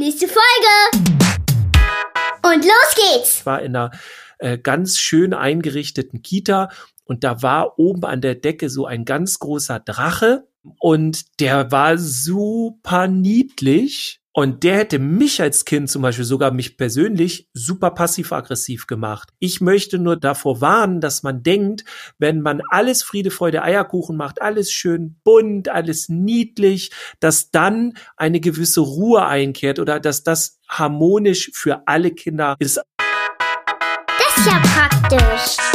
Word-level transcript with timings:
Nächste 0.00 0.28
Folge. 0.28 1.04
Und 2.42 2.64
los 2.64 2.94
geht's. 2.94 3.40
Ich 3.40 3.46
war 3.46 3.60
in 3.60 3.76
einer 3.76 3.90
äh, 4.38 4.56
ganz 4.56 4.96
schön 4.96 5.34
eingerichteten 5.34 6.22
Kita 6.22 6.70
und 7.04 7.22
da 7.22 7.42
war 7.42 7.78
oben 7.78 8.06
an 8.06 8.22
der 8.22 8.34
Decke 8.34 8.70
so 8.70 8.86
ein 8.86 9.04
ganz 9.04 9.38
großer 9.40 9.78
Drache 9.78 10.48
und 10.78 11.38
der 11.38 11.70
war 11.70 11.98
super 11.98 13.08
niedlich. 13.08 14.19
Und 14.32 14.62
der 14.62 14.76
hätte 14.76 15.00
mich 15.00 15.42
als 15.42 15.64
Kind 15.64 15.90
zum 15.90 16.02
Beispiel, 16.02 16.24
sogar 16.24 16.52
mich 16.52 16.76
persönlich, 16.76 17.48
super 17.52 17.90
passiv-aggressiv 17.90 18.86
gemacht. 18.86 19.30
Ich 19.40 19.60
möchte 19.60 19.98
nur 19.98 20.16
davor 20.16 20.60
warnen, 20.60 21.00
dass 21.00 21.24
man 21.24 21.42
denkt, 21.42 21.84
wenn 22.18 22.40
man 22.40 22.62
alles 22.70 23.02
Friede, 23.02 23.32
Freude, 23.32 23.62
Eierkuchen 23.62 24.16
macht, 24.16 24.40
alles 24.40 24.70
schön 24.70 25.16
bunt, 25.24 25.68
alles 25.68 26.08
niedlich, 26.08 26.92
dass 27.18 27.50
dann 27.50 27.94
eine 28.16 28.38
gewisse 28.38 28.82
Ruhe 28.82 29.26
einkehrt 29.26 29.80
oder 29.80 29.98
dass 29.98 30.22
das 30.22 30.60
harmonisch 30.68 31.50
für 31.52 31.82
alle 31.86 32.12
Kinder 32.12 32.54
ist. 32.60 32.80
Das 34.06 34.36
ist 34.36 34.46
ja 34.46 34.62
praktisch. 34.62 35.69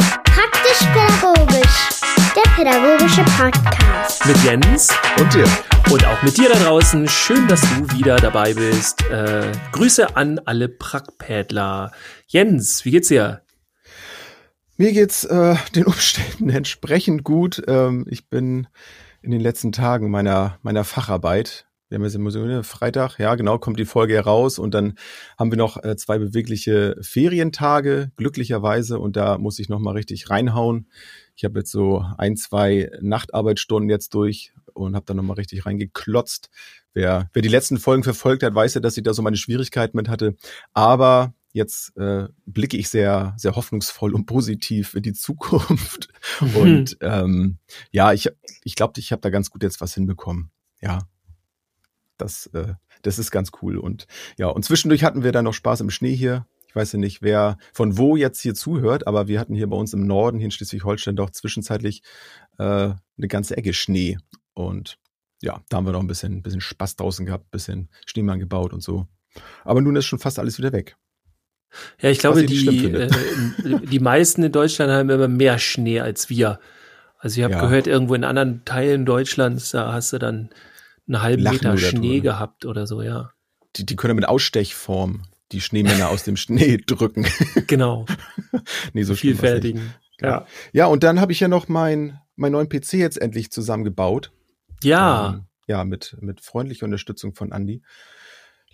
Pädagogische 2.56 3.22
Podcast. 3.36 4.24
Mit 4.24 4.42
Jens 4.42 4.88
Und 5.20 5.34
dir. 5.34 5.44
und 5.92 6.06
auch 6.06 6.22
mit 6.22 6.38
dir 6.38 6.48
da 6.48 6.58
draußen. 6.58 7.06
Schön, 7.06 7.46
dass 7.48 7.60
du 7.60 7.98
wieder 7.98 8.16
dabei 8.16 8.54
bist. 8.54 9.02
Äh, 9.10 9.52
Grüße 9.72 10.16
an 10.16 10.38
alle 10.46 10.70
Prackpädler. 10.70 11.92
Jens, 12.26 12.86
wie 12.86 12.92
geht's 12.92 13.08
dir? 13.08 13.42
Mir 14.78 14.94
geht's 14.94 15.24
äh, 15.24 15.56
den 15.74 15.84
Umständen 15.84 16.48
entsprechend 16.48 17.24
gut. 17.24 17.62
Ähm, 17.68 18.06
ich 18.08 18.30
bin 18.30 18.68
in 19.20 19.32
den 19.32 19.42
letzten 19.42 19.72
Tagen 19.72 20.10
meiner, 20.10 20.58
meiner 20.62 20.84
Facharbeit. 20.84 21.66
Wir 21.90 21.96
haben 21.96 22.04
jetzt 22.04 22.14
immer 22.14 22.30
so 22.30 22.40
ne, 22.40 22.64
Freitag, 22.64 23.18
ja 23.18 23.34
genau, 23.34 23.58
kommt 23.58 23.78
die 23.78 23.84
Folge 23.84 24.14
heraus 24.14 24.58
und 24.58 24.72
dann 24.72 24.94
haben 25.38 25.52
wir 25.52 25.58
noch 25.58 25.84
äh, 25.84 25.94
zwei 25.96 26.18
bewegliche 26.18 26.96
Ferientage, 27.02 28.12
glücklicherweise, 28.16 28.98
und 28.98 29.16
da 29.16 29.36
muss 29.36 29.58
ich 29.58 29.68
nochmal 29.68 29.94
richtig 29.94 30.30
reinhauen. 30.30 30.88
Ich 31.36 31.44
habe 31.44 31.58
jetzt 31.58 31.70
so 31.70 32.04
ein, 32.16 32.36
zwei 32.36 32.90
Nachtarbeitsstunden 33.00 33.90
jetzt 33.90 34.14
durch 34.14 34.52
und 34.72 34.96
habe 34.96 35.04
da 35.06 35.14
nochmal 35.14 35.36
richtig 35.36 35.66
reingeklotzt. 35.66 36.50
Wer, 36.94 37.28
wer 37.34 37.42
die 37.42 37.48
letzten 37.48 37.78
Folgen 37.78 38.02
verfolgt 38.02 38.42
hat, 38.42 38.54
weiß 38.54 38.74
ja, 38.74 38.80
dass 38.80 38.96
ich 38.96 39.02
da 39.02 39.12
so 39.12 39.22
meine 39.22 39.36
Schwierigkeiten 39.36 39.96
mit 39.96 40.08
hatte. 40.08 40.34
Aber 40.72 41.34
jetzt 41.52 41.96
äh, 41.96 42.28
blicke 42.46 42.76
ich 42.76 42.88
sehr, 42.88 43.34
sehr 43.36 43.54
hoffnungsvoll 43.54 44.14
und 44.14 44.26
positiv 44.26 44.94
in 44.94 45.02
die 45.02 45.12
Zukunft. 45.12 46.08
Und 46.54 46.98
ähm, 47.00 47.58
ja, 47.90 48.12
ich, 48.12 48.28
ich 48.62 48.74
glaube, 48.74 48.98
ich 48.98 49.12
habe 49.12 49.20
da 49.20 49.30
ganz 49.30 49.50
gut 49.50 49.62
jetzt 49.62 49.80
was 49.80 49.94
hinbekommen. 49.94 50.50
Ja, 50.82 51.00
das, 52.18 52.46
äh, 52.48 52.74
das 53.02 53.18
ist 53.18 53.30
ganz 53.30 53.52
cool. 53.62 53.78
Und 53.78 54.06
ja, 54.36 54.48
und 54.48 54.64
zwischendurch 54.64 55.04
hatten 55.04 55.22
wir 55.22 55.32
dann 55.32 55.44
noch 55.44 55.54
Spaß 55.54 55.80
im 55.80 55.90
Schnee 55.90 56.14
hier. 56.14 56.46
Weiß 56.76 56.92
ja 56.92 56.98
nicht, 56.98 57.22
wer 57.22 57.56
von 57.72 57.96
wo 57.96 58.16
jetzt 58.16 58.40
hier 58.42 58.54
zuhört, 58.54 59.06
aber 59.06 59.28
wir 59.28 59.40
hatten 59.40 59.54
hier 59.54 59.66
bei 59.66 59.76
uns 59.76 59.94
im 59.94 60.06
Norden, 60.06 60.36
hier 60.36 60.44
in 60.44 60.50
Schleswig-Holstein, 60.50 61.16
doch 61.16 61.30
zwischenzeitlich 61.30 62.02
äh, 62.58 62.64
eine 62.64 63.28
ganze 63.28 63.56
Ecke 63.56 63.72
Schnee. 63.72 64.18
Und 64.52 64.98
ja, 65.40 65.62
da 65.70 65.78
haben 65.78 65.86
wir 65.86 65.92
noch 65.92 66.00
ein 66.00 66.06
bisschen, 66.06 66.42
bisschen 66.42 66.60
Spaß 66.60 66.96
draußen 66.96 67.24
gehabt, 67.24 67.50
bisschen 67.50 67.88
Schneemann 68.04 68.40
gebaut 68.40 68.74
und 68.74 68.82
so. 68.82 69.06
Aber 69.64 69.80
nun 69.80 69.96
ist 69.96 70.04
schon 70.04 70.18
fast 70.18 70.38
alles 70.38 70.58
wieder 70.58 70.72
weg. 70.72 70.96
Ja, 72.00 72.10
ich 72.10 72.18
glaube, 72.18 72.42
ich 72.42 72.46
die, 72.46 72.84
äh, 72.84 73.10
die 73.86 74.00
meisten 74.00 74.42
in 74.42 74.52
Deutschland 74.52 74.92
haben 74.92 75.08
immer 75.08 75.28
mehr 75.28 75.58
Schnee 75.58 76.00
als 76.00 76.28
wir. 76.28 76.60
Also 77.18 77.38
ich 77.38 77.44
habe 77.44 77.54
Ja. 77.54 77.60
gehört, 77.62 77.86
irgendwo 77.86 78.14
in 78.14 78.24
anderen 78.24 78.66
Teilen 78.66 79.06
Deutschlands, 79.06 79.70
da 79.70 79.94
hast 79.94 80.12
du 80.12 80.18
dann 80.18 80.50
einen 81.08 81.22
halben 81.22 81.42
Lachen 81.42 81.56
Meter 81.56 81.78
Schnee 81.78 82.20
gehabt 82.20 82.66
oder 82.66 82.86
so, 82.86 83.00
ja. 83.00 83.32
Die, 83.76 83.86
die 83.86 83.96
können 83.96 84.16
mit 84.16 84.28
Ausstechform 84.28 85.22
die 85.52 85.60
Schneemänner 85.60 86.08
aus 86.08 86.24
dem 86.24 86.36
Schnee 86.36 86.76
drücken. 86.86 87.26
Genau, 87.66 88.06
nee, 88.92 89.02
so 89.02 89.14
vielfältigen. 89.14 89.94
Ja. 90.20 90.46
Ja, 90.72 90.86
und 90.86 91.02
dann 91.02 91.20
habe 91.20 91.32
ich 91.32 91.40
ja 91.40 91.48
noch 91.48 91.68
mein, 91.68 92.18
meinen 92.36 92.52
neuen 92.52 92.68
PC 92.68 92.94
jetzt 92.94 93.20
endlich 93.20 93.50
zusammengebaut. 93.50 94.32
Ja, 94.82 95.34
Ähm, 95.34 95.46
ja, 95.68 95.84
mit, 95.84 96.16
mit 96.20 96.40
freundlicher 96.40 96.84
Unterstützung 96.84 97.34
von 97.34 97.52
Andy. 97.52 97.82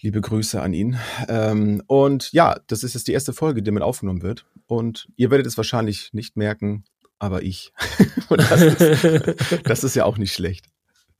Liebe 0.00 0.20
Grüße 0.20 0.60
an 0.60 0.72
ihn. 0.72 0.98
Ähm, 1.28 1.82
und 1.86 2.32
ja, 2.32 2.60
das 2.66 2.82
ist 2.82 2.94
jetzt 2.94 3.08
die 3.08 3.12
erste 3.12 3.32
Folge, 3.32 3.62
die 3.62 3.70
mit 3.70 3.82
aufgenommen 3.82 4.22
wird. 4.22 4.46
Und 4.66 5.08
ihr 5.16 5.30
werdet 5.30 5.46
es 5.46 5.56
wahrscheinlich 5.56 6.12
nicht 6.12 6.36
merken, 6.36 6.84
aber 7.18 7.42
ich. 7.42 7.72
und 8.28 8.40
das 8.40 8.62
ist, 8.62 9.64
das 9.64 9.84
ist 9.84 9.94
ja 9.94 10.04
auch 10.04 10.18
nicht 10.18 10.32
schlecht. 10.32 10.66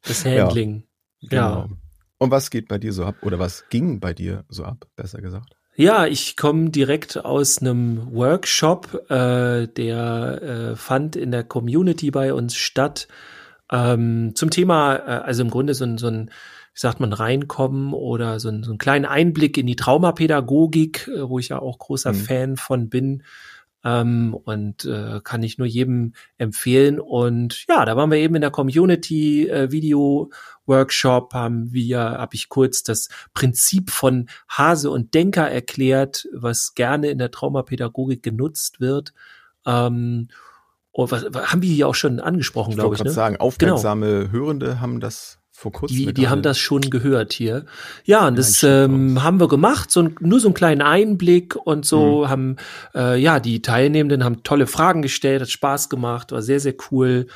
das 0.03 0.25
Handling. 0.25 0.85
Ja. 1.21 1.29
Genau. 1.29 1.69
Und 2.23 2.31
was 2.31 2.51
geht 2.51 2.69
bei 2.69 2.79
dir 2.79 2.93
so 2.93 3.05
ab? 3.05 3.17
Oder 3.23 3.41
was 3.41 3.65
ging 3.69 3.99
bei 3.99 4.15
dir 4.15 4.45
so 4.49 4.63
ab, 4.63 4.87
besser 4.95 5.21
gesagt? 5.21 5.57
Ja, 5.75 6.07
ich 6.07 6.37
komme 6.37 6.71
direkt 6.71 7.25
aus 7.25 7.59
einem 7.59 8.13
Workshop, 8.13 9.11
äh, 9.11 9.67
der 9.67 10.43
äh, 10.43 10.77
fand 10.77 11.17
in 11.17 11.33
der 11.33 11.43
Community 11.43 12.13
bei 12.13 12.33
uns 12.33 12.55
statt. 12.55 13.09
Ähm, 13.73 14.37
zum 14.37 14.51
Thema, 14.51 14.95
äh, 14.99 15.23
also 15.25 15.43
im 15.43 15.51
Grunde 15.51 15.75
so 15.75 15.85
ein, 15.85 15.99
so 15.99 16.07
ein, 16.07 16.29
wie 16.29 16.79
sagt 16.79 17.01
man, 17.01 17.13
reinkommen 17.13 17.93
oder 17.93 18.39
so 18.39 18.51
ein, 18.51 18.63
so 18.63 18.71
einen 18.71 18.79
kleinen 18.79 19.05
Einblick 19.05 19.59
in 19.59 19.67
die 19.67 19.75
Traumapädagogik, 19.75 21.09
äh, 21.09 21.29
wo 21.29 21.41
ich 21.41 21.49
ja 21.49 21.59
auch 21.59 21.81
großer 21.81 22.13
Mhm. 22.13 22.17
Fan 22.17 22.57
von 22.57 22.89
bin. 22.89 23.25
Ähm, 23.85 24.33
und 24.35 24.85
äh, 24.85 25.21
kann 25.25 25.43
ich 25.43 25.59
nur 25.59 25.67
jedem 25.67 26.15
empfehlen. 26.39 27.01
Und 27.01 27.65
ja, 27.69 27.85
da 27.85 27.97
waren 27.97 28.11
wir 28.11 28.19
eben 28.19 28.35
in 28.37 28.41
der 28.41 28.51
Community 28.53 29.49
äh, 29.49 29.73
Video 29.73 30.31
Workshop, 30.67 31.35
haben 31.35 31.73
wir, 31.73 31.99
habe 32.01 32.35
ich 32.37 32.49
kurz 32.49 32.83
das 32.85 33.09
Prinzip 33.35 33.91
von 33.91 34.29
Hase 34.49 34.91
und 34.91 35.15
Denker 35.15 35.51
erklärt, 35.51 36.29
was 36.33 36.75
gerne 36.75 37.09
in 37.09 37.19
der 37.19 37.33
Traumapädagogik 37.33 38.23
genutzt 38.23 38.81
wird. 38.81 39.13
Ähm, 39.67 40.29
und 40.93 41.11
was, 41.11 41.25
was 41.31 41.51
haben 41.53 41.63
wir 41.63 41.73
hier 41.73 41.89
auch 41.89 41.95
schon 41.95 42.21
angesprochen, 42.21 42.71
Ich 42.71 42.77
glaube 42.77 42.91
wollte 42.91 43.03
ich. 43.03 43.05
gerade 43.05 43.11
Ne? 43.11 43.15
sagen, 43.15 43.37
aufmerksame 43.39 44.31
Hörende 44.31 44.81
haben 44.81 45.01
das 45.01 45.39
vor 45.63 45.73
kurzem. 45.73 45.97
Die, 45.97 46.13
die 46.13 46.29
haben 46.29 46.43
das 46.43 46.59
schon 46.59 46.83
gehört 46.83 47.33
hier. 47.33 47.67
Ja, 48.05 48.27
und 48.27 48.37
das 48.37 48.63
ähm, 48.65 49.23
haben 49.23 49.39
wir 49.41 49.49
gemacht, 49.49 49.91
so 49.91 50.01
ein, 50.01 50.17
nur 50.21 50.41
so 50.41 50.49
einen 50.49 50.55
kleinen 50.55 50.83
Einblick 50.83 51.55
und 51.55 51.87
so 51.87 52.29
haben, 52.29 52.57
äh, 52.95 53.19
ja, 53.19 53.39
die 53.39 53.63
Teilnehmenden 53.63 54.25
haben 54.25 54.43
tolle 54.43 54.67
Fragen 54.67 55.03
gestellt, 55.03 55.41
hat 55.43 55.51
Spaß 55.51 55.89
gemacht, 55.89 56.33
war 56.33 56.43
sehr, 56.43 56.59
sehr 56.59 56.75
cool. 56.91 57.27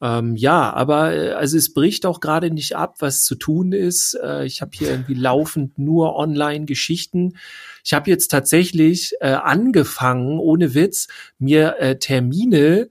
Ähm, 0.00 0.36
ja, 0.36 0.72
aber 0.72 1.14
äh, 1.14 1.30
also 1.32 1.56
es 1.56 1.72
bricht 1.72 2.06
auch 2.06 2.20
gerade 2.20 2.50
nicht 2.50 2.76
ab, 2.76 2.96
was 2.98 3.24
zu 3.24 3.34
tun 3.34 3.72
ist. 3.72 4.18
Äh, 4.22 4.46
ich 4.46 4.62
habe 4.62 4.72
hier 4.74 4.90
irgendwie 4.90 5.14
laufend 5.14 5.78
nur 5.78 6.16
Online-Geschichten. 6.16 7.36
Ich 7.84 7.92
habe 7.92 8.10
jetzt 8.10 8.28
tatsächlich 8.28 9.14
äh, 9.20 9.28
angefangen, 9.28 10.38
ohne 10.38 10.74
Witz, 10.74 11.08
mir 11.38 11.76
äh, 11.78 11.98
Termine 11.98 12.88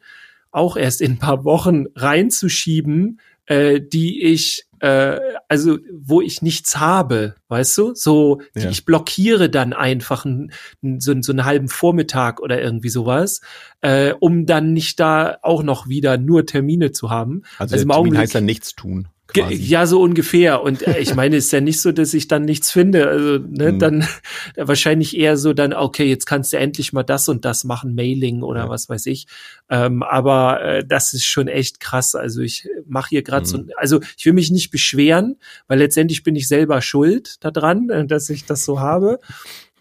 auch 0.52 0.78
erst 0.78 1.02
in 1.02 1.14
ein 1.14 1.20
paar 1.20 1.44
Wochen 1.44 1.86
reinzuschieben, 1.96 3.20
äh, 3.46 3.82
die 3.82 4.24
ich, 4.24 4.65
äh, 4.80 5.20
also 5.48 5.78
wo 5.94 6.22
ich 6.22 6.42
nichts 6.42 6.78
habe, 6.78 7.36
weißt 7.48 7.78
du? 7.78 7.94
So, 7.96 8.42
die 8.56 8.62
Ja. 8.62 8.70
ich 8.70 8.86
blockiere 8.86 9.50
dann 9.50 9.74
einfach 9.74 10.26
n, 10.26 10.52
n, 10.82 11.00
so, 11.00 11.14
so 11.22 11.32
einen 11.32 11.46
halben 11.46 11.68
Vormittag 11.68 12.42
oder 12.42 12.62
irgendwie 12.62 12.90
sowas, 12.90 13.42
äh, 13.82 14.14
um 14.20 14.46
dann 14.46 14.74
nicht 14.74 15.00
da 15.00 15.38
auch 15.42 15.64
noch 15.64 15.88
wieder 15.88 16.18
nur 16.18 16.46
Termine 16.46 16.92
zu 16.92 17.10
haben. 17.10 17.44
Also, 17.58 17.76
also 17.76 17.86
der 17.86 17.96
Termin 17.96 18.18
heißt 18.18 18.36
dann 18.36 18.46
nichts 18.46 18.76
tun. 18.76 19.08
Quasi. 19.28 19.56
Ja, 19.56 19.86
so 19.88 20.02
ungefähr. 20.02 20.62
Und 20.62 20.86
äh, 20.88 21.00
ich 21.00 21.16
meine, 21.16 21.38
es 21.38 21.46
ist 21.46 21.52
ja 21.52 21.60
nicht 21.60 21.82
so, 21.82 21.92
dass 21.92 22.14
ich 22.14 22.28
dann 22.28 22.44
nichts 22.46 22.72
finde. 22.72 23.08
Also, 23.08 23.40
ne, 23.40 23.72
Mhm. 23.74 23.80
dann 23.80 24.08
wahrscheinlich 24.56 25.18
eher 25.18 25.36
so 25.36 25.52
dann, 25.54 25.74
okay, 25.74 26.06
jetzt 26.08 26.26
kannst 26.26 26.54
du 26.54 26.58
endlich 26.58 26.94
mal 26.94 27.04
das 27.04 27.28
und 27.28 27.44
das 27.44 27.64
machen, 27.64 27.96
Mailing 27.96 28.44
oder 28.44 28.62
Ja. 28.66 28.70
was 28.70 28.88
weiß 28.88 29.08
ich. 29.08 29.26
Ähm, 29.70 30.04
aber 30.04 30.62
äh, 30.64 30.86
das 30.88 31.14
ist 31.14 31.26
schon 31.26 31.48
echt 31.48 31.80
krass. 31.80 32.14
Also 32.16 32.42
ich 32.42 32.68
mache 32.88 33.10
hier 33.10 33.24
gerade 33.24 33.46
so, 33.46 33.58
Mhm. 33.58 33.72
also 33.78 34.00
ich 34.18 34.26
will 34.26 34.34
mich 34.34 34.52
nicht 34.52 34.70
beschweren, 34.70 35.38
weil 35.68 35.80
letztendlich 35.80 36.24
bin 36.24 36.36
ich 36.36 36.48
selber 36.48 36.82
schuld 36.82 37.44
daran, 37.44 37.90
äh, 37.90 38.06
dass 38.06 38.30
ich 38.30 38.46
das 38.46 38.64
so 38.64 38.80
habe. 38.80 39.20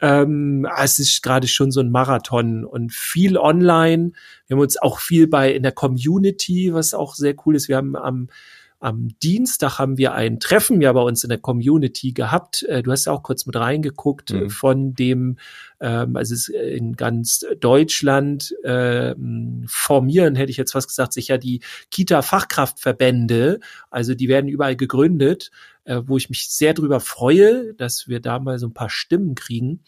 Ähm, 0.01 0.67
es 0.83 0.99
ist 0.99 1.23
gerade 1.23 1.49
schon 1.49 1.71
so 1.71 1.81
ein 1.81 1.91
Marathon 1.91 2.65
und 2.65 2.93
viel 2.93 3.39
online. 3.39 4.13
Wir 4.47 4.57
haben 4.57 4.63
uns 4.63 4.77
auch 4.81 4.99
viel 4.99 5.29
bei 5.29 5.53
in 5.53 5.63
der 5.63 5.73
Community, 5.73 6.75
was 6.75 6.95
auch 6.95 7.15
sehr 7.15 7.35
cool 7.47 7.55
ist. 7.57 7.69
Wir 7.69 7.77
haben 7.77 7.95
am 7.95 8.29
am 8.81 9.09
Dienstag 9.23 9.79
haben 9.79 9.97
wir 9.97 10.12
ein 10.12 10.41
Treffen 10.41 10.81
ja 10.82 10.93
bei 10.93 11.00
uns 11.00 11.25
in 11.25 11.31
der 11.31 11.38
Community 11.38 12.12
gehabt. 12.12 12.62
Äh, 12.65 12.82
Du 12.82 12.93
hast 12.93 13.06
ja 13.06 13.12
auch 13.12 13.23
kurz 13.23 13.47
mit 13.47 13.56
reingeguckt 13.56 14.32
Mhm. 14.32 14.50
von 14.50 14.94
dem, 14.94 15.38
ähm, 15.81 16.17
also 16.17 16.35
es 16.35 16.49
ist 16.49 16.55
in 16.55 16.94
ganz 16.94 17.44
Deutschland 17.61 18.55
ähm, 18.65 19.65
formieren, 19.67 20.35
hätte 20.35 20.50
ich 20.50 20.56
jetzt 20.59 20.73
fast 20.73 20.88
gesagt, 20.88 21.12
sich 21.15 21.29
ja 21.29 21.38
die 21.38 21.61
Kita-Fachkraftverbände. 21.91 23.61
Also 23.91 24.15
die 24.15 24.29
werden 24.29 24.49
überall 24.49 24.77
gegründet, 24.77 25.50
äh, 25.85 26.00
wo 26.05 26.17
ich 26.17 26.29
mich 26.29 26.49
sehr 26.50 26.75
drüber 26.75 27.00
freue, 27.00 27.75
dass 27.75 28.09
wir 28.09 28.20
da 28.20 28.38
mal 28.38 28.59
so 28.59 28.67
ein 28.67 28.75
paar 28.75 28.91
Stimmen 28.91 29.35
kriegen. 29.35 29.81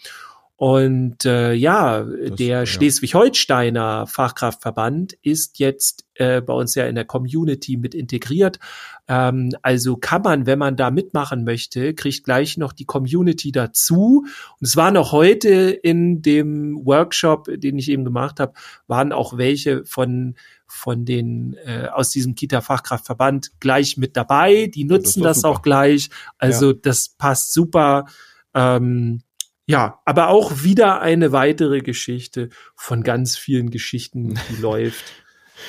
Und 0.59 1.27
äh, 1.27 1.53
ja, 1.53 2.03
Das- 2.03 2.37
der 2.37 2.47
ja. 2.61 2.67
Schleswig-Holsteiner 2.67 4.07
Fachkraftverband 4.07 5.13
ist 5.21 5.59
jetzt 5.59 6.07
äh, 6.15 6.41
bei 6.41 6.55
uns 6.55 6.75
ja 6.75 6.87
in 6.87 6.95
der 6.95 7.05
Community 7.05 7.77
mit 7.77 7.95
integriert. 7.95 8.59
Ähm, 9.07 9.51
also 9.61 9.99
kann 9.99 10.23
man, 10.23 10.47
wenn 10.47 10.59
man 10.59 10.77
da 10.77 10.91
mitmachen 10.91 11.45
möchte, 11.45 11.93
kriegt 11.93 12.25
gleich 12.25 12.57
noch 12.57 12.73
die 12.73 12.87
Community 12.87 13.53
dazu. 13.53 14.25
Und 14.59 14.67
es 14.67 14.77
waren 14.77 14.97
auch 14.97 15.13
heute 15.13 15.51
in 15.71 16.23
dem 16.23 16.81
Workshop, 16.87 17.49
den 17.53 17.77
ich 17.77 17.91
eben 17.91 18.05
gemacht 18.05 18.41
habe, 18.41 18.55
waren 18.87 19.13
auch 19.13 19.37
welche 19.37 19.85
von 19.85 20.37
von 20.69 21.05
den 21.05 21.55
äh, 21.65 21.89
aus 21.93 22.11
diesem 22.11 22.35
Kita-Fachkraftverband 22.35 23.61
gleich 23.61 23.99
mit 23.99 24.17
dabei. 24.17 24.71
Die 24.75 24.85
nutzen 24.85 25.23
das, 25.23 25.39
super. 25.39 25.49
auch 25.51 25.63
gleich. 25.63 26.09
Also 26.39 26.73
das 26.73 27.11
passt 27.11 27.53
super. 27.53 28.07
Ähm, 28.53 29.21
ja, 29.67 30.01
aber 30.05 30.29
auch 30.29 30.63
wieder 30.63 31.01
eine 31.01 31.33
weitere 31.33 31.81
Geschichte 31.81 32.51
von 32.75 33.03
ganz 33.03 33.37
vielen 33.37 33.71
Geschichten, 33.71 34.39
die 34.51 34.57
läuft. 34.63 35.05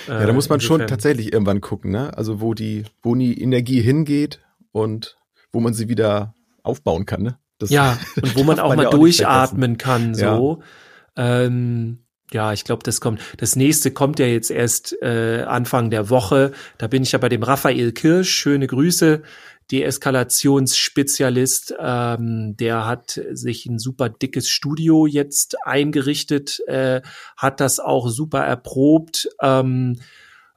Ja, 0.07 0.25
da 0.25 0.33
muss 0.33 0.49
man 0.49 0.59
schon 0.59 0.81
Insofern- 0.81 0.87
tatsächlich 0.89 1.31
irgendwann 1.33 1.61
gucken, 1.61 1.91
ne? 1.91 2.15
Also 2.17 2.41
wo 2.41 2.53
die, 2.53 2.83
wo 3.01 3.15
die 3.15 3.41
Energie 3.41 3.81
hingeht 3.81 4.41
und 4.71 5.17
wo 5.51 5.59
man 5.61 5.73
sie 5.73 5.87
wieder 5.89 6.35
aufbauen 6.63 7.05
kann, 7.05 7.21
ne? 7.23 7.39
Das 7.57 7.69
Ja, 7.69 7.97
und 8.21 8.35
wo 8.35 8.43
man 8.43 8.59
auch 8.59 8.75
mal 8.75 8.83
ja 8.83 8.89
nicht 8.89 8.93
durchatmen 8.93 9.77
kann, 9.77 10.13
so. 10.13 10.61
Ähm, 11.15 11.99
ja, 12.31 12.51
ich 12.51 12.65
glaube, 12.65 12.83
das 12.83 12.99
kommt. 12.99 13.21
Das 13.37 13.55
nächste 13.55 13.91
kommt 13.91 14.19
ja 14.19 14.25
jetzt 14.27 14.51
erst 14.51 15.01
äh, 15.01 15.43
Anfang 15.47 15.89
der 15.89 16.09
Woche. 16.09 16.51
Da 16.77 16.87
bin 16.87 17.03
ich 17.03 17.13
ja 17.13 17.19
bei 17.19 17.29
dem 17.29 17.41
Raphael 17.41 17.93
Kirsch. 17.93 18.29
Schöne 18.29 18.67
Grüße. 18.67 19.23
Deeskalationsspezialist, 19.71 21.75
ähm, 21.79 22.57
der 22.57 22.85
hat 22.85 23.21
sich 23.31 23.65
ein 23.65 23.79
super 23.79 24.09
dickes 24.09 24.49
Studio 24.49 25.05
jetzt 25.05 25.55
eingerichtet, 25.65 26.61
äh, 26.67 27.01
hat 27.35 27.59
das 27.59 27.79
auch 27.79 28.09
super 28.09 28.39
erprobt. 28.39 29.29
Ähm, 29.41 29.99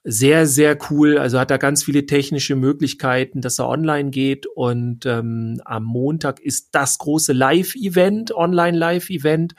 sehr, 0.02 0.46
sehr 0.46 0.78
cool. 0.90 1.18
Also 1.18 1.38
hat 1.38 1.50
er 1.50 1.58
ganz 1.58 1.84
viele 1.84 2.06
technische 2.06 2.56
Möglichkeiten, 2.56 3.42
dass 3.42 3.58
er 3.58 3.68
online 3.68 4.10
geht. 4.10 4.46
Und 4.46 5.04
ähm, 5.04 5.60
am 5.64 5.84
Montag 5.84 6.40
ist 6.40 6.70
das 6.72 6.96
große 6.98 7.34
Live-Event, 7.34 8.34
Online-Live-Event, 8.34 9.54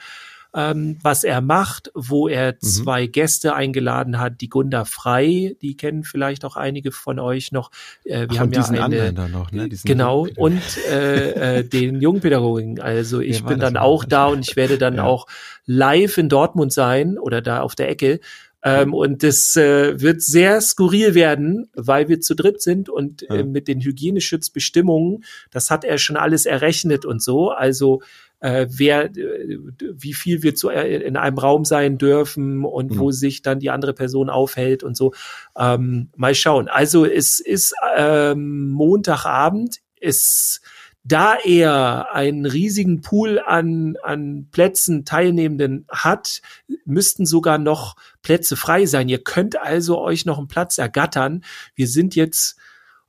ähm, 0.54 0.98
was 1.02 1.24
er 1.24 1.40
macht, 1.40 1.90
wo 1.94 2.28
er 2.28 2.58
zwei 2.58 3.06
Gäste 3.06 3.54
eingeladen 3.54 4.18
hat. 4.18 4.40
Die 4.40 4.48
Gunda 4.48 4.84
Frei, 4.84 5.56
die 5.62 5.76
kennen 5.76 6.04
vielleicht 6.04 6.44
auch 6.44 6.56
einige 6.56 6.92
von 6.92 7.18
euch 7.18 7.52
noch. 7.52 7.70
Äh, 8.04 8.28
wir 8.28 8.36
Ach, 8.36 8.38
haben 8.40 8.52
ja 8.52 8.60
diesen 8.60 8.76
eine, 8.76 8.84
anderen 8.84 9.14
da 9.14 9.28
noch, 9.28 9.50
ne? 9.52 9.68
Diesen 9.68 9.86
Genau, 9.86 10.26
und 10.36 10.62
äh, 10.90 11.58
äh, 11.60 11.64
den 11.64 12.00
Jungpädagogen. 12.00 12.80
Also 12.80 13.20
ich 13.20 13.42
war 13.44 13.50
bin 13.50 13.60
dann 13.60 13.76
auch 13.76 14.04
da 14.04 14.26
und 14.26 14.48
ich 14.48 14.56
werde 14.56 14.78
dann 14.78 14.96
Ja. 14.96 15.04
auch 15.04 15.26
live 15.64 16.18
in 16.18 16.28
Dortmund 16.28 16.72
sein 16.72 17.18
oder 17.18 17.40
da 17.40 17.60
auf 17.62 17.74
der 17.74 17.88
Ecke. 17.88 18.20
Ähm, 18.64 18.94
und 18.94 19.24
das 19.24 19.56
äh, 19.56 20.00
wird 20.00 20.22
sehr 20.22 20.60
skurril 20.60 21.14
werden, 21.14 21.68
weil 21.74 22.08
wir 22.08 22.20
zu 22.20 22.36
dritt 22.36 22.62
sind 22.62 22.88
und 22.88 23.22
Ja. 23.22 23.36
äh, 23.36 23.44
mit 23.44 23.66
den 23.66 23.80
Hygieneschutzbestimmungen, 23.80 25.24
das 25.50 25.70
hat 25.70 25.84
er 25.84 25.98
schon 25.98 26.16
alles 26.16 26.46
errechnet 26.46 27.04
und 27.04 27.22
so. 27.22 27.50
Also 27.50 28.02
äh, 28.42 28.66
wer, 28.68 29.04
äh, 29.16 29.58
wie 29.94 30.12
viel 30.12 30.42
wir 30.42 30.54
zu, 30.54 30.68
äh, 30.68 30.96
in 30.96 31.16
einem 31.16 31.38
Raum 31.38 31.64
sein 31.64 31.96
dürfen 31.96 32.64
und 32.64 32.92
Mhm. 32.92 32.98
wo 32.98 33.10
sich 33.10 33.42
dann 33.42 33.60
die 33.60 33.70
andere 33.70 33.94
Person 33.94 34.28
aufhält 34.28 34.82
und 34.82 34.96
so. 34.96 35.14
Ähm, 35.56 36.10
mal 36.16 36.34
schauen. 36.34 36.68
Also 36.68 37.06
es 37.06 37.40
ist 37.40 37.74
ähm, 37.96 38.68
Montagabend. 38.68 39.78
Es 40.00 40.60
da 41.04 41.34
er 41.44 42.14
einen 42.14 42.46
riesigen 42.46 43.00
Pool 43.00 43.40
an, 43.40 43.96
an 44.04 44.48
Plätzen 44.52 45.04
Teilnehmenden 45.04 45.86
hat, 45.90 46.42
müssten 46.84 47.26
sogar 47.26 47.58
noch 47.58 47.96
Plätze 48.22 48.54
frei 48.56 48.86
sein. 48.86 49.08
Ihr 49.08 49.22
könnt 49.22 49.60
also 49.60 50.00
euch 50.00 50.26
noch 50.26 50.38
einen 50.38 50.46
Platz 50.46 50.78
ergattern. 50.78 51.42
Wir 51.74 51.88
sind 51.88 52.14
jetzt, 52.14 52.56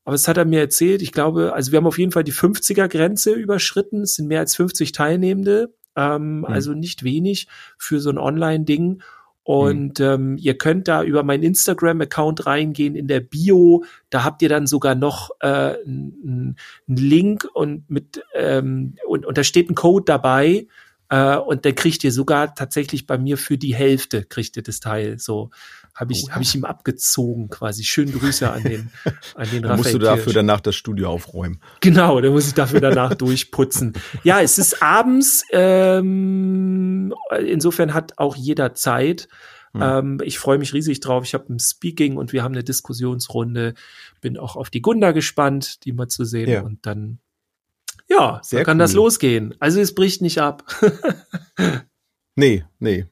aber 0.05 0.15
es 0.15 0.27
hat 0.27 0.37
er 0.37 0.45
mir 0.45 0.59
erzählt, 0.59 1.01
ich 1.01 1.11
glaube, 1.11 1.53
also 1.53 1.71
wir 1.71 1.77
haben 1.77 1.87
auf 1.87 1.97
jeden 1.97 2.11
Fall 2.11 2.23
die 2.23 2.33
50er 2.33 2.87
Grenze 2.87 3.31
überschritten. 3.31 4.01
Es 4.01 4.15
sind 4.15 4.27
mehr 4.27 4.41
als 4.41 4.55
50 4.55 4.91
Teilnehmende, 4.91 5.73
ähm, 5.95 6.45
also 6.45 6.73
nicht 6.73 7.03
wenig 7.03 7.47
für 7.77 7.99
so 7.99 8.09
ein 8.09 8.17
Online-Ding. 8.17 9.01
Und 9.45 9.99
ähm, 9.99 10.37
ihr 10.37 10.57
könnt 10.57 10.87
da 10.87 11.03
über 11.03 11.23
meinen 11.23 11.43
Instagram-Account 11.43 12.45
reingehen 12.45 12.95
in 12.95 13.07
der 13.07 13.19
Bio. 13.19 13.83
Da 14.09 14.23
habt 14.23 14.41
ihr 14.41 14.49
dann 14.49 14.67
sogar 14.67 14.95
noch 14.95 15.31
äh, 15.41 15.75
einen 15.85 16.55
Link 16.87 17.47
und 17.53 17.89
mit 17.89 18.23
ähm, 18.33 18.95
und, 19.05 19.25
und 19.25 19.37
da 19.37 19.43
steht 19.43 19.69
ein 19.69 19.75
Code 19.75 20.05
dabei. 20.05 20.67
Äh, 21.09 21.35
und 21.37 21.65
dann 21.65 21.75
kriegt 21.75 22.03
ihr 22.05 22.11
sogar 22.11 22.55
tatsächlich 22.55 23.05
bei 23.05 23.17
mir 23.17 23.37
für 23.37 23.57
die 23.57 23.75
Hälfte 23.75 24.23
kriegt 24.23 24.55
ihr 24.55 24.63
das 24.63 24.79
Teil. 24.79 25.19
So 25.19 25.51
habe 25.95 26.11
ich 26.13 26.23
Oh 26.23 26.27
ja. 26.29 26.35
hab 26.35 26.41
ich 26.41 26.55
ihm 26.55 26.65
abgezogen 26.65 27.49
quasi. 27.49 27.83
Schöne 27.83 28.11
Grüße 28.11 28.49
an 28.51 28.63
den 28.63 28.89
an 29.35 29.49
den 29.51 29.61
Dann 29.63 29.77
musst 29.77 29.93
du 29.93 29.97
Raphael 29.97 29.99
dafür 29.99 30.23
Kirsch. 30.23 30.33
danach 30.35 30.59
das 30.61 30.75
Studio 30.75 31.09
aufräumen. 31.09 31.59
Genau, 31.81 32.19
da 32.19 32.29
muss 32.31 32.47
ich 32.47 32.53
dafür 32.53 32.81
danach 32.81 33.13
durchputzen. 33.15 33.93
Ja, 34.23 34.41
es 34.41 34.57
ist 34.57 34.81
abends. 34.81 35.43
Ähm, 35.51 37.13
insofern 37.45 37.93
hat 37.93 38.17
auch 38.17 38.35
jeder 38.35 38.73
Zeit. 38.73 39.27
Hm. 39.73 39.81
Ähm, 39.81 40.17
ich 40.23 40.39
freue 40.39 40.57
mich 40.57 40.73
riesig 40.73 40.99
drauf. 40.99 41.23
Ich 41.25 41.33
habe 41.33 41.51
ein 41.53 41.59
Speaking 41.59 42.17
und 42.17 42.33
wir 42.33 42.43
haben 42.43 42.53
eine 42.53 42.63
Diskussionsrunde. 42.63 43.73
Bin 44.21 44.37
auch 44.37 44.55
auf 44.55 44.69
die 44.69 44.81
Gunda 44.81 45.11
gespannt, 45.11 45.83
die 45.85 45.93
mal 45.93 46.07
zu 46.07 46.25
sehen. 46.25 46.49
Ja. 46.49 46.61
Und 46.61 46.85
dann, 46.85 47.19
ja, 48.09 48.39
Sehr 48.43 48.59
dann 48.59 48.65
kann 48.65 48.77
cool. 48.77 48.79
das 48.83 48.93
losgehen. 48.93 49.55
Also 49.59 49.79
es 49.79 49.93
bricht 49.95 50.21
nicht 50.21 50.39
ab. 50.39 50.63
Nee, 52.35 52.65
nee. 52.79 53.05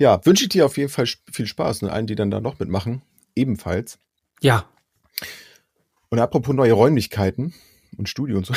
Ja, 0.00 0.24
wünsche 0.24 0.44
ich 0.44 0.48
dir 0.48 0.64
auf 0.64 0.78
jeden 0.78 0.88
Fall 0.88 1.06
viel 1.30 1.46
Spaß 1.46 1.82
und 1.82 1.90
allen, 1.90 2.06
die 2.06 2.14
dann 2.14 2.30
da 2.30 2.40
noch 2.40 2.58
mitmachen, 2.58 3.02
ebenfalls. 3.36 3.98
ja, 4.40 4.64
Und 6.08 6.18
apropos 6.18 6.54
neue 6.54 6.72
Räumlichkeiten 6.72 7.52
und 7.98 8.08
Studio 8.08 8.38
und 8.38 8.46
so, 8.46 8.54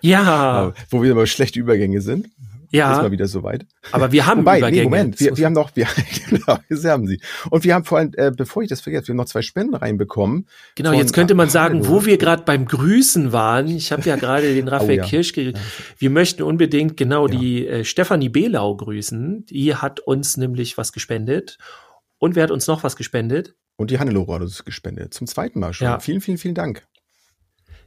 ja, 0.00 0.72
wo 0.90 1.02
wir 1.02 1.12
immer 1.12 1.26
schlechte 1.26 1.60
Übergänge 1.60 2.00
sind, 2.00 2.30
ist 2.72 2.78
ja. 2.78 3.02
mal 3.02 3.10
wieder 3.10 3.26
soweit. 3.26 3.66
Aber 3.90 4.12
wir 4.12 4.26
haben 4.26 4.40
Wobei, 4.40 4.58
Übergänge. 4.58 4.82
nee, 4.82 4.84
Moment, 4.84 5.20
wir, 5.20 5.36
wir 5.36 5.46
haben 5.46 5.52
noch, 5.52 5.76
wir, 5.76 5.86
genau, 6.30 6.58
wir 6.68 6.90
haben 6.90 7.06
sie. 7.06 7.20
Und 7.50 7.64
wir 7.64 7.74
haben 7.74 7.84
vor 7.84 7.98
allem, 7.98 8.12
äh, 8.16 8.30
bevor 8.30 8.62
ich 8.62 8.68
das 8.68 8.80
vergesse, 8.80 9.08
wir 9.08 9.12
haben 9.12 9.18
noch 9.18 9.26
zwei 9.26 9.42
Spenden 9.42 9.74
reinbekommen. 9.74 10.46
Genau, 10.74 10.90
von 10.90 10.98
jetzt 10.98 11.12
könnte 11.12 11.34
man 11.34 11.48
sagen, 11.50 11.80
Hallo. 11.82 11.88
wo 11.88 12.04
wir 12.06 12.16
gerade 12.18 12.44
beim 12.44 12.64
Grüßen 12.64 13.32
waren. 13.32 13.68
Ich 13.68 13.92
habe 13.92 14.02
ja 14.02 14.16
gerade 14.16 14.54
den 14.54 14.68
Raphael 14.72 14.90
Oh 15.00 15.02
ja. 15.02 15.04
Kirsch 15.04 15.32
ge 15.32 15.52
Wir 15.98 16.10
möchten 16.10 16.42
unbedingt 16.42 16.96
genau 16.96 17.28
Ja. 17.28 17.38
die 17.38 17.66
äh, 17.66 17.84
Stefanie 17.84 18.28
Behlau 18.30 18.76
grüßen. 18.76 19.46
Die 19.46 19.74
hat 19.74 20.00
uns 20.00 20.36
nämlich 20.36 20.78
was 20.78 20.92
gespendet. 20.92 21.58
Und 22.18 22.36
wer 22.36 22.44
hat 22.44 22.50
uns 22.50 22.66
noch 22.66 22.82
was 22.84 22.96
gespendet? 22.96 23.54
Und 23.76 23.90
die 23.90 23.98
Hannelore 23.98 24.34
hat 24.34 24.42
uns 24.42 24.64
gespendet. 24.64 25.12
Zum 25.14 25.26
zweiten 25.26 25.58
Mal 25.60 25.72
schon. 25.72 25.86
Ja. 25.86 25.98
Vielen, 25.98 26.20
vielen, 26.20 26.38
vielen 26.38 26.54
Dank. 26.54 26.86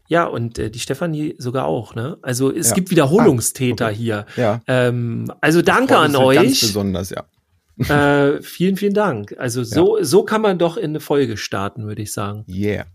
Ja, 0.07 0.25
und 0.25 0.59
äh, 0.59 0.69
die 0.69 0.79
Stefanie 0.79 1.35
sogar 1.37 1.65
auch, 1.65 1.95
ne? 1.95 2.17
Also 2.21 2.51
es 2.51 2.69
Ja. 2.69 2.75
gibt 2.75 2.91
Wiederholungstäter 2.91 3.85
Ah, 3.85 3.89
okay. 3.89 3.97
hier. 3.97 4.25
Ja. 4.37 4.61
Ähm, 4.67 5.31
also 5.41 5.61
danke 5.61 5.97
an 5.97 6.13
Ganz 6.13 6.23
euch. 6.23 6.61
besonders, 6.61 7.09
ja. 7.09 7.25
Äh, 7.77 8.41
vielen, 8.41 8.77
vielen 8.77 8.93
Dank. 8.93 9.35
Also 9.37 9.63
so, 9.63 9.97
so 10.01 10.23
kann 10.23 10.41
man 10.41 10.57
doch 10.57 10.77
in 10.77 10.91
eine 10.91 10.99
Folge 11.01 11.35
starten, 11.37 11.87
würde 11.87 12.01
ich 12.03 12.13
sagen. 12.13 12.45
Yeah. 12.47 12.85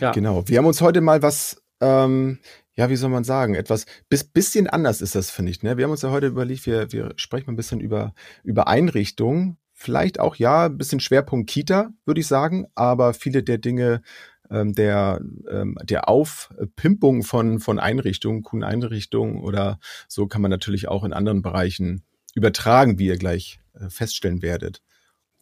Ja. 0.00 0.12
Genau. 0.12 0.48
Wir 0.48 0.58
haben 0.58 0.66
uns 0.66 0.80
heute 0.80 1.00
mal 1.00 1.22
was, 1.22 1.62
ähm, 1.80 2.38
ja, 2.74 2.88
wie 2.90 2.96
soll 2.96 3.10
man 3.10 3.22
sagen, 3.24 3.54
etwas, 3.54 3.86
bis, 4.08 4.24
bisschen 4.24 4.66
anders 4.66 5.02
ist 5.02 5.14
das, 5.14 5.30
finde 5.30 5.52
ich. 5.52 5.62
Ne? 5.62 5.76
Wir 5.76 5.84
haben 5.84 5.92
uns 5.92 6.02
ja 6.02 6.10
heute 6.10 6.26
überlegt, 6.26 6.66
wir, 6.66 6.90
wir 6.92 7.12
sprechen 7.16 7.46
mal 7.46 7.52
ein 7.52 7.56
bisschen 7.56 7.78
über, 7.80 8.14
über 8.42 8.66
Einrichtungen. 8.66 9.58
Vielleicht 9.72 10.18
auch, 10.18 10.36
ja, 10.36 10.66
ein 10.66 10.78
bisschen 10.78 11.00
Schwerpunkt 11.00 11.48
Kita, 11.50 11.90
würde 12.06 12.20
ich 12.20 12.26
sagen, 12.26 12.66
aber 12.74 13.12
viele 13.14 13.42
der 13.42 13.58
Dinge, 13.58 14.02
ähm, 14.50 14.74
der, 14.74 15.20
ähm, 15.50 15.76
der 15.82 16.08
Aufpimpung 16.08 17.22
von, 17.22 17.60
von 17.60 17.78
Einrichtungen, 17.78 18.42
coolen 18.42 18.64
Einrichtungen 18.64 19.42
oder 19.42 19.78
so 20.08 20.26
kann 20.26 20.42
man 20.42 20.50
natürlich 20.50 20.88
auch 20.88 21.04
in 21.04 21.12
anderen 21.12 21.42
Bereichen 21.42 22.04
übertragen, 22.34 22.98
wie 22.98 23.06
ihr 23.06 23.16
gleich 23.16 23.60
äh, 23.74 23.88
feststellen 23.88 24.42
werdet. 24.42 24.82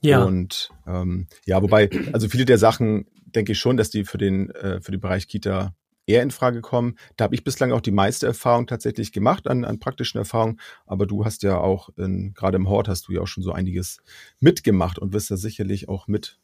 Ja. 0.00 0.24
Und 0.24 0.70
ähm, 0.86 1.28
ja, 1.46 1.62
wobei, 1.62 1.88
also 2.12 2.28
viele 2.28 2.44
der 2.44 2.58
Sachen 2.58 3.06
denke 3.24 3.52
ich 3.52 3.58
schon, 3.58 3.76
dass 3.76 3.90
die 3.90 4.04
für 4.04 4.18
den, 4.18 4.50
äh, 4.50 4.80
für 4.80 4.90
den 4.90 5.00
Bereich 5.00 5.28
Kita 5.28 5.74
eher 6.06 6.22
in 6.22 6.30
Frage 6.30 6.60
kommen. 6.60 6.96
Da 7.16 7.24
habe 7.24 7.34
ich 7.34 7.44
bislang 7.44 7.72
auch 7.72 7.80
die 7.80 7.92
meiste 7.92 8.26
Erfahrung 8.26 8.66
tatsächlich 8.66 9.12
gemacht 9.12 9.46
an, 9.46 9.64
an 9.64 9.78
praktischen 9.78 10.18
Erfahrungen, 10.18 10.60
aber 10.86 11.06
du 11.06 11.24
hast 11.24 11.42
ja 11.42 11.58
auch, 11.58 11.90
in, 11.96 12.34
gerade 12.34 12.56
im 12.56 12.68
Hort 12.68 12.88
hast 12.88 13.08
du 13.08 13.12
ja 13.12 13.20
auch 13.20 13.26
schon 13.26 13.44
so 13.44 13.52
einiges 13.52 13.98
mitgemacht 14.40 14.98
und 14.98 15.12
wirst 15.12 15.30
da 15.30 15.36
sicherlich 15.36 15.88
auch 15.88 16.08
mit 16.08 16.40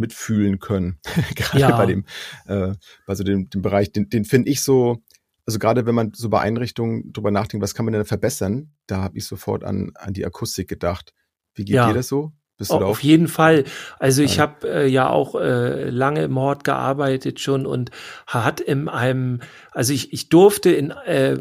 mitfühlen 0.00 0.58
können. 0.58 0.98
gerade 1.36 1.60
Ja. 1.60 1.76
bei 1.76 1.86
dem, 1.86 2.04
äh, 2.46 2.72
bei 3.06 3.14
so 3.14 3.22
dem, 3.24 3.48
dem 3.50 3.62
Bereich, 3.62 3.92
den, 3.92 4.08
den 4.08 4.24
finde 4.24 4.50
ich 4.50 4.62
so, 4.62 5.02
also 5.46 5.58
gerade 5.58 5.86
wenn 5.86 5.94
man 5.94 6.12
so 6.14 6.28
bei 6.28 6.40
Einrichtungen 6.40 7.12
drüber 7.12 7.30
nachdenkt, 7.30 7.62
was 7.62 7.74
kann 7.74 7.84
man 7.84 7.92
denn 7.94 8.04
verbessern, 8.04 8.72
da 8.86 9.02
habe 9.02 9.18
ich 9.18 9.26
sofort 9.26 9.64
an, 9.64 9.92
an 9.94 10.12
die 10.12 10.24
Akustik 10.26 10.68
gedacht. 10.68 11.12
Wie 11.54 11.64
geht 11.64 11.76
Ja. 11.76 11.88
dir 11.88 11.94
das 11.94 12.08
so? 12.08 12.32
Oh, 12.68 12.74
auf 12.74 13.02
jeden 13.02 13.26
Fall. 13.28 13.64
Also 13.98 14.22
ich 14.22 14.38
habe 14.38 14.68
äh, 14.70 14.86
ja 14.86 15.08
auch 15.08 15.34
äh, 15.34 15.88
lange 15.88 16.24
im 16.24 16.38
Hort 16.38 16.62
gearbeitet 16.62 17.40
schon 17.40 17.64
und 17.64 17.90
hat 18.26 18.60
in 18.60 18.86
einem, 18.90 19.40
also 19.72 19.94
ich, 19.94 20.12
ich 20.12 20.28
durfte 20.28 20.70
in, 20.70 20.90
äh, 20.90 21.38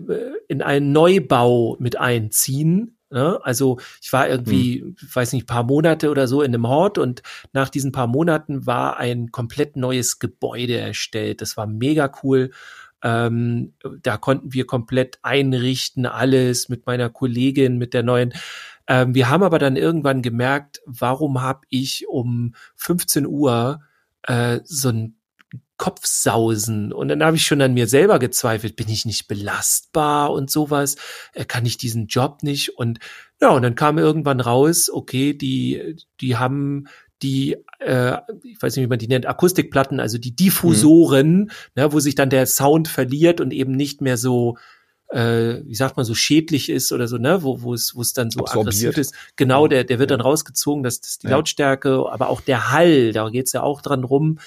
in 0.48 0.62
einen 0.62 0.94
Neubau 0.94 1.76
mit 1.80 2.00
einziehen 2.00 2.99
Ne? 3.12 3.40
Also 3.44 3.80
ich 4.02 4.14
war 4.14 4.28
irgendwie, 4.28 4.82
hm. 4.82 4.96
weiß 5.14 5.34
nicht, 5.34 5.48
paar 5.48 5.64
Monate 5.64 6.10
oder 6.10 6.28
so 6.28 6.42
in 6.42 6.54
einem 6.54 6.68
Hort 6.68 6.98
und 6.98 7.24
nach 7.54 7.70
diesen 7.70 7.92
paar 7.92 8.08
Monaten 8.08 8.66
war 8.66 8.98
ein 8.98 9.32
komplett 9.32 9.76
neues 9.76 10.20
Gebäude 10.20 10.78
erstellt. 10.78 11.42
Das 11.42 11.58
war 11.58 11.66
mega 11.68 12.12
cool. 12.24 12.52
Ähm, 13.02 13.74
da 14.04 14.18
konnten 14.18 14.54
wir 14.54 14.66
komplett 14.66 15.20
einrichten, 15.22 16.06
alles 16.06 16.70
mit 16.70 16.86
meiner 16.86 17.10
Kollegin, 17.10 17.78
mit 17.78 17.94
der 17.94 18.04
neuen. 18.04 18.34
Ähm, 18.88 19.16
wir 19.16 19.30
haben 19.30 19.44
aber 19.44 19.60
dann 19.60 19.78
irgendwann 19.78 20.22
gemerkt, 20.22 20.82
warum 20.86 21.42
habe 21.42 21.62
ich 21.70 22.08
um 22.08 22.54
15 22.76 23.26
Uhr 23.26 23.82
äh, 24.24 24.60
so 24.66 24.90
ein 24.90 25.19
Kopfsausen. 25.80 26.94
Und 26.94 27.08
dann 27.08 27.24
habe 27.24 27.38
ich 27.38 27.46
schon 27.46 27.62
an 27.62 27.74
mir 27.74 27.88
selber 27.88 28.20
gezweifelt, 28.20 28.76
bin 28.76 28.90
ich 28.90 29.06
nicht 29.06 29.28
belastbar 29.28 30.32
und 30.32 30.52
sowas? 30.52 30.98
Äh, 31.34 31.46
kann 31.46 31.66
ich 31.66 31.78
diesen 31.78 32.06
Job 32.06 32.44
nicht? 32.44 32.78
Und 32.78 33.00
ja, 33.42 33.50
und 33.50 33.64
dann 33.64 33.76
kam 33.76 33.98
irgendwann 33.98 34.42
raus, 34.42 34.92
okay, 34.94 35.34
die, 35.34 35.96
die 36.20 36.38
haben 36.38 36.88
die, 37.24 37.58
äh, 37.80 38.18
ich 38.44 38.62
weiß 38.62 38.76
nicht, 38.76 38.86
wie 38.86 38.90
man 38.90 39.00
die 39.00 39.08
nennt, 39.08 39.26
Akustikplatten, 39.26 40.00
also 40.00 40.18
die 40.18 40.36
Diffusoren, 40.36 41.40
mhm. 41.40 41.50
ne, 41.76 41.92
wo 41.94 42.00
sich 42.00 42.14
dann 42.14 42.30
der 42.30 42.46
Sound 42.46 42.88
verliert 42.90 43.42
und 43.42 43.52
eben 43.52 43.72
nicht 43.72 44.02
mehr 44.02 44.18
so 44.18 44.58
äh, 45.10 45.64
wie 45.66 45.76
sagt 45.76 45.98
man, 45.98 46.06
so 46.06 46.14
schädlich 46.14 46.70
ist 46.70 46.92
oder 46.92 47.08
so, 47.08 47.18
ne, 47.18 47.42
wo, 47.42 47.62
wo 47.64 47.74
es, 47.74 47.96
wo 47.96 48.02
es 48.02 48.14
dann 48.14 48.30
so 48.30 48.42
Absorbiert. 48.42 48.76
aggressiv 48.76 48.98
ist. 48.98 49.16
Genau, 49.38 49.68
der, 49.68 49.84
der 49.84 49.98
wird 49.98 50.12
ja. 50.12 50.18
dann 50.18 50.24
rausgezogen, 50.24 50.84
das, 50.84 51.02
das 51.02 51.12
ist 51.12 51.24
die 51.24 51.28
ja. 51.28 51.36
Lautstärke, 51.38 52.06
aber 52.12 52.30
auch 52.30 52.42
der 52.42 52.72
Hall, 52.72 53.12
da 53.12 53.30
geht's 53.30 53.54
ja 53.54 53.64
auch 53.64 53.82
dran 53.82 54.04
rum. 54.04 54.38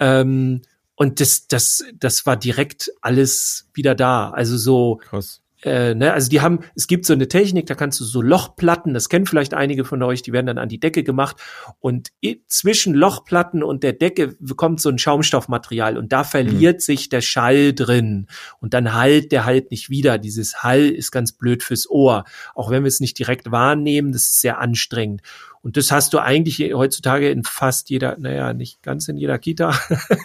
Ähm, 0.00 0.62
und 1.00 1.18
das, 1.18 1.46
das, 1.46 1.82
das 1.98 2.26
war 2.26 2.36
direkt 2.36 2.92
alles 3.00 3.70
wieder 3.72 3.94
da. 3.94 4.28
Also 4.32 4.58
so, 4.58 4.96
Krass. 4.96 5.40
Äh, 5.62 5.94
ne, 5.94 6.12
also 6.12 6.28
die 6.28 6.42
haben, 6.42 6.60
es 6.74 6.86
gibt 6.88 7.06
so 7.06 7.14
eine 7.14 7.26
Technik, 7.26 7.64
da 7.66 7.74
kannst 7.74 8.00
du 8.00 8.04
so 8.04 8.20
Lochplatten, 8.20 8.92
das 8.92 9.08
kennen 9.08 9.24
vielleicht 9.24 9.54
einige 9.54 9.86
von 9.86 10.02
euch, 10.02 10.20
die 10.20 10.32
werden 10.32 10.46
dann 10.46 10.58
an 10.58 10.68
die 10.68 10.80
Decke 10.80 11.02
gemacht 11.02 11.36
und 11.80 12.10
zwischen 12.48 12.94
Lochplatten 12.94 13.62
und 13.62 13.82
der 13.82 13.94
Decke 13.94 14.36
kommt 14.56 14.80
so 14.80 14.90
ein 14.90 14.98
Schaumstoffmaterial 14.98 15.96
und 15.96 16.12
da 16.12 16.24
verliert 16.24 16.76
mhm. 16.76 16.80
sich 16.80 17.08
der 17.08 17.20
Schall 17.22 17.74
drin 17.74 18.26
und 18.60 18.74
dann 18.74 18.94
halt 18.94 19.32
der 19.32 19.44
halt 19.46 19.70
nicht 19.70 19.90
wieder. 19.90 20.18
Dieses 20.18 20.62
Hall 20.62 20.88
ist 20.88 21.12
ganz 21.12 21.32
blöd 21.32 21.62
fürs 21.62 21.88
Ohr, 21.88 22.24
auch 22.54 22.70
wenn 22.70 22.82
wir 22.82 22.88
es 22.88 23.00
nicht 23.00 23.18
direkt 23.18 23.50
wahrnehmen, 23.50 24.12
das 24.12 24.24
ist 24.24 24.40
sehr 24.40 24.58
anstrengend. 24.60 25.22
Und 25.62 25.76
das 25.76 25.92
hast 25.92 26.14
du 26.14 26.18
eigentlich 26.18 26.72
heutzutage 26.72 27.28
in 27.28 27.44
fast 27.44 27.90
jeder, 27.90 28.16
naja, 28.18 28.54
nicht 28.54 28.82
ganz 28.82 29.08
in 29.08 29.18
jeder 29.18 29.38
Kita, 29.38 29.78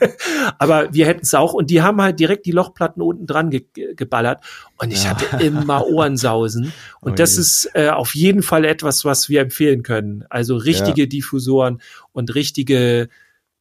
aber 0.60 0.94
wir 0.94 1.06
hätten 1.06 1.24
es 1.24 1.34
auch. 1.34 1.51
Und 1.54 1.70
die 1.70 1.82
haben 1.82 2.01
halt 2.01 2.22
direkt 2.22 2.46
die 2.46 2.54
Lochplatten 2.54 3.01
unten 3.01 3.27
dran 3.27 3.50
ge 3.50 3.65
geballert. 3.96 4.46
Und 4.77 4.94
ich 4.94 5.04
ja. 5.04 5.10
hatte 5.10 5.44
immer 5.44 5.86
Ohrensausen. 5.88 6.72
Und 7.01 7.12
oh 7.12 7.15
das 7.15 7.38
ist 7.38 7.70
äh, 7.74 7.89
auf 7.89 8.15
jeden 8.15 8.44
Fall 8.44 8.63
etwas, 8.63 9.04
was 9.04 9.27
wir 9.27 9.42
empfehlen 9.42 9.84
können. 9.84 10.24
Also 10.30 10.56
richtige 10.56 11.01
ja. 11.01 11.08
Diffusoren 11.08 11.82
und 12.13 12.34
richtige 12.34 13.10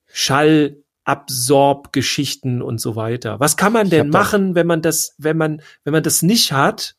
Schallabsorbgeschichten 0.07 2.63
und 2.63 2.81
so 2.81 2.95
weiter. 2.95 3.41
Was 3.41 3.57
kann 3.57 3.73
man 3.73 3.91
denn 3.91 4.11
machen, 4.11 4.55
wenn 4.55 4.69
man 4.69 4.81
das, 4.81 5.17
wenn 5.19 5.37
man, 5.37 5.61
wenn 5.83 5.93
man 5.93 6.05
das 6.05 6.23
nicht 6.23 6.53
hat? 6.53 6.95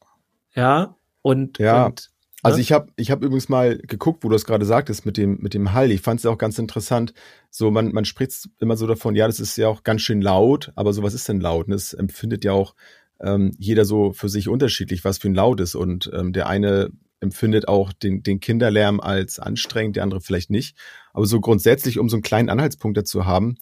Ja. 0.53 0.98
Und, 1.22 1.60
ja. 1.60 1.86
und 1.86 2.12
also 2.46 2.60
ich 2.60 2.72
habe 2.72 2.92
ich 2.96 3.12
hab 3.12 3.24
übrigens 3.24 3.50
mal 3.50 3.78
geguckt, 3.78 4.24
wo 4.24 4.30
du 4.30 4.34
das 4.34 4.46
gerade 4.46 4.66
sagtest 4.66 5.06
mit 5.06 5.18
dem 5.18 5.38
mit 5.42 5.54
dem 5.54 5.74
Hall. 5.74 5.92
Ich 5.92 6.02
fand 6.02 6.20
es 6.20 6.25
auch 6.25 6.38
ganz 6.38 6.58
interessant. 6.60 7.14
So 7.50 7.72
man 7.72 7.92
man 7.92 8.06
spricht 8.06 8.50
immer 8.60 8.78
so 8.78 8.88
davon, 8.88 9.16
ja, 9.16 9.28
das 9.28 9.40
ist 9.40 9.58
ja 9.58 9.68
auch 9.68 9.84
ganz 9.84 10.02
schön 10.02 10.22
laut, 10.22 10.72
aber 10.75 10.94
so 10.94 11.04
was 11.04 11.14
ist 11.14 11.28
denn 11.28 11.40
laut? 11.40 11.66
Und 11.66 11.72
das 11.72 11.94
empfindet 11.94 12.44
ja 12.44 12.54
auch 12.54 12.75
ähm, 13.22 13.52
jeder 13.58 13.86
so 13.86 14.14
für 14.14 14.30
sich 14.30 14.48
unterschiedlich, 14.48 15.04
was 15.04 15.18
für 15.18 15.30
ein 15.30 15.36
Laut 15.36 15.60
ist. 15.60 15.75
Und 15.75 16.12
ähm, 16.14 16.34
der 16.34 16.48
eine 16.48 16.92
empfindet 17.20 17.68
auch 17.68 17.94
den, 17.94 18.24
den 18.24 18.40
Kinderlärm 18.40 19.00
als 19.00 19.40
anstrengend, 19.40 19.96
der 19.96 20.04
andere 20.04 20.22
vielleicht 20.22 20.50
nicht. 20.50 20.78
Aber 21.14 21.25
so 21.25 21.40
grundsätzlich, 21.40 21.98
um 21.98 22.10
so 22.10 22.18
einen 22.18 22.24
kleinen 22.24 22.50
Anhaltspunkt 22.50 22.98
dazu 22.98 23.25
haben, 23.25 23.58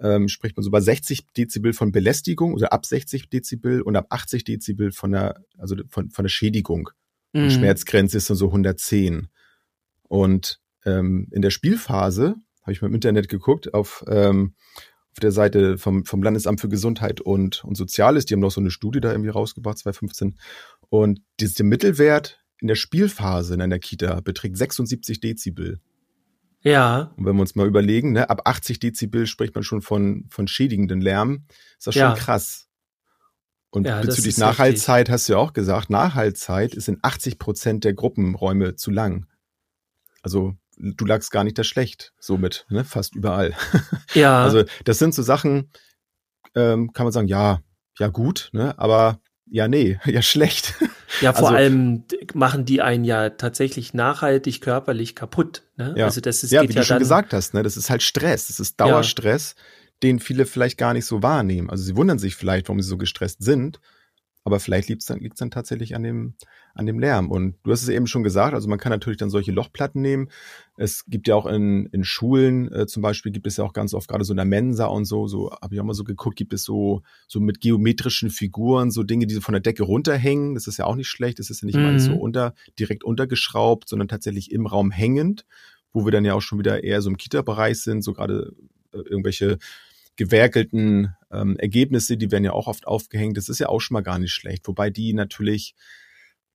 ähm, 0.00 0.28
spricht 0.28 0.56
man 0.56 0.64
so 0.64 0.70
bei 0.70 0.80
60 0.80 1.26
Dezibel 1.36 1.72
von 1.72 1.92
Belästigung 1.92 2.52
oder 2.52 2.72
ab 2.72 2.84
60 2.84 3.30
Dezibel 3.30 3.80
und 3.80 3.96
ab 3.96 4.06
80 4.10 4.44
Dezibel 4.44 4.92
von 4.92 5.12
der, 5.12 5.40
also 5.56 5.76
von, 5.88 6.10
von 6.10 6.24
der 6.24 6.30
Schädigung. 6.30 6.90
Mhm. 7.44 7.50
Schmerzgrenze 7.50 8.16
ist 8.16 8.30
dann 8.30 8.36
so 8.36 8.46
110. 8.46 9.28
Und 10.02 10.60
ähm, 10.84 11.28
in 11.32 11.42
der 11.42 11.50
Spielphase 11.50 12.36
habe 12.62 12.72
ich 12.72 12.82
mal 12.82 12.88
im 12.88 12.94
Internet 12.94 13.28
geguckt, 13.28 13.74
auf, 13.74 14.04
ähm, 14.08 14.54
auf 15.12 15.20
der 15.20 15.32
Seite 15.32 15.78
vom, 15.78 16.04
vom 16.04 16.22
Landesamt 16.22 16.60
für 16.60 16.68
Gesundheit 16.68 17.20
und, 17.20 17.64
und 17.64 17.76
Soziales, 17.76 18.26
die 18.26 18.34
haben 18.34 18.40
noch 18.40 18.50
so 18.50 18.60
eine 18.60 18.70
Studie 18.70 19.00
da 19.00 19.12
irgendwie 19.12 19.30
rausgebracht, 19.30 19.78
2015. 19.78 20.36
Und 20.88 21.20
der 21.40 21.64
Mittelwert 21.64 22.40
in 22.58 22.68
der 22.68 22.74
Spielphase 22.74 23.54
in 23.54 23.60
einer 23.60 23.78
Kita 23.78 24.20
beträgt 24.20 24.56
76 24.56 25.20
Dezibel. 25.20 25.80
Ja. 26.62 27.12
Und 27.16 27.26
wenn 27.26 27.36
wir 27.36 27.42
uns 27.42 27.54
mal 27.54 27.66
überlegen, 27.66 28.12
ne, 28.12 28.28
ab 28.28 28.42
80 28.44 28.80
Dezibel 28.80 29.26
spricht 29.26 29.54
man 29.54 29.62
schon 29.62 29.82
von, 29.82 30.24
von 30.30 30.48
schädigenden 30.48 31.00
Lärm, 31.00 31.44
ist 31.78 31.86
das 31.86 31.94
schon 31.94 32.02
ja. 32.02 32.14
krass. 32.14 32.65
Und 33.70 33.86
ja, 33.86 34.00
bezüglich 34.00 34.38
Nachhaltzeit 34.38 35.00
richtig. 35.00 35.12
hast 35.12 35.28
du 35.28 35.32
ja 35.34 35.38
auch 35.38 35.52
gesagt, 35.52 35.90
Nachhaltzeit 35.90 36.74
ist 36.74 36.88
in 36.88 36.98
80 37.02 37.38
Prozent 37.38 37.84
der 37.84 37.94
Gruppenräume 37.94 38.76
zu 38.76 38.90
lang. 38.90 39.26
Also 40.22 40.54
du 40.78 41.04
lagst 41.04 41.30
gar 41.30 41.44
nicht 41.44 41.58
da 41.58 41.64
schlecht, 41.64 42.12
somit, 42.18 42.66
ne? 42.68 42.84
fast 42.84 43.14
überall. 43.14 43.54
Ja. 44.14 44.42
Also 44.42 44.64
das 44.84 44.98
sind 44.98 45.14
so 45.14 45.22
Sachen, 45.22 45.70
ähm, 46.54 46.92
kann 46.92 47.04
man 47.04 47.12
sagen, 47.12 47.28
ja, 47.28 47.60
ja 47.98 48.08
gut, 48.08 48.50
ne? 48.52 48.78
aber 48.78 49.20
ja, 49.46 49.68
nee, 49.68 49.98
ja 50.04 50.22
schlecht. 50.22 50.74
Ja, 51.20 51.32
vor 51.32 51.48
also, 51.48 51.56
allem 51.56 52.04
machen 52.34 52.64
die 52.64 52.82
einen 52.82 53.04
ja 53.04 53.30
tatsächlich 53.30 53.94
nachhaltig 53.94 54.60
körperlich 54.60 55.14
kaputt. 55.14 55.62
Ne? 55.76 55.94
Ja. 55.96 56.06
Also 56.06 56.20
das 56.20 56.42
ist 56.42 56.50
ja, 56.50 56.62
wie 56.62 56.68
du 56.68 56.74
ja 56.74 56.82
schon 56.82 56.98
gesagt 56.98 57.32
hast, 57.32 57.54
ne? 57.54 57.62
das 57.62 57.76
ist 57.76 57.90
halt 57.90 58.02
Stress, 58.02 58.46
das 58.46 58.60
ist 58.60 58.80
Dauerstress. 58.80 59.54
Ja 59.56 59.62
den 60.02 60.20
viele 60.20 60.46
vielleicht 60.46 60.78
gar 60.78 60.92
nicht 60.92 61.06
so 61.06 61.22
wahrnehmen. 61.22 61.70
Also 61.70 61.84
sie 61.84 61.96
wundern 61.96 62.18
sich 62.18 62.36
vielleicht, 62.36 62.68
warum 62.68 62.80
sie 62.80 62.88
so 62.88 62.98
gestresst 62.98 63.42
sind, 63.42 63.80
aber 64.46 64.60
vielleicht 64.60 64.88
liegt 64.88 65.02
es 65.02 65.06
dann, 65.06 65.18
liegt's 65.18 65.40
dann 65.40 65.50
tatsächlich 65.50 65.96
an 65.96 66.04
dem, 66.04 66.34
an 66.72 66.86
dem 66.86 67.00
Lärm. 67.00 67.32
Und 67.32 67.56
du 67.64 67.72
hast 67.72 67.82
es 67.82 67.88
eben 67.88 68.06
schon 68.06 68.22
gesagt, 68.22 68.54
also 68.54 68.68
man 68.68 68.78
kann 68.78 68.92
natürlich 68.92 69.16
dann 69.18 69.28
solche 69.28 69.50
Lochplatten 69.50 70.00
nehmen. 70.00 70.28
Es 70.76 71.04
gibt 71.06 71.26
ja 71.26 71.34
auch 71.34 71.46
in, 71.46 71.86
in 71.86 72.04
Schulen 72.04 72.70
äh, 72.70 72.86
zum 72.86 73.02
Beispiel, 73.02 73.32
gibt 73.32 73.48
es 73.48 73.56
ja 73.56 73.64
auch 73.64 73.72
ganz 73.72 73.92
oft 73.92 74.06
gerade 74.06 74.22
so 74.22 74.32
in 74.32 74.36
der 74.36 74.46
Mensa 74.46 74.86
und 74.86 75.04
so, 75.04 75.26
so 75.26 75.50
habe 75.50 75.74
ich 75.74 75.80
auch 75.80 75.84
mal 75.84 75.94
so 75.94 76.04
geguckt, 76.04 76.36
gibt 76.36 76.52
es 76.52 76.62
so, 76.62 77.02
so 77.26 77.40
mit 77.40 77.60
geometrischen 77.60 78.30
Figuren, 78.30 78.92
so 78.92 79.02
Dinge, 79.02 79.26
die 79.26 79.34
so 79.34 79.40
von 79.40 79.52
der 79.52 79.62
Decke 79.62 79.82
runterhängen. 79.82 80.54
Das 80.54 80.68
ist 80.68 80.76
ja 80.76 80.84
auch 80.84 80.94
nicht 80.94 81.08
schlecht, 81.08 81.40
das 81.40 81.50
ist 81.50 81.62
ja 81.62 81.66
nicht 81.66 81.74
mhm. 81.78 81.82
mal 81.82 81.98
so 81.98 82.14
unter, 82.14 82.54
direkt 82.78 83.02
untergeschraubt, 83.02 83.88
sondern 83.88 84.06
tatsächlich 84.06 84.52
im 84.52 84.66
Raum 84.66 84.92
hängend, 84.92 85.44
wo 85.92 86.04
wir 86.04 86.12
dann 86.12 86.24
ja 86.24 86.34
auch 86.34 86.42
schon 86.42 86.60
wieder 86.60 86.84
eher 86.84 87.02
so 87.02 87.10
im 87.10 87.16
Kita-Bereich 87.16 87.80
sind, 87.80 88.02
so 88.02 88.12
gerade 88.12 88.52
äh, 88.92 88.98
irgendwelche 88.98 89.58
gewerkelten 90.16 91.14
ähm, 91.30 91.56
Ergebnisse, 91.58 92.16
die 92.16 92.30
werden 92.30 92.44
ja 92.44 92.52
auch 92.52 92.66
oft 92.66 92.86
aufgehängt. 92.86 93.36
Das 93.36 93.48
ist 93.48 93.58
ja 93.58 93.68
auch 93.68 93.80
schon 93.80 93.94
mal 93.94 94.02
gar 94.02 94.18
nicht 94.18 94.32
schlecht. 94.32 94.66
Wobei 94.68 94.90
die 94.90 95.12
natürlich, 95.12 95.74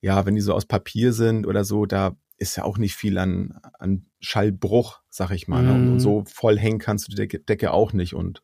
ja, 0.00 0.26
wenn 0.26 0.34
die 0.34 0.40
so 0.40 0.54
aus 0.54 0.66
Papier 0.66 1.12
sind 1.12 1.46
oder 1.46 1.64
so, 1.64 1.86
da 1.86 2.16
ist 2.38 2.56
ja 2.56 2.64
auch 2.64 2.76
nicht 2.76 2.96
viel 2.96 3.18
an, 3.18 3.58
an 3.78 4.06
Schallbruch, 4.20 5.00
sag 5.08 5.30
ich 5.30 5.46
mal. 5.46 5.62
Ne? 5.62 5.74
Mm. 5.74 5.92
Und 5.92 6.00
so 6.00 6.24
voll 6.26 6.58
hängen 6.58 6.80
kannst 6.80 7.06
du 7.06 7.10
die 7.10 7.16
Decke, 7.16 7.38
Decke 7.38 7.72
auch 7.72 7.92
nicht. 7.92 8.14
Und 8.14 8.42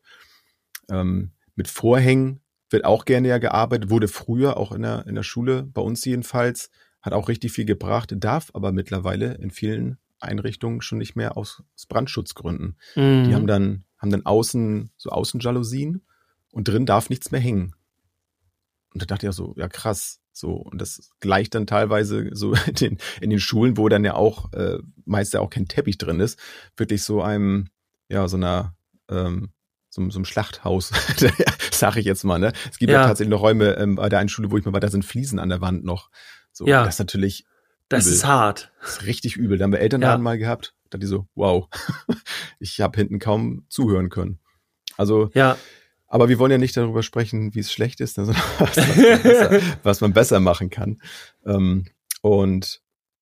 ähm, 0.89 1.33
mit 1.55 1.67
Vorhängen 1.67 2.39
wird 2.69 2.85
auch 2.85 3.03
gerne 3.03 3.27
ja 3.27 3.39
gearbeitet, 3.39 3.89
wurde 3.89 4.07
früher 4.07 4.57
auch 4.57 4.71
in 4.71 4.83
der, 4.83 5.05
in 5.07 5.15
der 5.15 5.23
Schule, 5.23 5.63
bei 5.63 5.81
uns 5.81 6.05
jedenfalls, 6.05 6.69
hat 7.01 7.13
auch 7.13 7.27
richtig 7.29 7.51
viel 7.51 7.65
gebracht, 7.65 8.13
darf 8.17 8.51
aber 8.53 8.71
mittlerweile 8.71 9.35
in 9.35 9.51
vielen 9.51 9.97
Einrichtungen 10.19 10.81
schon 10.81 10.97
nicht 10.97 11.15
mehr 11.15 11.37
aus, 11.37 11.63
aus 11.75 11.85
Brandschutzgründen. 11.85 12.77
Mm. 12.95 13.23
Die 13.25 13.35
haben 13.35 13.47
dann 13.47 13.85
haben 13.99 14.09
dann 14.09 14.25
außen 14.25 14.91
so 14.97 15.09
Außenjalousien 15.09 16.01
und 16.51 16.67
drin 16.67 16.85
darf 16.85 17.09
nichts 17.09 17.31
mehr 17.31 17.41
hängen. 17.41 17.75
Und 18.93 19.01
da 19.01 19.05
dachte 19.05 19.25
ich 19.25 19.29
auch 19.29 19.33
so, 19.33 19.53
ja 19.57 19.67
krass, 19.67 20.19
so 20.31 20.53
und 20.53 20.81
das 20.81 21.11
gleicht 21.19 21.53
dann 21.53 21.67
teilweise 21.67 22.29
so 22.31 22.53
in 22.67 22.73
den, 22.73 22.97
in 23.21 23.29
den 23.29 23.39
Schulen, 23.39 23.77
wo 23.77 23.89
dann 23.89 24.03
ja 24.03 24.15
auch 24.15 24.51
äh, 24.53 24.79
meist 25.05 25.33
ja 25.33 25.41
auch 25.41 25.49
kein 25.49 25.67
Teppich 25.67 25.97
drin 25.97 26.19
ist, 26.19 26.39
wirklich 26.75 27.03
so 27.03 27.21
einem 27.21 27.67
ja 28.07 28.27
so 28.27 28.37
einer 28.37 28.75
ähm, 29.09 29.49
so, 29.89 30.07
so 30.09 30.19
einem 30.19 30.25
Schlachthaus, 30.25 30.91
sage 31.71 31.99
ich 31.99 32.05
jetzt 32.05 32.23
mal. 32.23 32.39
Ne? 32.39 32.53
Es 32.69 32.77
gibt 32.77 32.91
ja, 32.91 33.01
ja 33.01 33.07
tatsächlich 33.07 33.31
noch 33.31 33.41
Räume 33.41 33.75
ähm, 33.77 33.95
bei 33.95 34.07
der 34.09 34.19
einen 34.19 34.29
Schule, 34.29 34.51
wo 34.51 34.57
ich 34.57 34.65
mal 34.65 34.73
war, 34.73 34.79
da 34.79 34.89
sind 34.89 35.03
Fliesen 35.03 35.39
an 35.39 35.49
der 35.49 35.61
Wand 35.61 35.83
noch. 35.83 36.09
So, 36.51 36.67
ja, 36.67 36.83
das 36.83 36.95
ist 36.95 36.99
natürlich. 36.99 37.45
Das 37.89 38.05
übel. 38.05 38.13
ist 38.13 38.25
hart. 38.25 38.71
Das 38.81 38.91
ist 38.91 39.05
richtig 39.07 39.35
übel. 39.35 39.57
Da 39.57 39.63
haben 39.63 39.71
wir 39.71 39.79
Eltern 39.79 40.01
ja. 40.01 40.15
mal 40.19 40.37
gehabt. 40.37 40.75
Da 40.89 40.97
die 40.97 41.07
so, 41.07 41.27
wow, 41.35 41.67
ich 42.59 42.81
habe 42.81 42.97
hinten 42.97 43.19
kaum 43.19 43.65
zuhören 43.69 44.09
können. 44.09 44.39
Also, 44.97 45.29
ja. 45.33 45.57
aber 46.07 46.29
wir 46.29 46.39
wollen 46.39 46.51
ja 46.51 46.57
nicht 46.57 46.75
darüber 46.75 47.03
sprechen, 47.03 47.53
wie 47.55 47.59
es 47.59 47.71
schlecht 47.71 48.01
ist, 48.01 48.15
sondern 48.15 48.35
was, 48.57 48.75
man, 48.75 48.95
besser, 49.23 49.61
was 49.83 50.01
man 50.01 50.13
besser 50.13 50.39
machen 50.39 50.69
kann. 50.69 51.01
Ähm, 51.45 51.85
und 52.21 52.81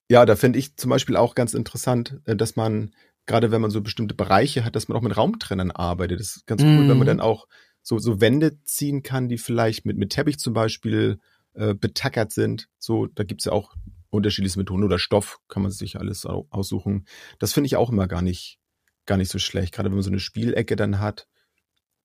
ja, 0.10 0.26
da 0.26 0.36
finde 0.36 0.60
ich 0.60 0.78
zum 0.78 0.90
Beispiel 0.90 1.16
auch 1.16 1.36
ganz 1.36 1.54
interessant, 1.54 2.20
äh, 2.26 2.36
dass 2.36 2.56
man, 2.56 2.94
gerade 3.26 3.52
wenn 3.52 3.62
man 3.62 3.72
so 3.72 3.82
bestimmte 3.82 4.16
Bereiche 4.16 4.64
hat, 4.64 4.76
dass 4.76 4.88
man 4.88 4.98
auch 4.98 5.02
mit 5.02 5.18
Raumtrennern 5.18 5.72
arbeitet. 5.72 6.20
Das 6.20 6.38
ist 6.38 6.48
ganz 6.48 6.64
cool, 6.64 6.70
mm. 6.70 6.90
wenn 6.90 6.98
man 6.98 7.00
mhm. 7.00 7.06
dann 7.06 7.20
auch 7.20 7.48
so, 7.82 8.00
so 8.00 8.22
Wände 8.22 8.62
ziehen 8.64 9.04
kann, 9.04 9.30
die 9.30 9.38
vielleicht 9.38 9.86
mit, 9.86 9.98
mit 9.98 10.12
Teppich 10.12 10.40
zum 10.40 10.54
Beispiel 10.54 11.20
äh, 11.54 11.74
betackert 11.74 12.32
sind. 12.32 12.70
So, 12.80 13.08
da 13.08 13.24
gibt's 13.24 13.46
ja 13.46 13.52
auch 13.52 13.76
unterschiedlichste 14.10 14.60
Methoden 14.60 14.84
oder 14.84 15.00
Stoff 15.00 15.40
kann 15.48 15.64
man 15.64 15.72
sich 15.72 16.00
alles 16.00 16.26
aussuchen. 16.26 17.06
Das 17.40 17.54
finde 17.54 17.68
ich 17.68 17.76
auch 17.76 17.90
immer 17.90 18.08
gar 18.08 18.22
nicht, 18.22 18.60
gar 19.06 19.18
nicht 19.18 19.32
so 19.32 19.40
schlecht. 19.40 19.74
Gerade 19.74 19.90
wenn 19.90 19.96
man 19.96 20.04
so 20.04 20.10
eine 20.10 20.20
Spielecke 20.20 20.76
dann 20.76 21.00
hat, 21.00 21.28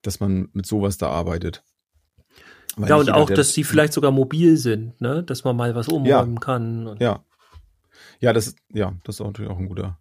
dass 0.03 0.21
man 0.21 0.49
mit 0.53 0.67
sowas 0.67 0.99
da 0.99 1.09
arbeitet. 1.09 1.65
Weil 2.77 2.89
ja, 2.89 2.97
und 2.97 3.07
jeder, 3.07 3.17
auch, 3.17 3.31
dass 3.31 3.53
die 3.53 3.65
vielleicht 3.65 3.93
sogar 3.93 4.11
mobil 4.11 4.57
sind, 4.57 5.01
ne? 5.01 5.23
Dass 5.23 5.45
man 5.45 5.57
mal 5.57 5.75
was 5.75 5.89
umräumen 5.89 6.35
ja, 6.35 6.41
kann. 6.41 6.97
ja. 7.01 7.25
Ja, 8.21 8.33
das, 8.33 8.55
ja, 8.73 8.95
das 9.05 9.17
ist 9.17 9.27
natürlich 9.27 9.51
auch 9.51 9.59
ein 9.59 9.69
guter, 9.69 9.99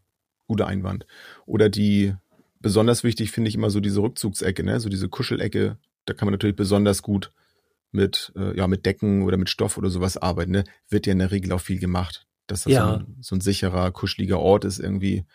guter 0.48 0.68
Einwand. 0.68 1.06
Oder 1.46 1.70
die, 1.70 2.16
besonders 2.60 3.04
wichtig 3.04 3.32
finde 3.32 3.50
ich 3.50 3.56
immer 3.56 3.70
so 3.70 3.80
diese 3.80 4.02
Rückzugsecke, 4.02 4.64
ne? 4.64 4.80
So 4.80 4.90
diese 4.90 5.10
Kuschelecke. 5.10 5.78
Da 6.06 6.14
kann 6.14 6.28
man 6.28 6.34
natürlich 6.34 6.56
besonders 6.56 7.02
gut 7.02 7.32
mit, 7.92 8.32
äh, 8.36 8.58
ja, 8.58 8.68
mit 8.68 8.86
Decken 8.86 9.24
oder 9.24 9.38
mit 9.38 9.50
Stoff 9.50 9.78
oder 9.78 9.90
sowas 9.90 10.18
arbeiten, 10.18 10.52
ne? 10.52 10.64
Wird 10.90 11.06
ja 11.06 11.14
in 11.14 11.20
der 11.20 11.32
Regel 11.32 11.52
auch 11.52 11.62
viel 11.62 11.80
gemacht. 11.80 12.26
Dass 12.48 12.64
das 12.64 12.74
ja. 12.74 12.86
so, 12.86 12.96
ein, 12.96 13.18
so 13.22 13.36
ein 13.36 13.42
sicherer, 13.42 13.92
kuscheliger 13.92 14.40
Ort 14.40 14.66
ist 14.66 14.80
irgendwie. 14.80 15.26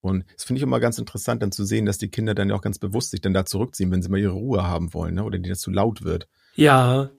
Und 0.00 0.24
das 0.34 0.44
finde 0.44 0.58
ich 0.58 0.62
immer 0.62 0.78
ganz 0.78 0.98
interessant, 0.98 1.42
dann 1.42 1.52
zu 1.52 1.64
sehen, 1.64 1.86
dass 1.86 1.98
die 1.98 2.10
Kinder 2.10 2.34
dann 2.34 2.48
ja 2.48 2.54
auch 2.54 2.60
ganz 2.60 2.78
bewusst 2.78 3.10
sich 3.10 3.20
dann 3.20 3.34
da 3.34 3.44
zurückziehen, 3.44 3.90
wenn 3.90 4.02
sie 4.02 4.08
mal 4.08 4.20
ihre 4.20 4.32
Ruhe 4.32 4.62
haben 4.62 4.94
wollen, 4.94 5.14
ne? 5.14 5.24
Oder 5.24 5.38
die 5.38 5.48
das 5.48 5.60
zu 5.60 5.70
laut 5.70 6.02
wird. 6.02 6.28
Ja, 6.54 7.10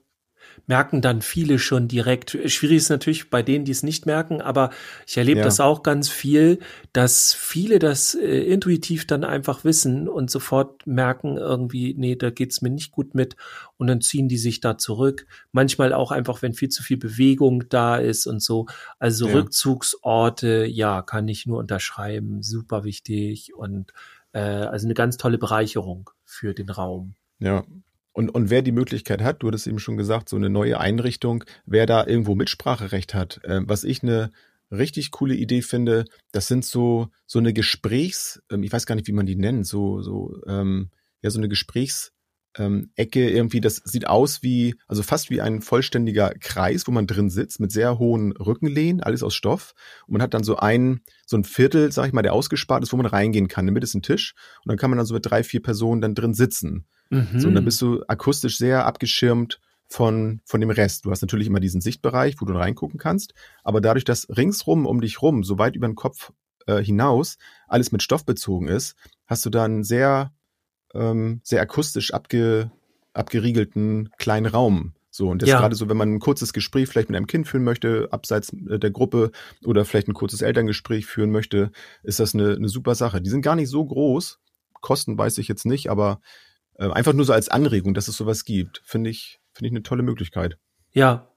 merken 0.68 1.00
dann 1.00 1.22
viele 1.22 1.58
schon 1.58 1.88
direkt. 1.88 2.38
Schwierig 2.44 2.76
ist 2.76 2.90
natürlich 2.90 3.30
bei 3.30 3.42
denen, 3.42 3.64
die 3.64 3.72
es 3.72 3.82
nicht 3.82 4.04
merken, 4.04 4.42
aber 4.42 4.70
ich 5.06 5.16
erlebe 5.16 5.40
ja. 5.40 5.44
das 5.44 5.60
auch 5.60 5.82
ganz 5.82 6.10
viel, 6.10 6.60
dass 6.92 7.34
viele 7.34 7.78
das 7.78 8.14
äh, 8.14 8.42
intuitiv 8.42 9.06
dann 9.06 9.24
einfach 9.24 9.64
wissen 9.64 10.08
und 10.08 10.30
sofort 10.30 10.86
merken 10.86 11.38
irgendwie, 11.38 11.94
nee, 11.96 12.16
da 12.16 12.28
geht's 12.30 12.60
mir 12.60 12.68
nicht 12.68 12.92
gut 12.92 13.14
mit 13.14 13.34
und 13.78 13.86
dann 13.86 14.02
ziehen 14.02 14.28
die 14.28 14.36
sich 14.36 14.60
da 14.60 14.76
zurück. 14.76 15.26
Manchmal 15.52 15.94
auch 15.94 16.12
einfach, 16.12 16.42
wenn 16.42 16.52
viel 16.52 16.68
zu 16.68 16.82
viel 16.82 16.98
Bewegung 16.98 17.64
da 17.70 17.96
ist 17.96 18.26
und 18.26 18.42
so. 18.42 18.66
Also 18.98 19.26
ja. 19.26 19.34
Rückzugsorte, 19.34 20.66
ja, 20.66 21.00
kann 21.00 21.28
ich 21.28 21.46
nur 21.46 21.58
unterschreiben, 21.58 22.42
super 22.42 22.84
wichtig 22.84 23.54
und 23.54 23.94
äh, 24.32 24.40
also 24.40 24.86
eine 24.86 24.94
ganz 24.94 25.16
tolle 25.16 25.38
Bereicherung 25.38 26.10
für 26.26 26.52
den 26.52 26.68
Raum. 26.68 27.14
Ja, 27.38 27.64
und, 28.18 28.30
und 28.30 28.50
wer 28.50 28.62
die 28.62 28.72
Möglichkeit 28.72 29.22
hat, 29.22 29.44
du 29.44 29.46
hattest 29.46 29.68
eben 29.68 29.78
schon 29.78 29.96
gesagt, 29.96 30.28
so 30.28 30.34
eine 30.34 30.50
neue 30.50 30.80
Einrichtung, 30.80 31.44
wer 31.66 31.86
da 31.86 32.04
irgendwo 32.04 32.34
Mitspracherecht 32.34 33.14
hat, 33.14 33.38
äh, 33.44 33.60
was 33.62 33.84
ich 33.84 34.02
eine 34.02 34.32
richtig 34.72 35.12
coole 35.12 35.36
Idee 35.36 35.62
finde, 35.62 36.04
das 36.32 36.48
sind 36.48 36.64
so, 36.64 37.10
so 37.26 37.38
eine 37.38 37.52
Gesprächs, 37.52 38.42
ähm, 38.50 38.64
ich 38.64 38.72
weiß 38.72 38.86
gar 38.86 38.96
nicht, 38.96 39.06
wie 39.06 39.12
man 39.12 39.26
die 39.26 39.36
nennt, 39.36 39.68
so, 39.68 40.02
so, 40.02 40.34
ähm, 40.48 40.90
ja, 41.22 41.30
so 41.30 41.38
eine 41.38 41.48
Gesprächs, 41.48 42.10
ähm, 42.56 42.90
Ecke 42.96 43.30
irgendwie, 43.30 43.60
das 43.60 43.76
sieht 43.84 44.08
aus 44.08 44.42
wie, 44.42 44.74
also 44.88 45.04
fast 45.04 45.30
wie 45.30 45.40
ein 45.40 45.62
vollständiger 45.62 46.30
Kreis, 46.40 46.88
wo 46.88 46.90
man 46.90 47.06
drin 47.06 47.30
sitzt, 47.30 47.60
mit 47.60 47.70
sehr 47.70 48.00
hohen 48.00 48.32
Rückenlehnen, 48.32 49.00
alles 49.00 49.22
aus 49.22 49.36
Stoff. 49.36 49.74
Und 50.08 50.14
man 50.14 50.22
hat 50.22 50.34
dann 50.34 50.42
so 50.42 50.56
ein, 50.56 51.02
so 51.24 51.36
ein 51.36 51.44
Viertel, 51.44 51.92
sag 51.92 52.08
ich 52.08 52.12
mal, 52.12 52.22
der 52.22 52.32
ausgespart 52.32 52.82
ist, 52.82 52.92
wo 52.92 52.96
man 52.96 53.06
reingehen 53.06 53.46
kann. 53.46 53.66
Mitte 53.66 53.84
ist 53.84 53.94
ein 53.94 54.02
Tisch 54.02 54.34
und 54.64 54.70
dann 54.70 54.76
kann 54.76 54.90
man 54.90 54.96
dann 54.96 55.06
so 55.06 55.14
mit 55.14 55.24
drei, 55.24 55.44
vier 55.44 55.62
Personen 55.62 56.00
dann 56.00 56.16
drin 56.16 56.34
sitzen. 56.34 56.86
Mhm. 57.10 57.40
So, 57.40 57.48
und 57.48 57.54
dann 57.54 57.64
bist 57.64 57.80
du 57.80 58.02
akustisch 58.06 58.58
sehr 58.58 58.86
abgeschirmt 58.86 59.60
von, 59.88 60.40
von 60.44 60.60
dem 60.60 60.70
Rest. 60.70 61.04
Du 61.04 61.10
hast 61.10 61.22
natürlich 61.22 61.46
immer 61.46 61.60
diesen 61.60 61.80
Sichtbereich, 61.80 62.36
wo 62.40 62.44
du 62.44 62.54
reingucken 62.54 62.98
kannst, 62.98 63.34
aber 63.64 63.80
dadurch, 63.80 64.04
dass 64.04 64.28
ringsrum 64.28 64.86
um 64.86 65.00
dich 65.00 65.22
rum, 65.22 65.42
so 65.44 65.58
weit 65.58 65.76
über 65.76 65.88
den 65.88 65.96
Kopf 65.96 66.32
äh, 66.66 66.82
hinaus, 66.82 67.38
alles 67.66 67.92
mit 67.92 68.02
Stoff 68.02 68.24
bezogen 68.24 68.68
ist, 68.68 68.94
hast 69.26 69.44
du 69.46 69.50
dann 69.50 69.82
sehr, 69.84 70.32
ähm, 70.94 71.40
sehr 71.42 71.62
akustisch 71.62 72.12
abge, 72.12 72.70
abgeriegelten 73.14 74.10
kleinen 74.18 74.46
Raum. 74.46 74.92
So, 75.10 75.30
und 75.30 75.42
das 75.42 75.48
ja. 75.48 75.58
gerade 75.58 75.74
so, 75.74 75.88
wenn 75.88 75.96
man 75.96 76.14
ein 76.14 76.20
kurzes 76.20 76.52
Gespräch 76.52 76.88
vielleicht 76.88 77.08
mit 77.08 77.16
einem 77.16 77.26
Kind 77.26 77.48
führen 77.48 77.64
möchte, 77.64 78.08
abseits 78.12 78.52
äh, 78.52 78.78
der 78.78 78.90
Gruppe 78.90 79.32
oder 79.64 79.84
vielleicht 79.84 80.08
ein 80.08 80.14
kurzes 80.14 80.42
Elterngespräch 80.42 81.06
führen 81.06 81.30
möchte, 81.30 81.72
ist 82.02 82.20
das 82.20 82.34
eine, 82.34 82.54
eine 82.54 82.68
super 82.68 82.94
Sache. 82.94 83.22
Die 83.22 83.30
sind 83.30 83.42
gar 83.42 83.56
nicht 83.56 83.70
so 83.70 83.84
groß. 83.84 84.38
Kosten 84.80 85.18
weiß 85.18 85.38
ich 85.38 85.48
jetzt 85.48 85.64
nicht, 85.66 85.90
aber 85.90 86.20
äh, 86.78 86.90
einfach 86.90 87.12
nur 87.12 87.24
so 87.24 87.32
als 87.32 87.48
Anregung, 87.48 87.94
dass 87.94 88.08
es 88.08 88.16
sowas 88.16 88.44
gibt, 88.44 88.82
finde 88.84 89.10
ich, 89.10 89.40
finde 89.52 89.68
ich 89.68 89.72
eine 89.72 89.82
tolle 89.82 90.02
Möglichkeit. 90.02 90.58
Ja, 90.92 91.28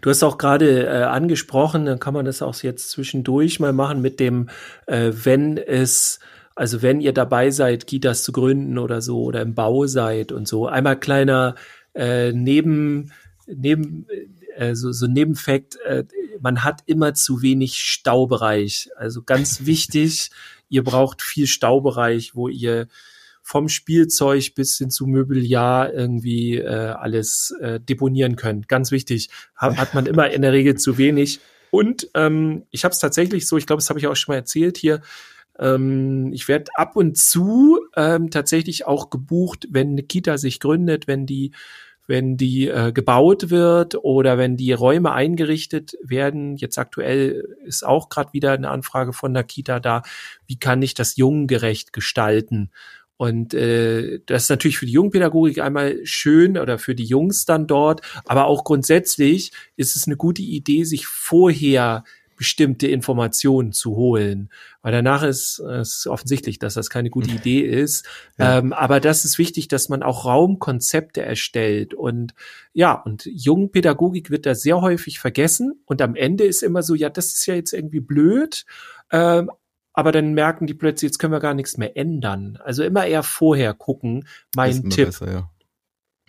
Du 0.00 0.10
hast 0.10 0.22
auch 0.22 0.38
gerade 0.38 0.86
äh, 0.86 1.02
angesprochen, 1.04 1.86
dann 1.86 1.98
kann 1.98 2.14
man 2.14 2.24
das 2.24 2.42
auch 2.42 2.56
jetzt 2.62 2.90
zwischendurch 2.90 3.60
mal 3.60 3.72
machen 3.72 4.00
mit 4.00 4.20
dem, 4.20 4.48
äh, 4.86 5.12
wenn 5.12 5.56
es, 5.56 6.20
also 6.54 6.82
wenn 6.82 7.00
ihr 7.00 7.12
dabei 7.12 7.50
seid, 7.50 7.86
Kitas 7.86 8.22
zu 8.22 8.32
gründen 8.32 8.78
oder 8.78 9.00
so 9.00 9.22
oder 9.22 9.42
im 9.42 9.54
Bau 9.54 9.86
seid 9.86 10.32
und 10.32 10.48
so. 10.48 10.66
Einmal 10.66 10.98
kleiner 10.98 11.54
äh, 11.94 12.32
neben, 12.32 13.12
neben 13.46 14.06
äh, 14.56 14.74
so, 14.74 14.92
so 14.92 15.06
Nebenfakt, 15.06 15.76
äh, 15.84 16.04
man 16.40 16.64
hat 16.64 16.82
immer 16.86 17.14
zu 17.14 17.42
wenig 17.42 17.80
Staubereich. 17.80 18.90
Also 18.96 19.22
ganz 19.22 19.60
wichtig, 19.66 20.30
ihr 20.68 20.82
braucht 20.82 21.22
viel 21.22 21.46
Staubereich, 21.46 22.34
wo 22.34 22.48
ihr 22.48 22.88
vom 23.48 23.70
Spielzeug 23.70 24.54
bis 24.54 24.76
hin 24.76 24.90
zu 24.90 25.06
Möbeljahr 25.06 25.90
irgendwie 25.94 26.58
äh, 26.58 26.66
alles 26.66 27.50
äh, 27.62 27.80
deponieren 27.80 28.36
können. 28.36 28.66
Ganz 28.68 28.90
wichtig. 28.90 29.30
Hat, 29.56 29.78
hat 29.78 29.94
man 29.94 30.04
immer 30.04 30.28
in 30.28 30.42
der 30.42 30.52
Regel 30.52 30.74
zu 30.74 30.98
wenig. 30.98 31.40
Und 31.70 32.10
ähm, 32.12 32.64
ich 32.70 32.84
habe 32.84 32.92
es 32.92 32.98
tatsächlich 32.98 33.48
so, 33.48 33.56
ich 33.56 33.66
glaube, 33.66 33.80
das 33.80 33.88
habe 33.88 33.98
ich 33.98 34.06
auch 34.06 34.16
schon 34.16 34.34
mal 34.34 34.36
erzählt 34.36 34.76
hier. 34.76 35.00
Ähm, 35.58 36.30
ich 36.34 36.46
werde 36.46 36.70
ab 36.74 36.94
und 36.94 37.16
zu 37.16 37.80
ähm, 37.96 38.28
tatsächlich 38.30 38.86
auch 38.86 39.08
gebucht, 39.08 39.66
wenn 39.70 39.92
eine 39.92 40.02
Kita 40.02 40.36
sich 40.36 40.60
gründet, 40.60 41.06
wenn 41.06 41.24
die 41.24 41.52
wenn 42.06 42.38
die 42.38 42.68
äh, 42.68 42.90
gebaut 42.90 43.50
wird 43.50 43.94
oder 44.02 44.38
wenn 44.38 44.56
die 44.56 44.72
Räume 44.72 45.12
eingerichtet 45.12 45.94
werden. 46.02 46.56
Jetzt 46.56 46.78
aktuell 46.78 47.56
ist 47.64 47.86
auch 47.86 48.08
gerade 48.08 48.32
wieder 48.32 48.52
eine 48.52 48.70
Anfrage 48.70 49.12
von 49.12 49.34
der 49.34 49.44
Kita 49.44 49.78
da. 49.78 50.02
Wie 50.46 50.58
kann 50.58 50.80
ich 50.80 50.94
das 50.94 51.16
jungengerecht 51.16 51.92
gestalten? 51.92 52.70
Und 53.18 53.52
äh, 53.52 54.20
das 54.26 54.44
ist 54.44 54.50
natürlich 54.50 54.78
für 54.78 54.86
die 54.86 54.92
Jungpädagogik 54.92 55.58
einmal 55.58 55.98
schön 56.04 56.56
oder 56.56 56.78
für 56.78 56.94
die 56.94 57.04
Jungs 57.04 57.44
dann 57.44 57.66
dort, 57.66 58.00
aber 58.24 58.46
auch 58.46 58.62
grundsätzlich 58.64 59.50
ist 59.76 59.96
es 59.96 60.06
eine 60.06 60.16
gute 60.16 60.42
Idee, 60.42 60.84
sich 60.84 61.06
vorher 61.06 62.04
bestimmte 62.36 62.86
Informationen 62.86 63.72
zu 63.72 63.96
holen. 63.96 64.50
Weil 64.80 64.92
danach 64.92 65.24
ist 65.24 65.58
es 65.58 66.06
offensichtlich, 66.06 66.60
dass 66.60 66.74
das 66.74 66.88
keine 66.88 67.10
gute 67.10 67.30
Idee 67.30 67.60
ist. 67.60 68.06
Ja. 68.38 68.58
Ähm, 68.58 68.72
aber 68.72 69.00
das 69.00 69.24
ist 69.24 69.38
wichtig, 69.38 69.66
dass 69.66 69.88
man 69.88 70.04
auch 70.04 70.24
Raumkonzepte 70.24 71.20
erstellt. 71.20 71.94
Und 71.94 72.34
ja, 72.72 72.92
und 72.92 73.26
Jungpädagogik 73.26 74.30
wird 74.30 74.46
da 74.46 74.54
sehr 74.54 74.80
häufig 74.80 75.18
vergessen. 75.18 75.82
Und 75.84 76.00
am 76.00 76.14
Ende 76.14 76.44
ist 76.44 76.62
immer 76.62 76.84
so, 76.84 76.94
ja, 76.94 77.10
das 77.10 77.32
ist 77.32 77.46
ja 77.46 77.56
jetzt 77.56 77.72
irgendwie 77.72 78.00
blöd. 78.00 78.64
Ähm, 79.10 79.50
aber 79.98 80.12
dann 80.12 80.32
merken 80.32 80.68
die 80.68 80.74
plötzlich, 80.74 81.08
jetzt 81.08 81.18
können 81.18 81.32
wir 81.32 81.40
gar 81.40 81.54
nichts 81.54 81.76
mehr 81.76 81.96
ändern. 81.96 82.56
Also 82.62 82.84
immer 82.84 83.04
eher 83.04 83.24
vorher 83.24 83.74
gucken, 83.74 84.28
mein 84.54 84.90
Tipp. 84.90 85.06
Besser, 85.06 85.32
ja. 85.32 85.50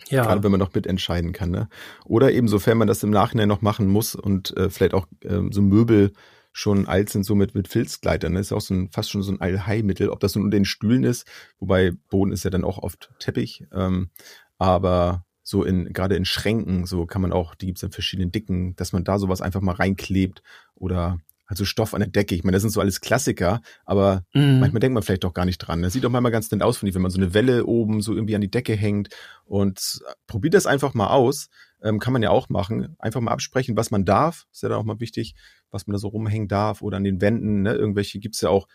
Ja. 0.08 0.24
Gerade 0.24 0.42
wenn 0.42 0.50
man 0.50 0.58
noch 0.58 0.74
mitentscheiden 0.74 1.32
kann. 1.32 1.52
Ne? 1.52 1.68
Oder 2.04 2.32
eben, 2.32 2.48
sofern 2.48 2.78
man 2.78 2.88
das 2.88 3.04
im 3.04 3.10
Nachhinein 3.10 3.46
noch 3.46 3.62
machen 3.62 3.86
muss 3.86 4.16
und 4.16 4.56
äh, 4.56 4.70
vielleicht 4.70 4.92
auch 4.92 5.06
ähm, 5.22 5.52
so 5.52 5.62
Möbel 5.62 6.10
schon 6.50 6.88
alt 6.88 7.10
sind, 7.10 7.22
so 7.22 7.36
mit, 7.36 7.54
mit 7.54 7.68
Filzgleitern. 7.68 8.34
Das 8.34 8.46
ist 8.46 8.52
auch 8.52 8.60
so 8.60 8.74
ein, 8.74 8.90
fast 8.90 9.08
schon 9.08 9.22
so 9.22 9.30
ein 9.30 9.40
Allheilmittel. 9.40 10.08
Ob 10.08 10.18
das 10.18 10.34
nun 10.34 10.46
unter 10.46 10.56
den 10.56 10.64
Stühlen 10.64 11.04
ist, 11.04 11.28
wobei 11.60 11.92
Boden 12.08 12.32
ist 12.32 12.42
ja 12.42 12.50
dann 12.50 12.64
auch 12.64 12.78
oft 12.78 13.12
Teppich. 13.20 13.68
Ähm, 13.72 14.10
aber 14.58 15.24
so 15.44 15.62
in, 15.62 15.92
gerade 15.92 16.16
in 16.16 16.24
Schränken, 16.24 16.86
so 16.86 17.06
kann 17.06 17.22
man 17.22 17.30
auch, 17.32 17.54
die 17.54 17.66
gibt's 17.66 17.84
in 17.84 17.92
verschiedenen 17.92 18.32
Dicken, 18.32 18.74
dass 18.74 18.92
man 18.92 19.04
da 19.04 19.20
sowas 19.20 19.40
einfach 19.40 19.60
mal 19.60 19.76
reinklebt 19.76 20.42
oder 20.74 21.20
also 21.50 21.64
Stoff 21.64 21.94
an 21.94 22.00
der 22.00 22.08
Decke. 22.08 22.36
Ich 22.36 22.44
meine, 22.44 22.54
das 22.54 22.62
sind 22.62 22.70
so 22.70 22.80
alles 22.80 23.00
Klassiker, 23.00 23.60
aber 23.84 24.24
mm. 24.34 24.60
manchmal 24.60 24.78
denkt 24.78 24.94
man 24.94 25.02
vielleicht 25.02 25.24
doch 25.24 25.34
gar 25.34 25.44
nicht 25.44 25.58
dran. 25.58 25.82
Das 25.82 25.92
sieht 25.92 26.04
doch 26.04 26.10
manchmal 26.10 26.30
ganz 26.30 26.48
nett 26.52 26.62
aus, 26.62 26.78
finde 26.78 26.90
ich, 26.90 26.94
wenn 26.94 27.02
man 27.02 27.10
so 27.10 27.18
eine 27.18 27.34
Welle 27.34 27.66
oben 27.66 28.02
so 28.02 28.14
irgendwie 28.14 28.36
an 28.36 28.40
die 28.40 28.50
Decke 28.50 28.74
hängt. 28.74 29.08
Und 29.44 30.00
äh, 30.06 30.12
probiert 30.28 30.54
das 30.54 30.66
einfach 30.66 30.94
mal 30.94 31.08
aus. 31.08 31.48
Ähm, 31.82 31.98
kann 31.98 32.12
man 32.12 32.22
ja 32.22 32.30
auch 32.30 32.50
machen. 32.50 32.94
Einfach 33.00 33.20
mal 33.20 33.32
absprechen, 33.32 33.76
was 33.76 33.90
man 33.90 34.04
darf. 34.04 34.46
Ist 34.52 34.62
ja 34.62 34.68
dann 34.68 34.78
auch 34.78 34.84
mal 34.84 35.00
wichtig, 35.00 35.34
was 35.72 35.88
man 35.88 35.94
da 35.94 35.98
so 35.98 36.08
rumhängen 36.08 36.46
darf. 36.46 36.82
Oder 36.82 36.98
an 36.98 37.04
den 37.04 37.20
Wänden, 37.20 37.62
ne? 37.62 37.74
Irgendwelche 37.74 38.20
gibt's 38.20 38.40
ja 38.42 38.48
auch 38.48 38.68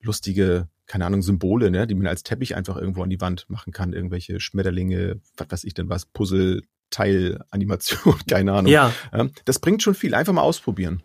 lustige, 0.00 0.68
keine 0.86 1.06
Ahnung, 1.06 1.22
Symbole, 1.22 1.72
ne? 1.72 1.88
die 1.88 1.94
man 1.96 2.06
als 2.06 2.22
Teppich 2.22 2.54
einfach 2.54 2.76
irgendwo 2.76 3.02
an 3.02 3.10
die 3.10 3.20
Wand 3.20 3.46
machen 3.48 3.72
kann. 3.72 3.92
Irgendwelche 3.92 4.38
Schmetterlinge, 4.38 5.20
was 5.36 5.50
weiß 5.50 5.64
ich 5.64 5.74
denn 5.74 5.88
was, 5.88 6.06
Puzzle, 6.06 6.62
Teilanimation, 6.90 8.14
keine 8.28 8.52
Ahnung. 8.52 8.70
Ja. 8.70 8.92
Ähm, 9.12 9.32
das 9.44 9.58
bringt 9.58 9.82
schon 9.82 9.94
viel. 9.94 10.14
Einfach 10.14 10.32
mal 10.32 10.42
ausprobieren. 10.42 11.02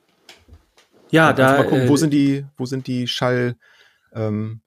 Ja, 1.12 1.34
da. 1.34 1.58
Mal 1.58 1.64
gucken, 1.64 1.82
äh, 1.82 1.90
wo 1.90 1.98
sind 1.98 2.12
die, 2.12 2.46
wo 2.58 2.66
sind 2.66 2.88
die 2.88 3.08
Schall, 3.08 3.56
ähm, 4.14 4.62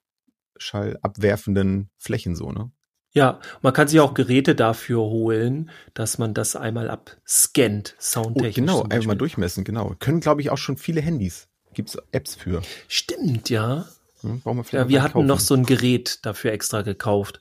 schallabwerfenden 0.56 1.90
Flächen 1.96 2.36
so, 2.36 2.52
ne? 2.52 2.70
Ja, 3.12 3.40
man 3.60 3.72
kann 3.72 3.88
sich 3.88 3.98
auch 3.98 4.14
Geräte 4.14 4.54
dafür 4.54 5.00
holen, 5.00 5.70
dass 5.94 6.18
man 6.18 6.32
das 6.32 6.54
einmal 6.54 6.88
abscannt, 6.88 7.96
soundtechnisch. 7.98 8.70
Oh, 8.72 8.84
genau, 8.84 8.86
einmal 8.88 9.16
durchmessen, 9.16 9.64
genau. 9.64 9.96
Können, 9.98 10.20
glaube 10.20 10.42
ich, 10.42 10.50
auch 10.50 10.58
schon 10.58 10.76
viele 10.76 11.00
Handys. 11.00 11.48
Gibt's 11.74 11.98
Apps 12.12 12.36
für. 12.36 12.62
Stimmt, 12.86 13.50
ja. 13.50 13.86
Hm, 14.20 14.42
wir 14.44 14.64
ja, 14.70 14.88
wir 14.88 15.02
hatten 15.02 15.14
kaufen. 15.14 15.26
noch 15.26 15.40
so 15.40 15.54
ein 15.54 15.66
Gerät 15.66 16.20
dafür 16.24 16.52
extra 16.52 16.82
gekauft. 16.82 17.40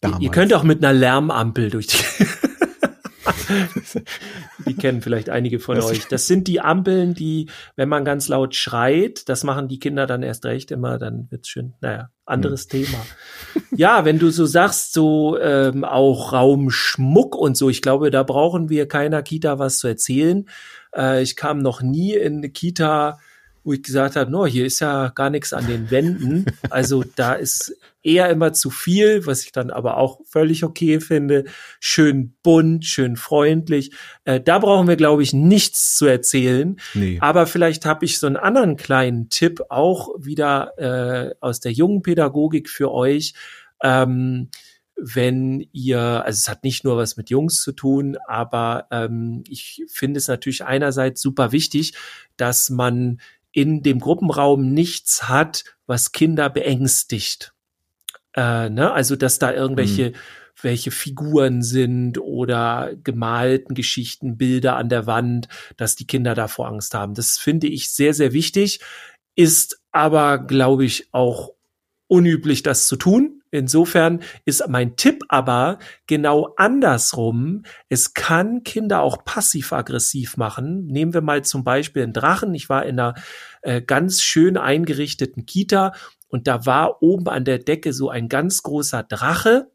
Damals. 0.00 0.22
Ihr 0.22 0.30
könnt 0.30 0.52
auch 0.52 0.64
mit 0.64 0.84
einer 0.84 0.92
Lärmampel 0.92 1.70
durch 1.70 1.86
die 1.86 1.96
die 4.66 4.74
kennen 4.74 5.02
vielleicht 5.02 5.30
einige 5.30 5.58
von 5.58 5.76
Das- 5.76 5.86
euch. 5.86 6.06
Das 6.08 6.26
sind 6.26 6.48
die 6.48 6.60
Ampeln, 6.60 7.14
die, 7.14 7.48
wenn 7.76 7.88
man 7.88 8.04
ganz 8.04 8.28
laut 8.28 8.54
schreit, 8.54 9.28
das 9.28 9.44
machen 9.44 9.68
die 9.68 9.78
Kinder 9.78 10.06
dann 10.06 10.22
erst 10.22 10.44
recht 10.44 10.70
immer, 10.70 10.98
dann 10.98 11.26
wird's 11.30 11.48
schön, 11.48 11.74
naja, 11.80 12.10
anderes 12.26 12.68
Thema. 12.68 12.98
Ja, 13.76 14.04
wenn 14.04 14.18
du 14.18 14.30
so 14.30 14.46
sagst, 14.46 14.92
so 14.92 15.38
ähm, 15.38 15.84
auch 15.84 16.32
Raumschmuck 16.32 17.36
und 17.36 17.56
so, 17.56 17.68
ich 17.68 17.82
glaube, 17.82 18.10
da 18.10 18.22
brauchen 18.22 18.68
wir 18.68 18.88
keiner 18.88 19.22
Kita 19.22 19.58
was 19.58 19.78
zu 19.78 19.88
erzählen. 19.88 20.48
Äh, 20.96 21.22
ich 21.22 21.36
kam 21.36 21.58
noch 21.58 21.82
nie 21.82 22.14
in 22.14 22.38
eine 22.38 22.50
Kita, 22.50 23.18
wo 23.64 23.72
ich 23.72 23.82
gesagt 23.82 24.14
habe, 24.14 24.30
no, 24.30 24.46
hier 24.46 24.66
ist 24.66 24.80
ja 24.80 25.08
gar 25.08 25.30
nichts 25.30 25.52
an 25.52 25.66
den 25.66 25.90
Wänden. 25.90 26.44
Also 26.70 27.02
da 27.16 27.32
ist 27.32 27.74
eher 28.02 28.28
immer 28.28 28.52
zu 28.52 28.70
viel, 28.70 29.26
was 29.26 29.44
ich 29.44 29.52
dann 29.52 29.70
aber 29.70 29.96
auch 29.96 30.20
völlig 30.26 30.62
okay 30.62 31.00
finde. 31.00 31.44
Schön 31.80 32.34
bunt, 32.42 32.84
schön 32.84 33.16
freundlich. 33.16 33.92
Äh, 34.24 34.40
da 34.40 34.58
brauchen 34.58 34.86
wir, 34.86 34.96
glaube 34.96 35.22
ich, 35.22 35.32
nichts 35.32 35.96
zu 35.96 36.06
erzählen. 36.06 36.76
Nee. 36.92 37.18
Aber 37.20 37.46
vielleicht 37.46 37.86
habe 37.86 38.04
ich 38.04 38.18
so 38.18 38.26
einen 38.26 38.36
anderen 38.36 38.76
kleinen 38.76 39.30
Tipp 39.30 39.62
auch 39.70 40.10
wieder 40.18 40.72
äh, 40.78 41.34
aus 41.40 41.60
der 41.60 41.72
jungen 41.72 42.02
Pädagogik 42.02 42.68
für 42.68 42.92
euch. 42.92 43.32
Ähm, 43.82 44.50
wenn 44.96 45.66
ihr, 45.72 46.00
also 46.00 46.38
es 46.38 46.48
hat 46.48 46.62
nicht 46.62 46.84
nur 46.84 46.96
was 46.96 47.16
mit 47.16 47.30
Jungs 47.30 47.60
zu 47.62 47.72
tun, 47.72 48.16
aber 48.28 48.86
ähm, 48.90 49.42
ich 49.48 49.82
finde 49.88 50.18
es 50.18 50.28
natürlich 50.28 50.64
einerseits 50.64 51.20
super 51.20 51.52
wichtig, 51.52 51.94
dass 52.36 52.70
man 52.70 53.20
in 53.54 53.82
dem 53.82 54.00
Gruppenraum 54.00 54.74
nichts 54.74 55.28
hat, 55.28 55.64
was 55.86 56.12
Kinder 56.12 56.50
beängstigt. 56.50 57.54
Äh, 58.34 58.68
ne? 58.68 58.92
Also 58.92 59.16
dass 59.16 59.38
da 59.38 59.52
irgendwelche 59.52 60.12
welche 60.60 60.90
Figuren 60.90 61.62
sind 61.62 62.18
oder 62.18 62.92
gemalten 63.02 63.74
Geschichten, 63.74 64.36
Bilder 64.36 64.76
an 64.76 64.88
der 64.88 65.06
Wand, 65.06 65.48
dass 65.76 65.96
die 65.96 66.06
Kinder 66.06 66.34
davor 66.34 66.68
Angst 66.68 66.94
haben. 66.94 67.14
Das 67.14 67.38
finde 67.38 67.66
ich 67.66 67.90
sehr, 67.90 68.14
sehr 68.14 68.32
wichtig, 68.32 68.80
ist 69.36 69.82
aber, 69.92 70.38
glaube 70.38 70.84
ich, 70.84 71.08
auch 71.12 71.52
unüblich, 72.06 72.62
das 72.62 72.86
zu 72.86 72.96
tun. 72.96 73.42
Insofern 73.54 74.20
ist 74.44 74.66
mein 74.68 74.96
Tipp 74.96 75.22
aber 75.28 75.78
genau 76.08 76.54
andersrum. 76.56 77.62
Es 77.88 78.12
kann 78.12 78.64
Kinder 78.64 79.00
auch 79.00 79.24
passiv-aggressiv 79.24 80.36
machen. 80.36 80.86
Nehmen 80.86 81.14
wir 81.14 81.20
mal 81.20 81.44
zum 81.44 81.62
Beispiel 81.62 82.02
einen 82.02 82.12
Drachen. 82.12 82.52
Ich 82.54 82.68
war 82.68 82.84
in 82.84 82.98
einer 82.98 83.14
äh, 83.62 83.80
ganz 83.80 84.22
schön 84.22 84.56
eingerichteten 84.56 85.46
Kita 85.46 85.92
und 86.26 86.48
da 86.48 86.66
war 86.66 87.00
oben 87.00 87.28
an 87.28 87.44
der 87.44 87.60
Decke 87.60 87.92
so 87.92 88.10
ein 88.10 88.28
ganz 88.28 88.64
großer 88.64 89.04
Drache. 89.04 89.70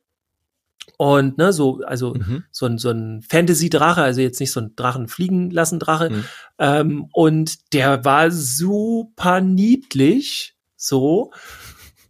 Und 0.97 1.37
ne, 1.37 1.53
so, 1.53 1.79
also 1.85 2.15
Mhm. 2.15 2.43
so 2.51 2.65
ein, 2.65 2.77
so 2.77 2.89
ein 2.89 3.21
Fantasy-Drache, 3.21 4.01
also 4.01 4.19
jetzt 4.19 4.41
nicht 4.41 4.51
so 4.51 4.59
ein 4.59 4.75
Drachen 4.75 5.07
fliegen 5.07 5.51
lassen 5.51 5.79
Drache. 5.79 6.09
Mhm. 6.09 6.25
Ähm, 6.57 7.07
und 7.13 7.73
der 7.73 8.03
war 8.03 8.29
super 8.29 9.39
niedlich, 9.39 10.55
so. 10.75 11.31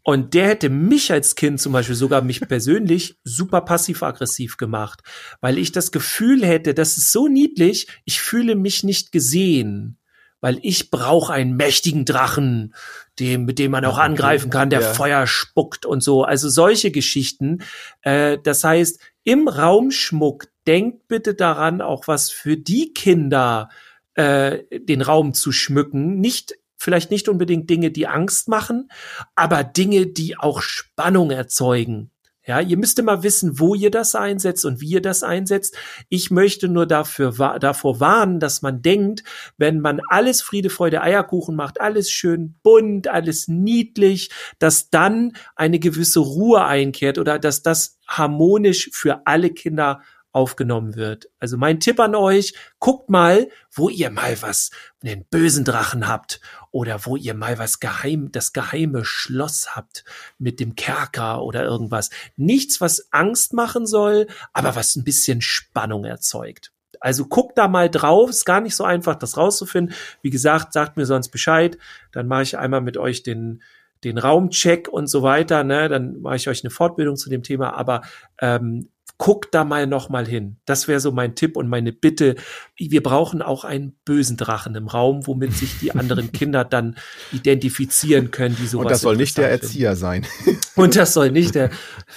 Und 0.09 0.33
der 0.33 0.47
hätte 0.47 0.69
mich 0.69 1.11
als 1.11 1.35
Kind 1.35 1.61
zum 1.61 1.71
Beispiel, 1.71 1.93
sogar 1.93 2.23
mich 2.23 2.39
persönlich, 2.41 3.19
super 3.23 3.61
passiv-aggressiv 3.61 4.57
gemacht, 4.57 5.01
weil 5.39 5.59
ich 5.59 5.71
das 5.71 5.91
Gefühl 5.91 6.43
hätte, 6.43 6.73
das 6.73 6.97
ist 6.97 7.11
so 7.11 7.27
niedlich, 7.27 7.85
ich 8.05 8.19
fühle 8.19 8.55
mich 8.55 8.83
nicht 8.83 9.11
gesehen, 9.11 9.99
weil 10.41 10.57
ich 10.63 10.89
brauche 10.89 11.31
einen 11.31 11.55
mächtigen 11.55 12.05
Drachen, 12.05 12.73
dem, 13.19 13.45
mit 13.45 13.59
dem 13.59 13.69
man 13.69 13.85
auch 13.85 13.99
angreifen 13.99 14.49
kann, 14.49 14.71
der 14.71 14.81
Ja. 14.81 14.93
Feuer 14.95 15.27
spuckt 15.27 15.85
und 15.85 16.01
so. 16.01 16.23
Also 16.23 16.49
solche 16.49 16.89
Geschichten. 16.89 17.59
Äh, 18.01 18.39
das 18.43 18.63
heißt, 18.63 18.99
im 19.23 19.47
Raumschmuck 19.47 20.47
denkt 20.65 21.07
bitte 21.07 21.35
daran, 21.35 21.83
auch 21.83 22.07
was 22.07 22.31
für 22.31 22.57
die 22.57 22.95
Kinder 22.95 23.69
äh, 24.15 24.63
den 24.71 25.03
Raum 25.03 25.35
zu 25.35 25.51
schmücken. 25.51 26.19
Nicht 26.19 26.55
vielleicht 26.79 27.11
nicht 27.11 27.29
unbedingt 27.29 27.69
Dinge, 27.69 27.91
die 27.91 28.07
Angst 28.07 28.47
machen, 28.47 28.89
aber 29.35 29.63
Dinge, 29.63 30.07
die 30.07 30.37
auch 30.39 30.61
Spannung 30.61 31.29
erzeugen. 31.29 32.09
Ja, 32.45 32.59
ihr 32.61 32.77
müsst 32.77 32.97
immer 32.97 33.21
wissen, 33.21 33.59
wo 33.59 33.75
ihr 33.75 33.91
das 33.91 34.15
einsetzt 34.15 34.65
und 34.65 34.81
wie 34.81 34.89
ihr 34.89 35.01
das 35.03 35.21
einsetzt. 35.21 35.77
Ich 36.07 36.31
möchte 36.31 36.67
nur 36.67 36.87
dafür, 36.87 37.37
wa- 37.37 37.59
davor 37.59 37.99
warnen, 37.99 38.39
dass 38.39 38.63
man 38.63 38.81
denkt, 38.81 39.23
wenn 39.57 39.81
man 39.81 40.01
alles 40.09 40.41
Friede, 40.41 40.71
Freude, 40.71 41.03
Eierkuchen 41.03 41.55
macht, 41.55 41.79
alles 41.79 42.09
schön 42.09 42.55
bunt, 42.63 43.07
alles 43.07 43.47
niedlich, 43.49 44.31
dass 44.57 44.89
dann 44.89 45.33
eine 45.55 45.77
gewisse 45.77 46.21
Ruhe 46.21 46.63
einkehrt 46.63 47.19
oder 47.19 47.37
dass 47.37 47.61
das 47.61 47.99
harmonisch 48.07 48.89
für 48.93 49.27
alle 49.27 49.51
Kinder 49.51 50.01
aufgenommen 50.31 50.95
wird. 50.95 51.27
Also 51.39 51.57
mein 51.57 51.79
Tipp 51.79 51.99
an 51.99 52.15
euch, 52.15 52.53
guckt 52.79 53.09
mal, 53.09 53.49
wo 53.71 53.89
ihr 53.89 54.09
mal 54.09 54.41
was, 54.41 54.71
einen 55.03 55.25
bösen 55.29 55.65
Drachen 55.65 56.07
habt 56.07 56.39
oder 56.71 57.05
wo 57.05 57.15
ihr 57.15 57.33
mal 57.33 57.57
was 57.57 57.79
geheim, 57.79 58.31
das 58.31 58.53
geheime 58.53 59.05
Schloss 59.05 59.75
habt 59.75 60.03
mit 60.37 60.59
dem 60.59 60.75
Kerker 60.75 61.41
oder 61.43 61.63
irgendwas. 61.63 62.09
Nichts, 62.35 62.79
was 62.81 63.11
Angst 63.11 63.53
machen 63.53 63.85
soll, 63.85 64.27
aber 64.53 64.75
was 64.75 64.95
ein 64.95 65.03
bisschen 65.03 65.41
Spannung 65.41 66.05
erzeugt. 66.05 66.71
Also 66.99 67.25
guckt 67.25 67.57
da 67.57 67.67
mal 67.67 67.89
drauf, 67.89 68.29
ist 68.29 68.45
gar 68.45 68.61
nicht 68.61 68.75
so 68.75 68.83
einfach, 68.83 69.15
das 69.15 69.37
rauszufinden. 69.37 69.95
Wie 70.21 70.29
gesagt, 70.29 70.73
sagt 70.73 70.97
mir 70.97 71.05
sonst 71.05 71.29
Bescheid, 71.29 71.77
dann 72.11 72.27
mache 72.27 72.43
ich 72.43 72.57
einmal 72.57 72.81
mit 72.81 72.97
euch 72.97 73.23
den 73.23 73.61
den 74.03 74.17
Raumcheck 74.17 74.87
und 74.87 75.07
so 75.07 75.23
weiter, 75.23 75.63
ne, 75.63 75.89
dann 75.89 76.21
mache 76.21 76.37
ich 76.37 76.47
euch 76.47 76.63
eine 76.63 76.71
Fortbildung 76.71 77.17
zu 77.17 77.29
dem 77.29 77.43
Thema, 77.43 77.73
aber 77.73 78.01
ähm, 78.39 78.89
guckt 79.19 79.53
da 79.53 79.65
mal 79.65 79.85
noch 79.85 80.07
mal 80.09 80.25
hin. 80.25 80.57
Das 80.65 80.87
wäre 80.87 81.01
so 81.01 81.11
mein 81.11 81.35
Tipp 81.35 81.57
und 81.57 81.67
meine 81.67 81.91
Bitte. 81.91 82.35
Wir 82.77 83.03
brauchen 83.03 83.41
auch 83.41 83.65
einen 83.65 83.99
bösen 84.05 84.37
Drachen 84.37 84.73
im 84.75 84.87
Raum, 84.87 85.27
womit 85.27 85.53
sich 85.53 85.77
die 85.77 85.91
anderen 85.91 86.31
Kinder 86.31 86.63
dann 86.63 86.95
identifizieren 87.33 88.31
können, 88.31 88.55
die 88.55 88.65
sowas 88.65 88.85
Und 88.85 88.91
das 88.91 89.01
soll 89.01 89.17
nicht 89.17 89.37
der 89.37 89.51
interessant 89.51 89.73
Erzieher 89.75 89.95
sein. 89.97 90.23
finden. 90.23 90.59
Und 90.75 90.95
das 90.95 91.13
soll 91.13 91.31
nicht 91.31 91.53
der 91.53 91.69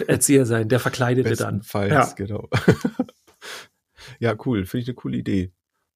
Erzieher 0.07 0.47
sein, 0.47 0.69
der 0.69 0.79
Verkleidete 0.79 1.35
dann. 1.35 1.59
Bestenfalls, 1.59 1.91
Ja. 1.93 2.12
genau. 2.15 2.49
ja, 4.21 4.37
cool. 4.47 4.65
Finde 4.65 4.83
ich 4.83 4.88
eine 4.88 4.95
coole 4.95 5.17
Idee. 5.19 5.53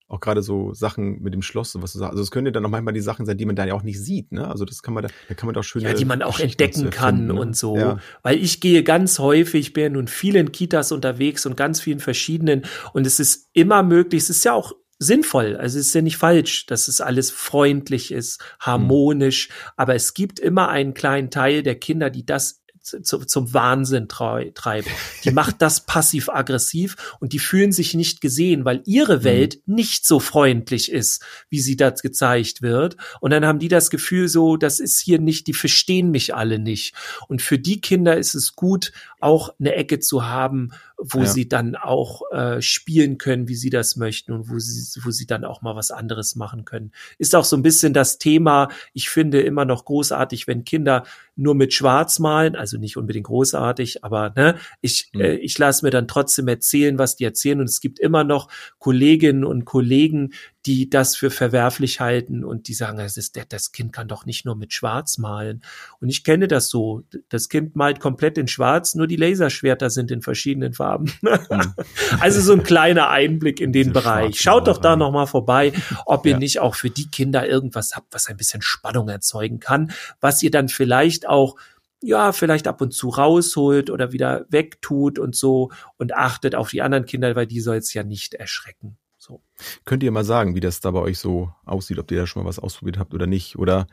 Auch 0.09 0.21
gerade 0.21 0.41
so 0.41 0.73
Sachen 0.73 1.21
mit 1.21 1.35
dem 1.35 1.43
Schloss 1.43 1.75
und 1.75 1.83
was 1.83 1.93
du 1.93 1.99
sagst. 1.99 2.13
Also 2.13 2.23
es 2.23 2.31
können 2.31 2.47
ja 2.47 2.53
dann 2.53 2.65
auch 2.65 2.71
manchmal 2.71 2.95
die 2.95 3.01
Sachen 3.01 3.27
sein, 3.27 3.37
die 3.39 3.45
man 3.45 3.57
da 3.57 3.65
ja 3.65 3.75
auch 3.75 3.83
nicht 3.83 4.01
sieht, 4.01 4.31
ne? 4.31 4.47
Also 4.47 4.65
das 4.65 4.83
kann 4.83 4.95
man 4.95 5.03
da, 5.03 5.09
da 5.29 5.35
kann 5.35 5.47
man 5.47 5.55
doch 5.55 5.65
schön. 5.65 5.83
Ja, 5.83 5.95
die 5.95 6.05
man 6.05 6.23
auch 6.23 6.39
entdecken 6.39 6.91
kann 6.91 7.33
und 7.33 7.57
so. 7.57 7.77
Ja. 7.77 7.99
Weil 8.23 8.39
ich 8.39 8.61
gehe 8.61 8.85
ganz 8.85 9.19
häufig, 9.19 9.73
bin 9.73 9.83
ja 9.83 9.91
nun 9.91 10.07
vielen 10.07 10.53
Kitas 10.53 10.93
unterwegs 10.93 11.45
und 11.45 11.57
ganz 11.57 11.81
vielen 11.81 11.99
verschiedenen 11.99 12.63
und 12.93 13.05
es 13.05 13.19
ist 13.19 13.49
immer 13.53 13.83
möglich, 13.83 14.23
es 14.23 14.31
ist 14.31 14.45
ja 14.45 14.53
auch 14.53 14.73
sinnvoll, 14.99 15.57
also 15.57 15.79
es 15.79 15.89
ist 15.89 15.95
ja 15.95 16.03
nicht 16.03 16.17
falsch, 16.17 16.67
dass 16.67 16.89
es 16.89 17.01
alles 17.01 17.31
freundlich 17.31 18.13
ist, 18.13 18.41
harmonisch, 18.61 19.51
aber 19.77 19.95
es 19.95 20.15
gibt 20.15 20.39
immer 20.39 20.69
einen 20.69 20.95
kleinen 20.95 21.31
Teil 21.31 21.63
der 21.63 21.75
Kinder, 21.75 22.11
die 22.11 22.25
das 22.25 22.63
zu, 22.87 23.19
zum 23.19 23.53
Wahnsinn 23.53 24.09
treu, 24.09 24.51
treibt. 24.55 24.89
Die 25.25 25.31
macht 25.31 25.61
das 25.61 25.81
passiv-aggressiv 25.81 27.17
und 27.21 27.33
die 27.33 27.39
fühlen 27.39 27.73
sich 27.73 27.95
nicht 27.95 28.21
gesehen, 28.21 28.65
weil 28.65 28.83
ihre 28.85 29.25
Welt 29.25 29.61
nicht 29.67 30.07
so 30.07 30.21
freundlich 30.21 30.93
ist, 30.93 31.25
wie 31.51 31.61
sie 31.61 31.77
da 31.77 31.91
gezeigt 31.91 32.63
wird. 32.63 32.97
Und 33.21 33.31
dann 33.31 33.45
haben 33.45 33.59
die 33.59 33.69
das 33.69 33.91
Gefühl 33.91 34.29
so, 34.29 34.57
das 34.57 34.81
ist 34.81 35.01
hier 35.01 35.19
nicht, 35.19 35.47
die 35.47 35.55
verstehen 35.55 36.11
mich 36.11 36.35
alle 36.35 36.59
nicht. 36.59 36.95
Und 37.29 37.43
für 37.43 37.59
die 37.59 37.81
Kinder 37.81 38.17
ist 38.17 38.35
es 38.35 38.55
gut, 38.55 38.93
auch 39.21 39.55
eine 39.59 39.75
Ecke 39.75 39.99
zu 39.99 40.27
haben, 40.27 40.71
wo 40.99 41.21
Ja. 41.21 41.27
sie 41.27 41.49
dann 41.49 41.77
auch 41.77 42.23
äh, 42.33 42.61
spielen 42.63 43.19
können, 43.19 43.49
wie 43.49 43.55
sie 43.55 43.71
das 43.71 43.97
möchten 43.97 44.33
und 44.33 44.49
wo 44.51 44.59
sie, 44.59 45.01
wo 45.05 45.11
sie 45.11 45.27
dann 45.27 45.45
auch 45.45 45.63
mal 45.63 45.77
was 45.77 45.91
anderes 45.91 46.37
machen 46.37 46.65
können. 46.65 46.93
Ist 47.19 47.35
auch 47.35 47.45
so 47.45 47.57
ein 47.57 47.63
bisschen 47.63 47.93
das 47.93 48.19
Thema, 48.19 48.69
ich 48.93 49.09
finde 49.11 49.41
immer 49.43 49.65
noch 49.65 49.85
großartig, 49.85 50.47
wenn 50.47 50.65
Kinder 50.65 51.05
nur 51.35 51.55
mit 51.55 51.75
Schwarz 51.75 52.19
malen, 52.19 52.57
also 52.57 52.79
nicht 52.79 52.97
unbedingt 52.97 53.27
großartig, 53.27 54.05
aber 54.05 54.33
ne, 54.37 54.57
ich, 54.81 55.11
Mhm. 55.13 55.21
äh, 55.21 55.35
ich 55.37 55.59
lasse 55.59 55.85
mir 55.85 55.91
dann 55.91 56.09
trotzdem 56.09 56.49
erzählen, 56.49 56.99
was 56.99 57.17
die 57.17 57.25
erzählen 57.25 57.61
und 57.61 57.69
es 57.69 57.81
gibt 57.81 57.99
immer 57.99 58.25
noch 58.25 58.49
Kolleginnen 58.79 59.45
und 59.45 59.65
Kollegen, 59.67 60.33
die 60.67 60.91
das 60.91 61.17
für 61.17 61.31
verwerflich 61.31 62.01
halten 62.01 62.45
und 62.45 62.69
die 62.69 62.75
sagen, 62.75 62.99
das, 62.99 63.17
ist, 63.17 63.39
das 63.49 63.73
Kind 63.73 63.93
kann 63.93 64.09
doch 64.09 64.27
nicht 64.27 64.45
nur 64.45 64.57
mit 64.57 64.73
Schwarz 64.73 65.17
malen. 65.19 65.63
Und 66.01 66.09
ich 66.09 66.25
kenne 66.25 66.49
das 66.49 66.69
so. 66.69 67.05
Das 67.29 67.49
Kind 67.49 67.77
malt 67.77 68.01
komplett 68.01 68.37
in 68.37 68.49
Schwarz, 68.49 68.95
nur 68.95 69.07
die 69.07 69.17
Laserschwerter 69.17 69.91
sind 69.91 70.11
in 70.11 70.23
verschiedenen 70.23 70.75
Farben. 70.75 71.13
also 72.21 72.41
so 72.41 72.53
ein 72.53 72.65
kleiner 72.65 73.09
Einblick 73.09 73.61
in 73.61 73.73
den 73.73 73.85
Diese 73.85 73.93
Bereich. 73.93 74.41
Schaut 74.41 74.67
doch 74.67 74.79
da 74.79 74.91
Schwarzmalerei. 74.91 74.99
noch 74.99 75.13
mal 75.13 75.27
vorbei, 75.27 75.73
ob 76.05 76.27
ihr 76.27 76.33
Ja. 76.33 76.39
nicht 76.39 76.59
auch 76.61 76.75
für 76.75 76.91
die 76.91 77.09
Kinder 77.09 77.47
irgendwas 77.49 77.95
habt, 77.95 78.13
was 78.13 78.27
ein 78.27 78.37
bisschen 78.37 78.63
Spannung 78.63 79.09
erzeugen 79.09 79.61
kann, 79.61 79.93
was 80.21 80.43
ihr 80.43 80.51
dann 80.51 80.69
vielleicht 80.69 81.29
auch 81.29 81.57
ja, 82.03 82.33
vielleicht 82.33 82.69
ab 82.69 82.81
und 82.83 82.93
zu 82.93 83.09
rausholt 83.09 83.89
oder 83.91 84.13
wieder 84.13 84.45
wegtut 84.51 85.19
und 85.19 85.35
so 85.35 85.71
und 85.97 86.15
achtet 86.15 86.55
auf 86.55 86.71
die 86.71 86.83
anderen 86.83 87.07
Kinder, 87.07 87.35
weil 87.35 87.47
die 87.47 87.61
soll 87.61 87.77
es 87.77 87.95
ja 87.95 88.03
nicht 88.03 88.35
erschrecken. 88.35 88.99
So. 89.27 89.43
Könnt 89.85 90.03
ihr 90.03 90.13
mal 90.13 90.25
sagen, 90.25 90.55
wie 90.55 90.61
das 90.61 90.81
da 90.81 90.93
bei 90.93 91.01
euch 91.01 91.19
so 91.19 91.51
aussieht, 91.65 91.99
ob 91.99 92.11
ihr 92.13 92.19
da 92.19 92.27
schon 92.27 92.43
mal 92.43 92.49
was 92.49 92.61
ausprobiert 92.61 92.99
habt 92.99 93.13
oder 93.13 93.27
nicht? 93.27 93.57
Oder 93.57 93.87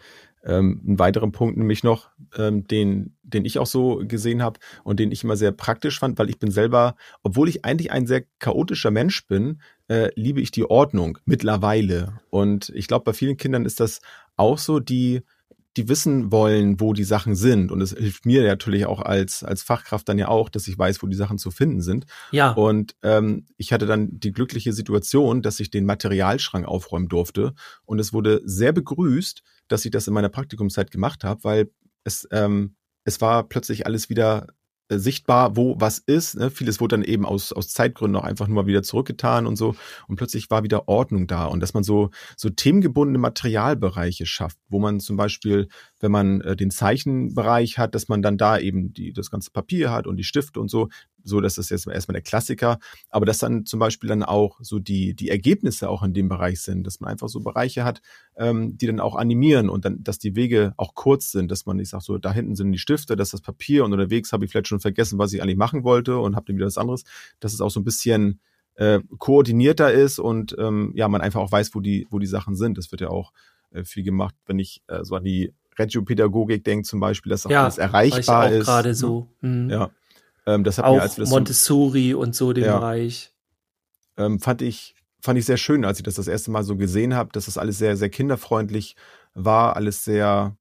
Ähm, 0.46 0.82
ein 0.86 1.00
weiterer 1.00 1.32
Punkt 1.32 1.58
nämlich 1.58 1.84
noch, 1.84 2.10
ähm, 2.36 2.68
den, 2.68 3.16
den 3.24 3.46
ich 3.46 3.60
auch 3.60 3.66
so 3.66 4.04
gesehen 4.06 4.42
habe 4.44 4.60
und 4.84 5.00
den 5.00 5.10
ich 5.12 5.24
immer 5.24 5.38
sehr 5.38 5.54
praktisch 5.54 6.00
fand, 6.00 6.20
weil 6.20 6.30
ich 6.30 6.38
bin 6.38 6.52
selber, 6.52 6.96
obwohl 7.24 7.48
ich 7.48 7.64
eigentlich 7.64 7.94
ein 7.94 8.08
sehr 8.08 8.26
chaotischer 8.40 8.92
Mensch 8.92 9.26
bin, 9.28 9.62
äh, 9.88 10.10
liebe 10.16 10.42
ich 10.42 10.52
die 10.52 10.66
Ordnung 10.66 11.18
mittlerweile. 11.24 12.20
Und 12.30 12.74
ich 12.76 12.88
glaube, 12.90 13.06
bei 13.06 13.14
vielen 13.14 13.38
Kindern 13.38 13.64
ist 13.66 13.80
das 13.80 14.02
auch 14.36 14.58
so, 14.58 14.82
die 14.82 15.22
die 15.78 15.90
wissen 15.90 16.32
wollen, 16.32 16.80
wo 16.80 16.94
die 16.94 17.04
Sachen 17.04 17.36
sind. 17.36 17.72
Und 17.72 17.82
es 17.82 17.92
hilft 17.94 18.26
mir 18.26 18.44
natürlich 18.44 18.86
auch 18.86 19.02
als, 19.02 19.44
als 19.44 19.64
Fachkraft 19.64 20.08
dann 20.08 20.20
ja 20.20 20.28
auch, 20.28 20.50
dass 20.50 20.68
ich 20.68 20.78
weiß, 20.78 21.02
wo 21.02 21.08
die 21.08 21.16
Sachen 21.16 21.38
zu 21.38 21.50
finden 21.50 21.82
sind. 21.82 22.06
Ja. 22.32 22.52
Und 22.52 22.96
ähm, 23.02 23.46
ich 23.58 23.74
hatte 23.74 23.86
dann 23.86 24.20
die 24.20 24.32
glückliche 24.32 24.74
Situation, 24.74 25.42
dass 25.42 25.60
ich 25.60 25.72
den 25.72 25.86
Materialschrank 25.86 26.68
aufräumen 26.68 27.08
durfte. 27.08 27.54
Und 27.86 28.00
es 28.00 28.14
wurde 28.14 28.42
sehr 28.46 28.72
begrüßt, 28.72 29.42
dass 29.68 29.86
ich 29.86 29.92
das 29.92 30.08
in 30.08 30.14
meiner 30.14 30.30
Praktikumszeit 30.30 30.92
gemacht 30.92 31.24
habe, 31.24 31.44
weil 31.44 31.72
es, 32.04 32.28
ähm, 32.32 32.76
es 33.04 33.20
war 33.22 33.44
plötzlich 33.44 33.88
alles 33.88 34.10
wieder 34.10 34.48
äh, 34.90 34.98
sichtbar, 34.98 35.56
wo 35.56 35.76
was 35.80 36.00
ist. 36.00 36.36
Ne? 36.36 36.50
Vieles 36.50 36.80
wurde 36.82 36.98
dann 36.98 37.06
eben 37.06 37.26
aus, 37.26 37.54
aus 37.54 37.70
Zeitgründen 37.70 38.20
auch 38.20 38.26
einfach 38.26 38.48
nur 38.48 38.64
mal 38.64 38.68
wieder 38.68 38.84
zurückgetan 38.84 39.48
und 39.48 39.56
so. 39.56 39.76
Und 40.08 40.18
plötzlich 40.18 40.50
war 40.50 40.64
wieder 40.64 40.88
Ordnung 40.88 41.28
da. 41.28 41.46
Und 41.46 41.62
dass 41.62 41.74
man 41.74 41.84
so, 41.84 42.10
so 42.36 42.50
themengebundene 42.50 43.20
Materialbereiche 43.20 44.26
schafft, 44.26 44.58
wo 44.68 44.80
man 44.80 45.00
zum 45.00 45.16
Beispiel, 45.16 45.68
wenn 46.00 46.12
man 46.12 46.42
äh, 46.42 46.56
den 46.56 46.72
Zeichenbereich 46.72 47.78
hat, 47.78 47.96
dass 47.96 48.08
man 48.08 48.22
dann 48.22 48.38
da 48.38 48.58
eben 48.58 48.94
die, 48.94 49.14
das 49.14 49.32
ganze 49.32 49.52
Papier 49.52 49.92
hat 49.92 50.06
und 50.08 50.18
die 50.18 50.24
Stifte 50.24 50.60
und 50.60 50.70
so, 50.70 50.90
so, 51.24 51.42
das 51.42 51.58
ist 51.58 51.70
jetzt 51.70 51.88
erstmal 51.88 52.14
der 52.14 52.22
Klassiker, 52.22 52.80
aber 53.10 53.26
dass 53.26 53.40
dann 53.40 53.66
zum 53.66 53.80
Beispiel 53.80 54.10
dann 54.10 54.24
auch 54.24 54.60
so 54.62 54.80
die, 54.80 55.16
die 55.16 55.30
Ergebnisse 55.30 55.90
auch 55.90 56.04
in 56.04 56.14
dem 56.14 56.30
Bereich 56.30 56.62
sind, 56.62 56.86
dass 56.86 57.00
man 57.00 57.10
einfach 57.10 57.30
so 57.30 57.40
Bereiche 57.40 57.84
hat, 57.84 58.02
ähm, 58.36 58.78
die 58.78 58.88
dann 58.88 59.00
auch 59.00 59.16
animieren 59.16 59.70
und 59.70 59.86
dann, 59.86 60.04
dass 60.04 60.20
die 60.20 60.36
Wege 60.36 60.74
auch 60.78 60.96
kurz 60.96 61.32
sind, 61.32 61.50
dass 61.52 61.66
man 61.66 61.78
nicht 61.78 61.90
sagt, 61.90 62.04
so, 62.04 62.18
da 62.18 62.34
hinten 62.34 62.56
sind 62.56 62.72
die 62.72 62.78
Stifte, 62.78 63.16
das 63.16 63.30
ist 63.30 63.34
das 63.34 63.42
Papier 63.42 63.86
und 63.86 63.94
unterwegs 63.94 64.34
habe 64.34 64.46
ich 64.46 64.52
vielleicht 64.52 64.68
schon 64.68 64.80
vergessen, 64.80 65.18
was 65.18 65.34
ich 65.34 65.42
eigentlich 65.42 65.58
machen 65.58 65.84
wollte 65.84 66.18
und 66.18 66.36
habe 66.36 66.46
dann 66.48 66.58
wieder 66.58 66.66
was 66.66 66.78
anderes, 66.78 67.04
dass 67.40 67.54
es 67.54 67.62
auch 67.62 67.72
so 67.72 67.80
ein 67.80 67.86
bisschen 67.86 68.40
äh, 68.76 69.00
koordinierter 69.18 69.92
ist 69.92 70.20
und 70.20 70.56
ähm, 70.58 70.92
ja, 70.96 71.08
man 71.08 71.22
einfach 71.22 71.42
auch 71.42 71.52
weiß, 71.52 71.76
wo 71.76 71.80
die, 71.80 72.08
wo 72.10 72.20
die 72.20 72.28
Sachen 72.28 72.56
sind. 72.56 72.78
Das 72.78 72.92
wird 72.92 73.02
ja 73.02 73.10
auch 73.10 73.32
äh, 73.72 73.84
viel 73.84 74.04
gemacht, 74.04 74.36
wenn 74.46 74.60
ich 74.60 74.82
äh, 74.88 75.04
so 75.04 75.16
an 75.16 75.24
die 75.24 75.54
Regiopädagogik 75.78 76.64
denke 76.64 76.88
zum 76.88 77.00
Beispiel, 77.00 77.30
dass 77.30 77.46
auch 77.46 77.52
ja, 77.52 77.64
alles 77.64 77.78
erreichbar 77.78 78.52
ist. 78.52 78.66
gerade 78.66 78.94
so. 78.94 79.28
Mhm. 79.42 79.70
Ja. 79.70 79.92
Ähm, 80.46 80.64
das 80.64 80.78
hat 80.78 80.86
auch 80.86 80.96
mir, 80.96 81.02
als 81.02 81.18
Montessori 81.18 82.12
so, 82.12 82.20
und 82.20 82.36
so 82.36 82.54
den 82.54 82.66
ja, 82.66 82.78
Bereich. 82.78 83.32
Ähm, 84.18 84.40
fand 84.40 84.62
ich 84.62 84.96
fand 85.22 85.40
ich 85.40 85.46
sehr 85.46 85.58
schön, 85.58 85.86
als 85.86 86.00
ich 86.00 86.04
das 86.04 86.16
das 86.16 86.28
erste 86.28 86.52
Mal 86.52 86.64
so 86.64 86.76
gesehen 86.76 87.16
habe, 87.16 87.30
dass 87.32 87.46
das 87.46 87.58
alles 87.58 87.78
sehr 87.78 87.96
sehr 87.96 88.10
kinderfreundlich 88.10 88.96
war, 89.34 89.76
alles 89.76 90.04
sehr 90.04 90.58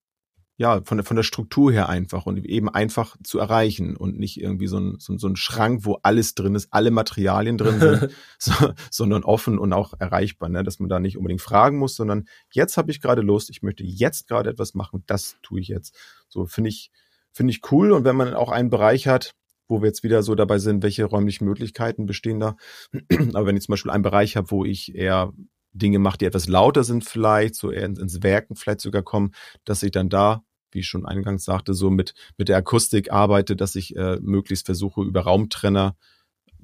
ja 0.57 0.81
von 0.85 0.99
der 0.99 1.05
von 1.05 1.17
der 1.17 1.25
Struktur 1.25 1.73
her 1.73 1.89
einfach 1.89 2.27
und 2.27 2.45
eben 2.45 2.69
einfach 2.69 3.17
zu 3.25 3.41
erreichen 3.41 3.97
und 3.97 4.19
nicht 4.19 4.41
irgendwie 4.41 4.69
so 4.69 4.79
ein 4.79 4.97
so, 4.99 5.19
so 5.19 5.27
ein 5.27 5.35
Schrank, 5.35 5.85
wo 5.85 5.99
alles 6.03 6.35
drin 6.35 6.55
ist, 6.55 6.69
alle 6.71 6.93
Materialien 6.93 7.59
drin 7.59 7.81
sind, 7.81 8.11
so, 8.39 8.73
sondern 8.91 9.25
offen 9.25 9.59
und 9.59 9.73
auch 9.73 9.95
erreichbar, 9.99 10.49
ne? 10.49 10.63
dass 10.63 10.79
man 10.79 10.89
da 10.89 11.01
nicht 11.01 11.17
unbedingt 11.17 11.43
fragen 11.43 11.79
muss, 11.79 11.97
sondern 11.97 12.27
jetzt 12.53 12.77
habe 12.77 12.93
ich 12.93 13.01
gerade 13.01 13.23
Lust, 13.23 13.51
ich 13.51 13.63
möchte 13.63 13.83
jetzt 13.83 14.29
gerade 14.29 14.51
etwas 14.51 14.75
machen, 14.75 15.03
das 15.07 15.37
tue 15.43 15.61
ich 15.61 15.69
jetzt. 15.69 15.97
So 16.29 16.47
finde 16.47 16.69
ich 16.71 16.93
finde 17.33 17.51
ich 17.51 17.73
cool 17.73 17.91
und 17.93 18.05
wenn 18.05 18.17
man 18.17 18.35
auch 18.35 18.51
einen 18.51 18.71
Bereich 18.71 19.09
hat, 19.09 19.35
wo 19.73 19.83
wir 19.83 19.89
jetzt 19.89 20.03
wieder 20.03 20.23
so 20.23 20.35
dabei 20.35 20.59
sind, 20.59 20.83
welche 20.83 21.05
räumlichen 21.05 21.47
Möglichkeiten 21.47 22.07
bestehen 22.07 22.39
da. 22.39 22.57
Aber 23.35 23.47
wenn 23.47 23.57
ich 23.57 23.65
zum 23.65 23.73
Beispiel 23.73 23.91
einen 23.91 24.03
Bereich 24.03 24.37
habe, 24.37 24.51
wo 24.51 24.65
ich 24.65 24.95
eher 24.95 25.33
Dinge 25.73 25.99
mache, 25.99 26.19
die 26.19 26.27
etwas 26.27 26.49
lauter 26.49 26.85
sind 26.85 27.05
vielleicht, 27.05 27.55
so 27.55 27.71
eher 27.71 27.87
ins 27.87 28.23
Werken 28.23 28.55
vielleicht 28.55 28.81
sogar 28.81 29.03
kommen, 29.03 29.33
dass 29.65 29.83
ich 29.83 29.91
dann 29.91 30.11
da, 30.11 30.45
wie 30.71 30.81
ich 30.81 30.87
schon 30.87 31.07
eingangs 31.07 31.45
sagte, 31.45 31.73
so 31.73 31.91
mit, 31.91 32.15
mit 32.37 32.49
der 32.49 32.59
Akustik 32.59 33.11
arbeite, 33.11 33.57
dass 33.57 33.75
ich 33.75 33.97
äh, 33.97 34.19
möglichst 34.21 34.67
versuche, 34.67 35.03
über 35.03 35.23
Raumtrenner 35.23 35.97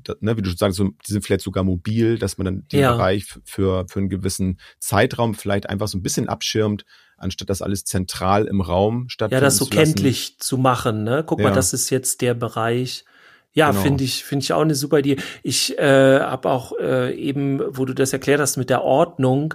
da, 0.05 0.15
ne, 0.21 0.37
wie 0.37 0.43
du 0.43 0.51
schon 0.51 0.59
sagst, 0.59 0.77
so, 0.77 0.85
die 0.85 1.13
sind 1.13 1.25
vielleicht 1.25 1.41
sogar 1.41 1.65
mobil, 1.65 2.19
dass 2.19 2.39
man 2.39 2.45
dann 2.45 2.69
den 2.69 2.81
ja. 2.81 2.93
Bereich 2.93 3.25
für, 3.45 3.87
für 3.89 3.99
einen 3.99 4.09
gewissen 4.09 4.61
Zeitraum 4.79 5.35
vielleicht 5.35 5.69
einfach 5.69 5.89
so 5.89 5.99
ein 5.99 6.03
bisschen 6.03 6.29
abschirmt, 6.29 6.85
anstatt 7.19 7.51
das 7.51 7.63
alles 7.63 7.85
zentral 7.85 8.47
im 8.47 8.61
Raum 8.61 9.09
stattfindet. 9.09 9.43
Ja, 9.43 9.47
das 9.47 9.57
so 9.57 9.67
kenntlich 9.67 10.39
zu 10.39 10.59
machen, 10.59 11.05
ne? 11.05 11.25
Guck 11.27 11.41
ja. 11.41 11.49
mal, 11.49 11.55
das 11.55 11.73
ist 11.73 11.91
jetzt 11.91 12.21
der 12.21 12.35
Bereich. 12.35 13.05
Ja, 13.53 13.71
genau. 13.71 13.83
finde 13.83 14.05
ich, 14.05 14.25
finde 14.25 14.45
ich 14.45 14.53
auch 14.53 14.61
eine 14.63 14.75
super 14.75 14.99
Idee. 14.99 15.17
Ich 15.43 15.79
äh, 15.79 16.21
habe 16.21 16.51
auch 16.51 16.73
äh, 16.79 17.15
eben, 17.15 17.61
wo 17.71 17.85
du 17.85 17.95
das 17.95 18.13
erklärt 18.13 18.41
hast 18.41 18.57
mit 18.57 18.71
der 18.71 18.83
Ordnung, 18.83 19.55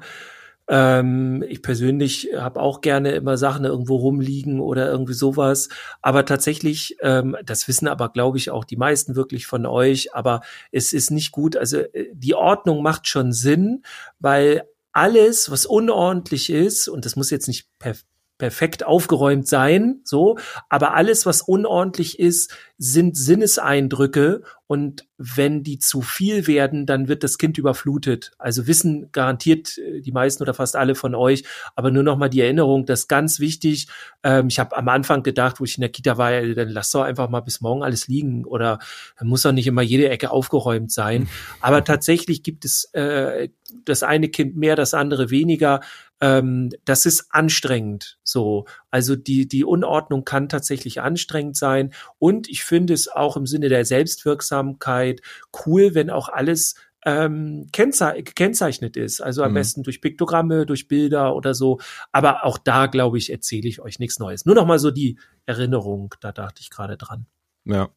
ähm, 0.67 1.43
ich 1.47 1.62
persönlich 1.62 2.30
habe 2.38 2.62
auch 2.62 2.82
gerne 2.82 3.12
immer 3.12 3.38
Sachen 3.38 3.65
irgendwo 3.65 3.97
rumliegen 3.97 4.62
oder 4.62 4.89
irgendwie 4.89 5.13
sowas. 5.13 5.69
Aber 6.02 6.26
tatsächlich, 6.26 6.95
ähm, 7.02 7.36
das 7.43 7.67
wissen 7.67 7.88
aber, 7.88 8.10
glaube 8.10 8.38
ich, 8.38 8.49
auch 8.49 8.63
die 8.63 8.78
meisten 8.78 9.15
wirklich 9.15 9.45
von 9.45 9.65
euch, 9.65 10.15
aber 10.15 10.41
es 10.71 10.93
ist 10.93 11.12
nicht 11.12 11.32
gut. 11.32 11.58
Also 11.58 11.80
äh, 11.80 12.08
die 12.13 12.36
Ordnung 12.36 12.82
macht 12.82 13.08
schon 13.08 13.34
Sinn, 13.34 13.84
weil 14.19 14.63
alles, 14.93 15.51
was 15.51 15.65
unordentlich 15.65 16.49
ist, 16.49 16.88
und 16.88 17.06
das 17.06 17.15
muss 17.15 17.29
jetzt 17.29 17.47
nicht 17.47 17.67
per 17.79 17.95
perfekt 18.38 18.86
aufgeräumt 18.86 19.48
sein, 19.48 20.02
so, 20.04 20.38
aber 20.69 20.96
alles, 20.96 21.26
was 21.26 21.41
unordentlich 21.41 22.19
ist, 22.19 22.56
sind 22.78 23.15
Sinneseindrücke 23.15 24.41
und 24.65 25.06
wenn 25.17 25.63
die 25.63 25.78
zu 25.78 26.02
viel 26.02 26.48
werden, 26.48 26.86
dann 26.86 27.08
wird 27.08 27.24
das 27.24 27.38
Kind 27.38 27.58
überflutet. 27.58 28.32
Also 28.39 28.65
wissen 28.65 29.10
garantiert 29.12 29.78
äh, 29.78 30.02
die 30.02 30.12
meisten 30.12 30.41
oder 30.41 30.54
fast 30.54 30.76
alle 30.76 30.96
von 30.96 31.15
euch, 31.15 31.43
aber 31.76 31.91
nur 31.91 32.04
noch 32.04 32.17
mal 32.17 32.30
die 32.30 32.41
Erinnerung, 32.41 32.86
das 32.86 33.02
ist 33.02 33.08
ganz 33.08 33.39
wichtig. 33.39 33.88
Ähm, 34.24 34.48
ich 34.48 34.60
habe 34.60 34.76
am 34.76 34.89
Anfang 34.89 35.22
gedacht, 35.22 35.60
wo 35.60 35.63
ich 35.63 35.78
in 35.78 35.82
der 35.82 35.91
Kita 35.91 36.17
war, 36.17 36.32
dann 36.41 36.69
lass 36.69 36.91
doch 36.91 37.04
einfach 37.04 37.30
mal 37.30 37.41
bis 37.41 37.62
morgen 37.62 37.84
alles 37.84 38.08
liegen 38.08 38.46
oder 38.46 38.80
muss 39.22 39.43
doch 39.43 39.52
nicht 39.52 39.67
immer 39.67 39.84
jede 39.84 40.10
Ecke 40.10 40.32
aufgeräumt 40.32 40.91
sein. 40.91 41.30
Aber 41.62 41.84
tatsächlich 41.84 42.41
gibt 42.41 42.65
es 42.65 42.86
äh, 42.93 43.50
das 43.86 44.04
eine 44.04 44.30
Kind 44.30 44.56
mehr, 44.56 44.76
das 44.76 44.93
andere 44.93 45.30
weniger 45.30 45.82
ähm, 46.23 46.69
das 46.86 47.05
ist 47.05 47.27
anstrengend 47.31 48.17
so. 48.23 48.65
Also 48.89 49.17
die, 49.17 49.45
die 49.45 49.65
Unordnung 49.65 50.23
kann 50.23 50.47
tatsächlich 50.47 51.01
anstrengend 51.01 51.57
sein. 51.57 51.93
Und 52.17 52.47
ich 52.47 52.63
finde 52.63 52.93
es 52.93 53.09
auch 53.09 53.36
im 53.36 53.45
Sinne 53.45 53.67
der 53.67 53.83
Selbstwirksamkeit 53.83 55.21
cool, 55.65 55.95
wenn 55.95 56.09
auch 56.09 56.29
alles 56.29 56.75
ähm, 57.05 57.67
gekennzeichnet 57.73 58.95
ist. 58.95 59.19
Also 59.19 59.43
am 59.43 59.51
mhm. 59.51 59.55
besten 59.55 59.83
durch 59.83 59.99
Piktogramme, 59.99 60.65
durch 60.65 60.88
Bilder 60.88 61.36
oder 61.36 61.53
so. 61.53 61.81
Aber 62.13 62.45
auch 62.45 62.57
da, 62.57 62.86
glaube 62.86 63.17
ich, 63.17 63.29
erzähle 63.29 63.67
ich 63.67 63.81
euch 63.81 63.99
nichts 63.99 64.17
Neues. 64.17 64.45
Nur 64.45 64.55
noch 64.55 64.65
mal 64.65 64.79
so 64.79 64.91
die 64.91 65.19
Erinnerung, 65.45 66.15
da 66.21 66.31
dachte 66.31 66.62
ich 66.62 66.69
gerade 66.69 66.95
dran. 66.95 67.25
Ja. 67.65 67.89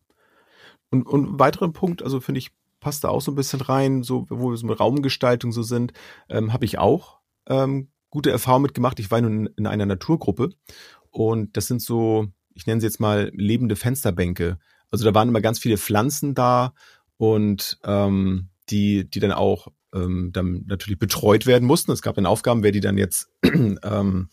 Und, 0.91 1.07
und 1.07 1.35
ein 1.35 1.39
weiterer 1.39 1.73
Punkt, 1.73 2.03
also 2.03 2.19
finde 2.19 2.41
ich, 2.41 2.51
passt 2.81 3.05
da 3.05 3.09
auch 3.09 3.21
so 3.21 3.31
ein 3.31 3.37
bisschen 3.37 3.61
rein, 3.61 4.03
so 4.03 4.27
wo 4.31 4.51
wir 4.51 4.57
so 4.57 4.67
mit 4.67 4.81
Raumgestaltung 4.81 5.53
so 5.53 5.63
sind, 5.63 5.93
ähm, 6.29 6.53
habe 6.53 6.65
ich 6.65 6.79
auch 6.79 7.21
ähm, 7.49 7.89
gute 8.11 8.31
Erfahrung 8.31 8.63
mitgemacht. 8.63 8.99
Ich 9.01 9.11
war 9.11 9.21
nun 9.21 9.47
in 9.57 9.67
einer 9.67 9.87
Naturgruppe 9.87 10.51
und 11.11 11.57
das 11.57 11.67
sind 11.67 11.83
so, 11.83 12.29
ich 12.55 12.67
nenne 12.67 12.81
sie 12.81 12.87
jetzt 12.87 13.01
mal 13.01 13.31
lebende 13.35 13.77
Fensterbänke. 13.77 14.59
Also 14.91 15.05
da 15.05 15.15
waren 15.15 15.29
immer 15.29 15.41
ganz 15.41 15.59
viele 15.59 15.79
Pflanzen 15.79 16.35
da 16.35 16.75
und 17.17 17.79
ähm, 17.85 18.49
die, 18.69 19.09
die 19.09 19.21
dann 19.21 19.33
auch 19.33 19.69
ähm, 19.95 20.31
dann 20.33 20.65
natürlich 20.67 20.99
betreut 20.99 21.47
werden 21.47 21.67
mussten. 21.67 21.93
Es 21.93 22.03
gab 22.03 22.15
dann 22.15 22.27
Aufgaben, 22.27 22.63
wer 22.63 22.73
die 22.73 22.81
dann 22.81 22.99
jetzt 22.99 23.31
ähm, 23.43 24.29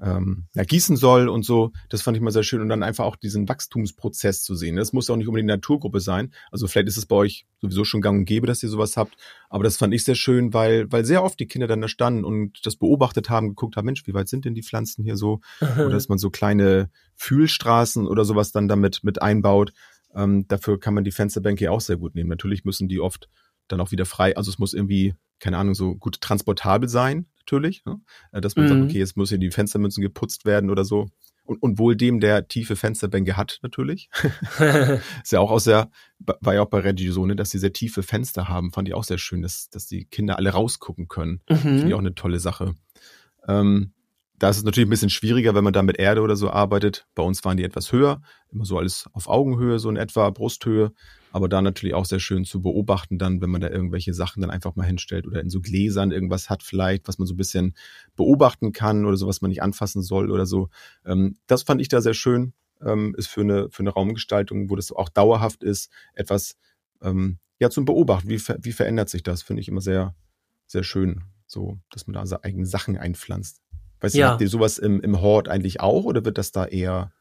ähm, 0.00 0.46
ja, 0.54 0.64
gießen 0.64 0.96
soll 0.96 1.28
und 1.28 1.44
so. 1.44 1.72
Das 1.88 2.02
fand 2.02 2.16
ich 2.16 2.22
mal 2.22 2.30
sehr 2.30 2.42
schön. 2.42 2.60
Und 2.60 2.68
dann 2.68 2.82
einfach 2.82 3.04
auch 3.04 3.16
diesen 3.16 3.48
Wachstumsprozess 3.48 4.42
zu 4.42 4.54
sehen. 4.54 4.76
Das 4.76 4.92
muss 4.92 5.08
auch 5.08 5.16
nicht 5.16 5.28
unbedingt 5.28 5.48
Naturgruppe 5.48 6.00
sein. 6.00 6.32
Also 6.50 6.66
vielleicht 6.66 6.88
ist 6.88 6.96
es 6.96 7.06
bei 7.06 7.16
euch 7.16 7.46
sowieso 7.60 7.84
schon 7.84 8.00
gang 8.00 8.18
und 8.20 8.24
gäbe, 8.24 8.46
dass 8.46 8.62
ihr 8.62 8.68
sowas 8.68 8.96
habt. 8.96 9.16
Aber 9.48 9.64
das 9.64 9.76
fand 9.76 9.94
ich 9.94 10.04
sehr 10.04 10.16
schön, 10.16 10.52
weil, 10.52 10.90
weil 10.90 11.04
sehr 11.04 11.22
oft 11.22 11.38
die 11.38 11.46
Kinder 11.46 11.66
dann 11.66 11.80
da 11.80 11.88
standen 11.88 12.24
und 12.24 12.66
das 12.66 12.76
beobachtet 12.76 13.30
haben, 13.30 13.48
geguckt 13.48 13.76
haben, 13.76 13.86
Mensch, 13.86 14.06
wie 14.06 14.14
weit 14.14 14.28
sind 14.28 14.44
denn 14.44 14.54
die 14.54 14.62
Pflanzen 14.62 15.04
hier 15.04 15.16
so? 15.16 15.40
Oder 15.60 15.90
dass 15.90 16.08
man 16.08 16.18
so 16.18 16.30
kleine 16.30 16.90
Fühlstraßen 17.16 18.06
oder 18.06 18.24
sowas 18.24 18.52
dann 18.52 18.68
damit 18.68 19.04
mit 19.04 19.22
einbaut. 19.22 19.72
Ähm, 20.14 20.46
dafür 20.48 20.78
kann 20.78 20.94
man 20.94 21.04
die 21.04 21.12
Fensterbänke 21.12 21.70
auch 21.70 21.80
sehr 21.80 21.96
gut 21.96 22.14
nehmen. 22.14 22.30
Natürlich 22.30 22.64
müssen 22.64 22.88
die 22.88 23.00
oft 23.00 23.28
dann 23.68 23.80
auch 23.80 23.90
wieder 23.90 24.06
frei, 24.06 24.36
also 24.36 24.50
es 24.50 24.58
muss 24.58 24.74
irgendwie, 24.74 25.14
keine 25.38 25.58
Ahnung, 25.58 25.74
so 25.74 25.94
gut 25.94 26.20
transportabel 26.20 26.88
sein, 26.88 27.26
natürlich. 27.44 27.84
Ne? 27.84 28.00
Äh, 28.32 28.40
dass 28.40 28.56
man 28.56 28.66
mhm. 28.66 28.68
sagt, 28.68 28.82
okay, 28.82 28.98
jetzt 28.98 29.16
muss 29.16 29.28
hier 29.28 29.38
die 29.38 29.50
Fenstermünzen 29.50 30.02
geputzt 30.02 30.44
werden 30.44 30.70
oder 30.70 30.84
so. 30.84 31.08
Und, 31.44 31.62
und 31.62 31.78
wohl 31.78 31.94
dem, 31.94 32.20
der 32.20 32.48
tiefe 32.48 32.74
Fensterbänke 32.74 33.36
hat, 33.36 33.58
natürlich. 33.62 34.08
ist 35.22 35.32
ja 35.32 35.40
auch 35.40 35.50
aus 35.50 35.64
der, 35.64 35.90
war 36.18 36.54
ja 36.54 36.62
auch 36.62 36.70
bei 36.70 36.78
Reggie 36.78 37.08
so, 37.08 37.26
ne, 37.26 37.36
dass 37.36 37.50
sie 37.50 37.58
sehr 37.58 37.72
tiefe 37.72 38.02
Fenster 38.02 38.48
haben, 38.48 38.72
fand 38.72 38.88
ich 38.88 38.94
auch 38.94 39.04
sehr 39.04 39.18
schön, 39.18 39.42
dass, 39.42 39.68
dass 39.68 39.86
die 39.86 40.06
Kinder 40.06 40.38
alle 40.38 40.50
rausgucken 40.50 41.06
können. 41.06 41.42
Mhm. 41.48 41.56
Finde 41.56 41.86
ich 41.88 41.94
auch 41.94 41.98
eine 41.98 42.14
tolle 42.14 42.40
Sache. 42.40 42.74
Ähm, 43.46 43.92
da 44.44 44.50
ist 44.50 44.58
es 44.58 44.62
natürlich 44.62 44.88
ein 44.88 44.90
bisschen 44.90 45.08
schwieriger, 45.08 45.54
wenn 45.54 45.64
man 45.64 45.72
da 45.72 45.82
mit 45.82 45.98
Erde 45.98 46.20
oder 46.20 46.36
so 46.36 46.50
arbeitet. 46.50 47.06
Bei 47.14 47.22
uns 47.22 47.42
waren 47.46 47.56
die 47.56 47.64
etwas 47.64 47.92
höher, 47.92 48.20
immer 48.52 48.66
so 48.66 48.76
alles 48.76 49.08
auf 49.14 49.26
Augenhöhe, 49.26 49.78
so 49.78 49.88
in 49.88 49.96
etwa 49.96 50.28
Brusthöhe. 50.28 50.92
Aber 51.32 51.48
da 51.48 51.62
natürlich 51.62 51.94
auch 51.94 52.04
sehr 52.04 52.20
schön 52.20 52.44
zu 52.44 52.60
beobachten, 52.60 53.16
dann, 53.16 53.40
wenn 53.40 53.48
man 53.48 53.62
da 53.62 53.70
irgendwelche 53.70 54.12
Sachen 54.12 54.42
dann 54.42 54.50
einfach 54.50 54.76
mal 54.76 54.84
hinstellt 54.84 55.26
oder 55.26 55.40
in 55.40 55.48
so 55.48 55.62
Gläsern 55.62 56.10
irgendwas 56.10 56.50
hat, 56.50 56.62
vielleicht, 56.62 57.08
was 57.08 57.16
man 57.16 57.26
so 57.26 57.32
ein 57.32 57.38
bisschen 57.38 57.74
beobachten 58.16 58.72
kann 58.72 59.06
oder 59.06 59.16
so, 59.16 59.26
was 59.26 59.40
man 59.40 59.48
nicht 59.48 59.62
anfassen 59.62 60.02
soll 60.02 60.30
oder 60.30 60.44
so. 60.44 60.68
Ähm, 61.06 61.38
das 61.46 61.62
fand 61.62 61.80
ich 61.80 61.88
da 61.88 62.02
sehr 62.02 62.12
schön. 62.12 62.52
Ähm, 62.82 63.14
ist 63.16 63.28
für 63.28 63.40
eine, 63.40 63.70
für 63.70 63.82
eine 63.82 63.94
Raumgestaltung, 63.94 64.68
wo 64.68 64.76
das 64.76 64.92
auch 64.92 65.08
dauerhaft 65.08 65.62
ist, 65.62 65.90
etwas 66.12 66.58
ähm, 67.00 67.38
ja 67.60 67.70
zum 67.70 67.86
Beobachten. 67.86 68.28
Wie, 68.28 68.38
wie 68.38 68.72
verändert 68.72 69.08
sich 69.08 69.22
das? 69.22 69.42
Finde 69.42 69.62
ich 69.62 69.68
immer 69.68 69.80
sehr, 69.80 70.14
sehr 70.66 70.82
schön, 70.82 71.22
so, 71.46 71.78
dass 71.90 72.06
man 72.06 72.12
da 72.12 72.26
seine 72.26 72.44
eigenen 72.44 72.66
Sachen 72.66 72.98
einpflanzt. 72.98 73.63
Weißt 74.00 74.14
ja. 74.14 74.26
du, 74.26 74.32
habt 74.32 74.42
ihr 74.42 74.48
sowas 74.48 74.78
im, 74.78 75.00
im 75.00 75.20
Hort 75.20 75.48
eigentlich 75.48 75.80
auch 75.80 76.04
oder 76.04 76.24
wird 76.24 76.38
das 76.38 76.52
da 76.52 76.66
eher 76.66 77.12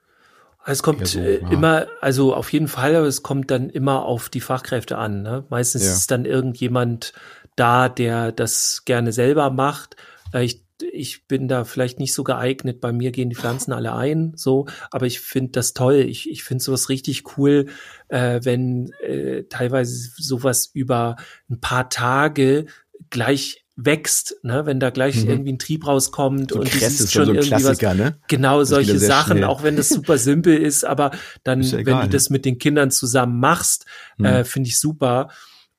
es 0.65 0.81
kommt 0.81 1.05
so, 1.07 1.19
äh, 1.19 1.38
immer, 1.51 1.88
also 1.99 2.33
auf 2.33 2.51
jeden 2.53 2.67
Fall, 2.67 2.95
aber 2.95 3.07
es 3.07 3.21
kommt 3.21 3.51
dann 3.51 3.69
immer 3.69 4.05
auf 4.05 4.29
die 4.29 4.39
Fachkräfte 4.39 4.97
an. 4.97 5.21
Ne? 5.21 5.45
Meistens 5.49 5.86
ja. 5.86 5.91
ist 5.91 6.09
dann 6.09 6.25
irgendjemand 6.25 7.13
da, 7.55 7.89
der 7.89 8.31
das 8.31 8.83
gerne 8.86 9.12
selber 9.12 9.49
macht. 9.49 9.97
Äh, 10.33 10.45
ich, 10.45 10.63
ich 10.91 11.27
bin 11.27 11.47
da 11.47 11.65
vielleicht 11.65 11.99
nicht 11.99 12.13
so 12.13 12.23
geeignet. 12.23 12.79
Bei 12.79 12.93
mir 12.93 13.12
gehen 13.12 13.29
die 13.29 13.36
Pflanzen 13.36 13.73
alle 13.73 13.93
ein, 13.93 14.33
so. 14.36 14.67
Aber 14.89 15.05
ich 15.05 15.19
finde 15.19 15.51
das 15.51 15.73
toll. 15.73 15.95
Ich, 15.95 16.29
ich 16.29 16.43
finde 16.43 16.63
sowas 16.63 16.88
richtig 16.88 17.38
cool, 17.38 17.67
äh, 18.07 18.39
wenn 18.43 18.91
äh, 19.01 19.43
teilweise 19.49 20.12
sowas 20.17 20.71
über 20.73 21.17
ein 21.49 21.59
paar 21.59 21.89
Tage 21.89 22.67
gleich 23.09 23.62
wächst, 23.75 24.36
ne, 24.43 24.65
wenn 24.65 24.79
da 24.79 24.91
gleich 24.91 25.23
mhm. 25.23 25.29
irgendwie 25.29 25.53
ein 25.53 25.59
Trieb 25.59 25.88
rauskommt 25.88 26.51
so 26.51 26.59
und 26.59 26.73
du 26.73 26.77
siehst 26.77 27.12
schon 27.12 27.25
so 27.25 27.33
irgendwie 27.33 27.63
was, 27.63 27.81
ne? 27.81 28.17
genau 28.27 28.59
das 28.59 28.69
solche 28.69 28.99
Sachen, 28.99 29.38
schnell. 29.38 29.43
auch 29.45 29.63
wenn 29.63 29.75
das 29.75 29.89
super 29.89 30.17
simpel 30.17 30.57
ist, 30.57 30.86
aber 30.86 31.12
dann, 31.43 31.62
ja 31.62 31.79
egal, 31.79 31.86
wenn 31.86 32.01
du 32.01 32.05
ne? 32.07 32.12
das 32.12 32.29
mit 32.29 32.45
den 32.45 32.59
Kindern 32.59 32.91
zusammen 32.91 33.39
machst, 33.39 33.86
mhm. 34.17 34.25
äh, 34.25 34.43
finde 34.43 34.69
ich 34.69 34.79
super. 34.79 35.29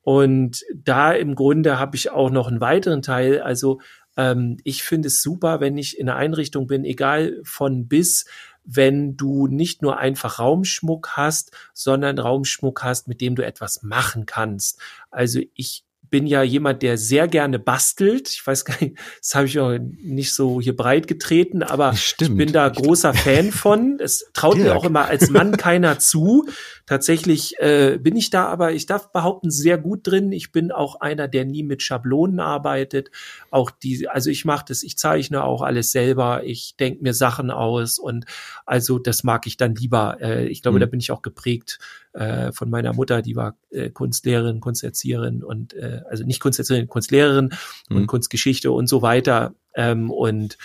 Und 0.02 0.64
da 0.74 1.12
im 1.12 1.34
Grunde 1.34 1.78
habe 1.78 1.96
ich 1.96 2.10
auch 2.10 2.30
noch 2.30 2.48
einen 2.48 2.60
weiteren 2.60 3.00
Teil, 3.00 3.40
also 3.40 3.80
ähm, 4.16 4.58
ich 4.64 4.82
finde 4.82 5.08
es 5.08 5.22
super, 5.22 5.60
wenn 5.60 5.78
ich 5.78 5.98
in 5.98 6.08
einer 6.08 6.18
Einrichtung 6.18 6.66
bin, 6.66 6.84
egal 6.84 7.40
von 7.44 7.86
bis, 7.86 8.26
wenn 8.64 9.16
du 9.16 9.46
nicht 9.46 9.82
nur 9.82 9.98
einfach 9.98 10.38
Raumschmuck 10.38 11.10
hast, 11.12 11.52
sondern 11.74 12.18
Raumschmuck 12.18 12.82
hast, 12.82 13.08
mit 13.08 13.20
dem 13.20 13.36
du 13.36 13.44
etwas 13.44 13.82
machen 13.82 14.26
kannst. 14.26 14.80
Also 15.10 15.40
ich 15.54 15.84
bin 16.14 16.28
ja 16.28 16.44
jemand, 16.44 16.82
der 16.82 16.96
sehr 16.96 17.26
gerne 17.26 17.58
bastelt. 17.58 18.28
Ich 18.28 18.46
weiß 18.46 18.64
gar 18.64 18.80
nicht, 18.80 18.96
das 19.18 19.34
habe 19.34 19.46
ich 19.46 19.58
auch 19.58 19.76
nicht 19.80 20.32
so 20.32 20.60
hier 20.60 20.76
breit 20.76 21.08
getreten, 21.08 21.64
aber 21.64 21.92
Stimmt. 21.96 22.30
ich 22.30 22.36
bin 22.36 22.52
da 22.52 22.68
großer 22.68 23.12
Fan 23.14 23.50
von. 23.50 23.98
Es 23.98 24.30
traut 24.32 24.54
Dirk. 24.54 24.64
mir 24.64 24.76
auch 24.76 24.84
immer 24.84 25.06
als 25.06 25.30
Mann 25.30 25.56
keiner 25.56 25.98
zu. 25.98 26.46
Tatsächlich 26.86 27.58
äh, 27.58 27.98
bin 28.00 28.14
ich 28.14 28.30
da 28.30 28.46
aber, 28.46 28.70
ich 28.74 28.86
darf 28.86 29.10
behaupten, 29.10 29.50
sehr 29.50 29.76
gut 29.76 30.06
drin. 30.06 30.30
Ich 30.30 30.52
bin 30.52 30.70
auch 30.70 31.00
einer, 31.00 31.26
der 31.26 31.46
nie 31.46 31.64
mit 31.64 31.82
Schablonen 31.82 32.38
arbeitet. 32.38 33.10
Auch 33.50 33.72
die, 33.72 34.08
also 34.08 34.30
ich 34.30 34.44
mache 34.44 34.66
das, 34.68 34.84
ich 34.84 34.96
zeichne 34.96 35.42
auch 35.42 35.62
alles 35.62 35.90
selber. 35.90 36.44
Ich 36.44 36.76
denke 36.76 37.02
mir 37.02 37.12
Sachen 37.12 37.50
aus 37.50 37.98
und 37.98 38.24
also 38.66 39.00
das 39.00 39.24
mag 39.24 39.48
ich 39.48 39.56
dann 39.56 39.74
lieber. 39.74 40.18
Äh, 40.20 40.46
ich 40.46 40.62
glaube, 40.62 40.76
mhm. 40.76 40.82
da 40.82 40.86
bin 40.86 41.00
ich 41.00 41.10
auch 41.10 41.22
geprägt 41.22 41.80
äh, 42.14 42.52
von 42.52 42.70
meiner 42.70 42.92
Mutter, 42.92 43.22
die 43.22 43.36
war 43.36 43.56
äh, 43.70 43.90
Kunstlehrerin, 43.90 44.60
Kunsterzieherin 44.60 45.42
und 45.42 45.74
äh, 45.74 46.00
also 46.08 46.24
nicht 46.24 46.40
Kunsterzieherin, 46.40 46.88
Kunstlehrerin 46.88 47.50
mhm. 47.88 47.96
und 47.96 48.06
Kunstgeschichte 48.06 48.70
und 48.70 48.88
so 48.88 49.02
weiter. 49.02 49.54
Ähm, 49.74 50.10
und 50.10 50.56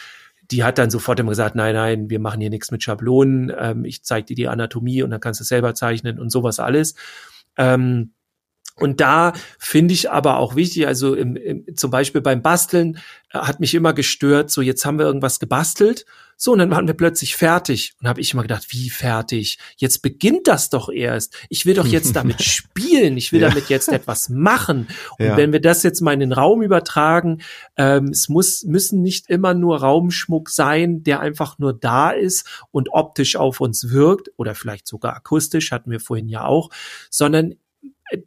die 0.51 0.63
hat 0.63 0.77
dann 0.77 0.89
sofort 0.89 1.19
immer 1.19 1.29
gesagt, 1.29 1.55
nein, 1.55 1.75
nein, 1.75 2.09
wir 2.09 2.19
machen 2.19 2.41
hier 2.41 2.49
nichts 2.49 2.71
mit 2.71 2.83
Schablonen, 2.83 3.51
ähm, 3.57 3.85
ich 3.85 4.03
zeige 4.03 4.27
dir 4.27 4.35
die 4.35 4.47
Anatomie 4.47 5.03
und 5.03 5.11
dann 5.11 5.19
kannst 5.19 5.39
du 5.39 5.43
es 5.43 5.49
selber 5.49 5.75
zeichnen 5.75 6.19
und 6.19 6.31
sowas 6.31 6.59
alles. 6.59 6.95
Ähm, 7.57 8.13
und 8.75 9.01
da 9.01 9.33
finde 9.57 9.93
ich 9.93 10.09
aber 10.09 10.37
auch 10.37 10.55
wichtig, 10.55 10.87
also 10.87 11.13
im, 11.13 11.35
im, 11.35 11.75
zum 11.75 11.91
Beispiel 11.91 12.21
beim 12.21 12.41
Basteln 12.41 12.97
äh, 13.31 13.39
hat 13.39 13.59
mich 13.59 13.75
immer 13.75 13.93
gestört, 13.93 14.49
so 14.49 14.61
jetzt 14.61 14.85
haben 14.85 14.97
wir 14.97 15.05
irgendwas 15.05 15.39
gebastelt, 15.39 16.05
so 16.41 16.53
und 16.53 16.59
dann 16.59 16.71
waren 16.71 16.87
wir 16.87 16.93
plötzlich 16.93 17.35
fertig 17.35 17.95
und 17.99 18.07
habe 18.07 18.21
ich 18.21 18.31
immer 18.33 18.43
gedacht, 18.43 18.67
wie 18.69 18.89
fertig? 18.89 19.59
Jetzt 19.75 20.01
beginnt 20.01 20.47
das 20.47 20.69
doch 20.69 20.87
erst. 20.87 21.35
Ich 21.49 21.65
will 21.65 21.73
doch 21.73 21.85
jetzt 21.85 22.15
damit 22.15 22.41
spielen, 22.41 23.17
ich 23.17 23.33
will 23.33 23.41
ja. 23.41 23.49
damit 23.49 23.67
jetzt 23.67 23.89
etwas 23.89 24.29
machen. 24.29 24.87
Und 25.17 25.25
ja. 25.25 25.35
wenn 25.35 25.51
wir 25.51 25.59
das 25.59 25.83
jetzt 25.83 25.99
mal 25.99 26.13
in 26.13 26.21
den 26.21 26.31
Raum 26.31 26.61
übertragen, 26.61 27.41
ähm, 27.75 28.05
es 28.05 28.29
muss 28.29 28.63
müssen 28.63 29.01
nicht 29.01 29.29
immer 29.29 29.53
nur 29.53 29.81
Raumschmuck 29.81 30.49
sein, 30.49 31.03
der 31.03 31.19
einfach 31.19 31.59
nur 31.59 31.73
da 31.73 32.11
ist 32.11 32.47
und 32.71 32.87
optisch 32.93 33.35
auf 33.35 33.59
uns 33.59 33.89
wirkt 33.89 34.31
oder 34.37 34.55
vielleicht 34.55 34.87
sogar 34.87 35.17
akustisch, 35.17 35.73
hatten 35.73 35.91
wir 35.91 35.99
vorhin 35.99 36.29
ja 36.29 36.45
auch, 36.45 36.69
sondern 37.09 37.55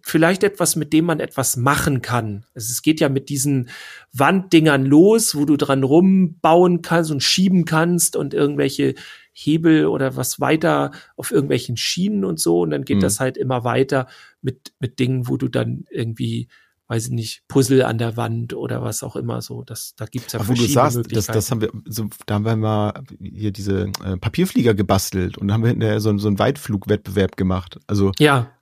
vielleicht 0.03 0.45
etwas, 0.45 0.77
mit 0.77 0.93
dem 0.93 1.05
man 1.05 1.21
etwas 1.21 1.57
machen 1.57 2.03
kann. 2.03 2.47
Also 2.55 2.71
es 2.71 2.83
geht 2.83 3.01
ja 3.01 3.09
mit 3.09 3.29
diesen 3.29 3.69
Wanddingern 4.13 4.85
los, 4.85 5.35
wo 5.35 5.45
du 5.45 5.57
dran 5.57 5.83
rumbauen 5.83 6.83
kannst 6.83 7.11
und 7.11 7.23
schieben 7.23 7.65
kannst 7.65 8.17
und 8.17 8.35
irgendwelche 8.35 8.95
Hebel 9.33 9.87
oder 9.87 10.17
was 10.17 10.41
weiter 10.41 10.93
auf 11.17 11.31
irgendwelchen 11.31 11.77
Schienen 11.77 12.25
und 12.25 12.39
so. 12.39 12.61
Und 12.61 12.71
dann 12.71 12.85
geht 12.85 12.99
mhm. 12.99 13.03
das 13.03 13.21
halt 13.21 13.37
immer 13.37 13.65
weiter 13.65 14.07
mit, 14.41 14.73
mit 14.79 14.99
Dingen, 14.99 15.29
wo 15.29 15.37
du 15.37 15.49
dann 15.49 15.85
irgendwie 15.91 16.49
weiß 16.89 17.07
ich 17.07 17.13
nicht, 17.13 17.43
Puzzle 17.49 17.85
an 17.85 17.97
der 17.97 18.19
Wand 18.19 18.53
oder 18.53 18.83
was 18.83 19.03
auch 19.03 19.17
immer 19.17 19.41
so. 19.41 19.63
Das, 19.63 19.95
da 19.97 20.05
gibt's 20.05 20.35
ja 20.35 20.41
Aber 20.41 20.47
verschiedene 20.47 20.75
wo 20.77 20.83
du 20.83 20.93
sagst, 20.93 21.17
das, 21.17 21.27
das 21.27 21.51
haben 21.51 21.63
wir, 21.63 21.71
so, 21.87 22.11
da 22.27 22.35
haben 22.35 22.45
wir 22.45 22.55
mal 22.55 23.03
hier 23.19 23.51
diese 23.51 23.91
äh, 24.05 24.19
Papierflieger 24.19 24.75
gebastelt 24.75 25.39
und 25.39 25.53
haben 25.53 25.63
wir 25.63 25.71
hinterher 25.71 26.01
so, 26.01 26.15
so 26.19 26.29
einen 26.29 26.39
Weitflugwettbewerb 26.39 27.39
gemacht. 27.39 27.79
Also 27.87 28.13
ja 28.19 28.53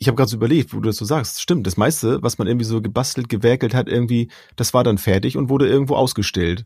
ich 0.00 0.08
habe 0.08 0.16
gerade 0.16 0.30
so 0.30 0.36
überlegt, 0.36 0.72
wo 0.72 0.80
du 0.80 0.88
das 0.88 0.96
so 0.96 1.04
sagst. 1.04 1.42
Stimmt, 1.42 1.66
das 1.66 1.76
meiste, 1.76 2.22
was 2.22 2.38
man 2.38 2.48
irgendwie 2.48 2.64
so 2.64 2.80
gebastelt, 2.80 3.28
gewerkelt 3.28 3.74
hat, 3.74 3.86
irgendwie, 3.86 4.30
das 4.56 4.72
war 4.72 4.82
dann 4.82 4.96
fertig 4.96 5.36
und 5.36 5.50
wurde 5.50 5.68
irgendwo 5.68 5.94
ausgestellt. 5.94 6.64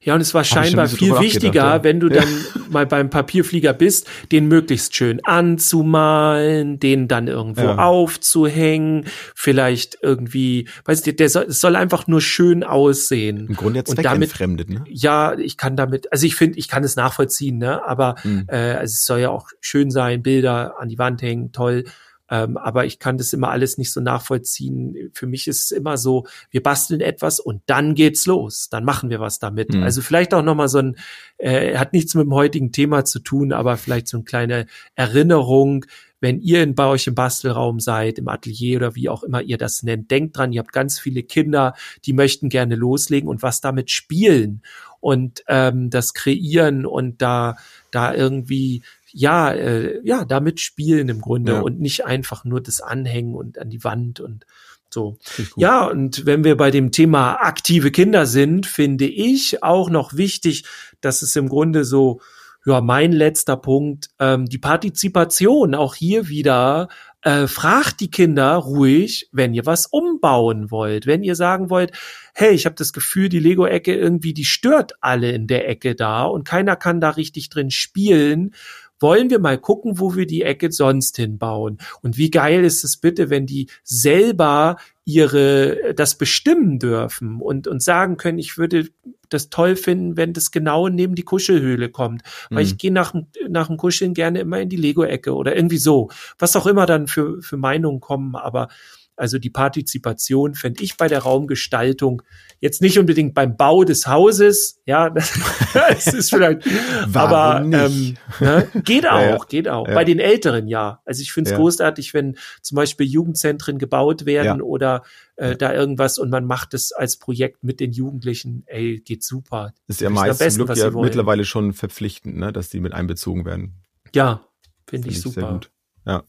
Ja, 0.00 0.14
und 0.14 0.20
es 0.20 0.34
war 0.34 0.42
scheinbar 0.42 0.88
viel 0.88 1.16
wichtiger, 1.20 1.76
ja. 1.76 1.84
wenn 1.84 2.00
du 2.00 2.08
dann 2.08 2.26
mal 2.70 2.86
beim 2.86 3.08
Papierflieger 3.08 3.72
bist, 3.72 4.08
den 4.32 4.48
möglichst 4.48 4.96
schön 4.96 5.20
anzumalen, 5.24 6.80
den 6.80 7.06
dann 7.06 7.28
irgendwo 7.28 7.62
ja. 7.62 7.76
aufzuhängen, 7.76 9.04
vielleicht 9.36 9.98
irgendwie, 10.02 10.66
weißt 10.86 11.06
du, 11.06 11.12
der 11.12 11.28
soll, 11.28 11.44
es 11.44 11.60
soll 11.60 11.76
einfach 11.76 12.08
nur 12.08 12.20
schön 12.20 12.64
aussehen. 12.64 13.46
Im 13.48 13.54
Grunde 13.54 13.80
jetzt 13.80 13.90
und 13.90 14.04
damit, 14.04 14.30
entfremdet, 14.30 14.70
ne? 14.70 14.82
Ja, 14.88 15.38
ich 15.38 15.56
kann 15.56 15.76
damit, 15.76 16.10
also 16.10 16.26
ich 16.26 16.34
finde, 16.34 16.58
ich 16.58 16.66
kann 16.66 16.82
es 16.82 16.96
nachvollziehen, 16.96 17.58
ne? 17.58 17.86
Aber 17.86 18.16
mhm. 18.24 18.46
äh, 18.48 18.56
also 18.56 18.92
es 18.92 19.04
soll 19.04 19.20
ja 19.20 19.28
auch 19.28 19.50
schön 19.60 19.92
sein, 19.92 20.22
Bilder 20.22 20.80
an 20.80 20.88
die 20.88 20.98
Wand 20.98 21.22
hängen, 21.22 21.52
toll. 21.52 21.84
Ähm, 22.32 22.56
aber 22.56 22.86
ich 22.86 22.98
kann 22.98 23.18
das 23.18 23.34
immer 23.34 23.50
alles 23.50 23.76
nicht 23.76 23.92
so 23.92 24.00
nachvollziehen. 24.00 25.10
Für 25.12 25.26
mich 25.26 25.46
ist 25.48 25.64
es 25.64 25.70
immer 25.70 25.98
so, 25.98 26.26
wir 26.50 26.62
basteln 26.62 27.02
etwas 27.02 27.40
und 27.40 27.60
dann 27.66 27.94
geht's 27.94 28.24
los. 28.24 28.70
Dann 28.70 28.86
machen 28.86 29.10
wir 29.10 29.20
was 29.20 29.38
damit. 29.38 29.74
Mhm. 29.74 29.82
Also 29.82 30.00
vielleicht 30.00 30.32
auch 30.32 30.42
nochmal 30.42 30.68
so 30.68 30.78
ein, 30.78 30.96
äh, 31.36 31.76
hat 31.76 31.92
nichts 31.92 32.14
mit 32.14 32.24
dem 32.24 32.32
heutigen 32.32 32.72
Thema 32.72 33.04
zu 33.04 33.18
tun, 33.18 33.52
aber 33.52 33.76
vielleicht 33.76 34.08
so 34.08 34.16
eine 34.16 34.24
kleine 34.24 34.66
Erinnerung, 34.94 35.84
wenn 36.20 36.40
ihr 36.40 36.62
in, 36.62 36.74
bei 36.74 36.86
euch 36.86 37.06
im 37.06 37.14
Bastelraum 37.14 37.80
seid, 37.80 38.18
im 38.18 38.28
Atelier 38.28 38.78
oder 38.78 38.94
wie 38.94 39.10
auch 39.10 39.24
immer 39.24 39.42
ihr 39.42 39.58
das 39.58 39.82
nennt, 39.82 40.10
denkt 40.10 40.38
dran, 40.38 40.54
ihr 40.54 40.60
habt 40.60 40.72
ganz 40.72 40.98
viele 40.98 41.24
Kinder, 41.24 41.74
die 42.06 42.14
möchten 42.14 42.48
gerne 42.48 42.76
loslegen 42.76 43.28
und 43.28 43.42
was 43.42 43.60
damit 43.60 43.90
spielen 43.90 44.62
und 45.00 45.44
ähm, 45.48 45.90
das 45.90 46.14
kreieren 46.14 46.86
und 46.86 47.20
da 47.20 47.56
da 47.90 48.14
irgendwie 48.14 48.82
ja, 49.12 49.52
äh, 49.52 50.00
ja, 50.04 50.24
damit 50.24 50.60
spielen 50.60 51.08
im 51.08 51.20
Grunde 51.20 51.52
ja. 51.52 51.60
und 51.60 51.80
nicht 51.80 52.04
einfach 52.04 52.44
nur 52.44 52.60
das 52.60 52.80
Anhängen 52.80 53.34
und 53.34 53.58
an 53.58 53.70
die 53.70 53.84
Wand 53.84 54.20
und 54.20 54.46
so. 54.92 55.18
Ja, 55.56 55.86
und 55.86 56.26
wenn 56.26 56.44
wir 56.44 56.56
bei 56.56 56.70
dem 56.70 56.92
Thema 56.92 57.34
aktive 57.34 57.90
Kinder 57.90 58.26
sind, 58.26 58.66
finde 58.66 59.06
ich 59.06 59.62
auch 59.62 59.90
noch 59.90 60.16
wichtig, 60.16 60.64
dass 61.00 61.22
es 61.22 61.34
im 61.36 61.48
Grunde 61.48 61.84
so, 61.84 62.20
ja, 62.66 62.80
mein 62.80 63.12
letzter 63.12 63.56
Punkt, 63.56 64.10
ähm, 64.18 64.46
die 64.46 64.58
Partizipation 64.58 65.74
auch 65.74 65.94
hier 65.94 66.28
wieder 66.28 66.88
äh, 67.22 67.46
fragt 67.46 68.00
die 68.00 68.10
Kinder 68.10 68.54
ruhig, 68.54 69.28
wenn 69.32 69.54
ihr 69.54 69.66
was 69.66 69.86
umbauen 69.86 70.70
wollt, 70.70 71.06
wenn 71.06 71.22
ihr 71.22 71.36
sagen 71.36 71.70
wollt, 71.70 71.92
hey, 72.34 72.52
ich 72.52 72.66
habe 72.66 72.74
das 72.76 72.92
Gefühl, 72.92 73.28
die 73.28 73.38
Lego-Ecke 73.38 73.94
irgendwie, 73.94 74.34
die 74.34 74.44
stört 74.44 74.92
alle 75.00 75.32
in 75.32 75.46
der 75.46 75.68
Ecke 75.68 75.94
da 75.94 76.24
und 76.24 76.46
keiner 76.46 76.76
kann 76.76 77.00
da 77.00 77.10
richtig 77.10 77.48
drin 77.48 77.70
spielen 77.70 78.54
wollen 79.02 79.30
wir 79.30 79.38
mal 79.38 79.58
gucken, 79.58 79.98
wo 79.98 80.14
wir 80.14 80.26
die 80.26 80.42
Ecke 80.42 80.72
sonst 80.72 81.16
hinbauen. 81.16 81.78
Und 82.00 82.16
wie 82.16 82.30
geil 82.30 82.64
ist 82.64 82.84
es 82.84 82.96
bitte, 82.96 83.30
wenn 83.30 83.46
die 83.46 83.68
selber 83.82 84.76
ihre 85.04 85.94
das 85.94 86.16
bestimmen 86.16 86.78
dürfen 86.78 87.40
und 87.40 87.66
und 87.66 87.82
sagen 87.82 88.16
können, 88.16 88.38
ich 88.38 88.56
würde 88.56 88.88
das 89.28 89.50
toll 89.50 89.76
finden, 89.76 90.16
wenn 90.16 90.32
das 90.32 90.50
genau 90.50 90.88
neben 90.88 91.14
die 91.14 91.24
Kuschelhöhle 91.24 91.88
kommt, 91.88 92.22
weil 92.50 92.64
mhm. 92.64 92.70
ich 92.70 92.78
gehe 92.78 92.92
nach 92.92 93.14
nach 93.48 93.66
dem 93.66 93.76
Kuscheln 93.76 94.14
gerne 94.14 94.40
immer 94.40 94.60
in 94.60 94.68
die 94.68 94.76
Lego 94.76 95.02
Ecke 95.02 95.34
oder 95.34 95.56
irgendwie 95.56 95.78
so, 95.78 96.10
was 96.38 96.54
auch 96.54 96.66
immer 96.66 96.86
dann 96.86 97.06
für 97.08 97.42
für 97.42 97.56
Meinungen 97.56 98.00
kommen, 98.00 98.36
aber 98.36 98.68
Also 99.16 99.38
die 99.38 99.50
Partizipation 99.50 100.54
fände 100.54 100.82
ich 100.82 100.96
bei 100.96 101.06
der 101.06 101.20
Raumgestaltung 101.20 102.22
jetzt 102.60 102.80
nicht 102.80 102.98
unbedingt 102.98 103.34
beim 103.34 103.56
Bau 103.56 103.84
des 103.84 104.06
Hauses, 104.06 104.80
ja, 104.86 105.10
das, 105.10 105.32
das 105.74 106.06
ist 106.06 106.30
vielleicht, 106.30 106.66
aber 107.12 107.60
ähm, 107.60 108.16
ne, 108.40 108.68
geht 108.84 109.06
auch, 109.10 109.20
ja, 109.20 109.30
ja. 109.30 109.38
geht 109.48 109.68
auch. 109.68 109.88
Ja. 109.88 109.94
Bei 109.94 110.04
den 110.04 110.18
Älteren 110.18 110.68
ja. 110.68 111.00
Also 111.04 111.22
ich 111.22 111.32
finde 111.32 111.50
es 111.50 111.56
großartig, 111.56 112.14
wenn 112.14 112.36
zum 112.62 112.76
Beispiel 112.76 113.06
Jugendzentren 113.06 113.78
gebaut 113.78 114.24
werden 114.26 114.62
oder 114.62 115.02
äh, 115.36 115.56
da 115.56 115.74
irgendwas 115.74 116.18
und 116.18 116.30
man 116.30 116.44
macht 116.44 116.72
es 116.72 116.92
als 116.92 117.16
Projekt 117.16 117.64
mit 117.64 117.80
den 117.80 117.92
Jugendlichen. 117.92 118.62
Ey, 118.66 119.00
geht 119.00 119.24
super. 119.24 119.72
Das 119.86 119.96
ist 119.96 120.00
ja 120.00 120.10
meistens 120.10 120.56
Glück 120.56 120.76
ja 120.76 120.90
mittlerweile 120.90 121.44
schon 121.44 121.72
verpflichtend, 121.72 122.36
ne, 122.36 122.52
dass 122.52 122.68
die 122.68 122.80
mit 122.80 122.92
einbezogen 122.92 123.44
werden. 123.44 123.74
Ja, 124.14 124.46
finde 124.88 125.08
find 125.08 125.16
ich, 125.16 125.20
super. 125.20 125.40
Sehr 125.40 125.50
gut. 125.50 125.70
Ja. 126.06 126.22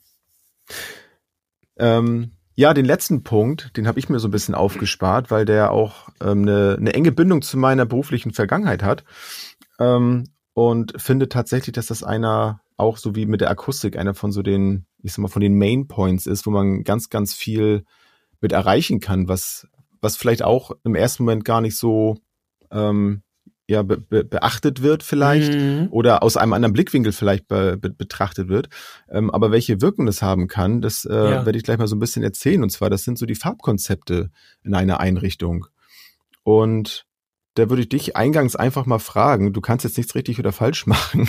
Ähm, 1.77 2.31
ja, 2.55 2.73
den 2.73 2.85
letzten 2.85 3.23
Punkt, 3.23 3.75
den 3.77 3.87
habe 3.87 3.99
ich 3.99 4.09
mir 4.09 4.19
so 4.19 4.27
ein 4.27 4.31
bisschen 4.31 4.55
aufgespart, 4.55 5.31
weil 5.31 5.45
der 5.45 5.71
auch 5.71 6.09
ähm, 6.21 6.43
eine, 6.43 6.77
eine 6.79 6.93
enge 6.93 7.11
Bindung 7.11 7.41
zu 7.41 7.57
meiner 7.57 7.85
beruflichen 7.85 8.31
Vergangenheit 8.31 8.83
hat. 8.83 9.03
Ähm, 9.79 10.25
und 10.53 10.93
finde 11.01 11.29
tatsächlich, 11.29 11.73
dass 11.73 11.87
das 11.87 12.03
einer 12.03 12.61
auch 12.77 12.97
so 12.97 13.15
wie 13.15 13.25
mit 13.25 13.41
der 13.41 13.49
Akustik 13.49 13.97
einer 13.97 14.13
von 14.13 14.31
so 14.31 14.43
den, 14.43 14.85
ich 15.01 15.13
sag 15.13 15.19
mal, 15.19 15.29
von 15.29 15.41
den 15.41 15.57
Main 15.57 15.87
Points 15.87 16.27
ist, 16.27 16.45
wo 16.45 16.51
man 16.51 16.83
ganz, 16.83 17.09
ganz 17.09 17.33
viel 17.33 17.85
mit 18.39 18.51
erreichen 18.51 18.99
kann, 18.99 19.27
was, 19.27 19.67
was 20.01 20.17
vielleicht 20.17 20.43
auch 20.43 20.71
im 20.83 20.95
ersten 20.95 21.23
Moment 21.23 21.45
gar 21.45 21.61
nicht 21.61 21.77
so 21.77 22.17
ähm, 22.71 23.23
ja, 23.67 23.81
be 23.81 23.97
be 23.97 24.23
beachtet 24.23 24.81
wird 24.81 25.03
vielleicht 25.03 25.53
mhm. 25.53 25.87
oder 25.91 26.21
aus 26.21 26.35
einem 26.35 26.53
anderen 26.53 26.73
Blickwinkel 26.73 27.13
vielleicht 27.13 27.47
be 27.47 27.77
betrachtet 27.77 28.49
wird. 28.49 28.67
Ähm, 29.09 29.31
aber 29.31 29.51
welche 29.51 29.81
Wirkung 29.81 30.05
das 30.05 30.21
haben 30.21 30.47
kann, 30.47 30.81
das 30.81 31.05
äh, 31.05 31.13
ja. 31.13 31.45
werde 31.45 31.57
ich 31.57 31.63
gleich 31.63 31.77
mal 31.77 31.87
so 31.87 31.95
ein 31.95 31.99
bisschen 31.99 32.23
erzählen. 32.23 32.61
Und 32.61 32.71
zwar, 32.71 32.89
das 32.89 33.03
sind 33.03 33.17
so 33.17 33.25
die 33.25 33.35
Farbkonzepte 33.35 34.31
in 34.63 34.73
einer 34.73 34.99
Einrichtung. 34.99 35.67
Und 36.43 37.05
da 37.55 37.69
würde 37.69 37.83
ich 37.83 37.89
dich 37.89 38.15
eingangs 38.15 38.55
einfach 38.55 38.85
mal 38.85 38.99
fragen, 38.99 39.53
du 39.53 39.61
kannst 39.61 39.85
jetzt 39.85 39.97
nichts 39.97 40.15
richtig 40.15 40.39
oder 40.39 40.51
falsch 40.51 40.85
machen. 40.87 41.27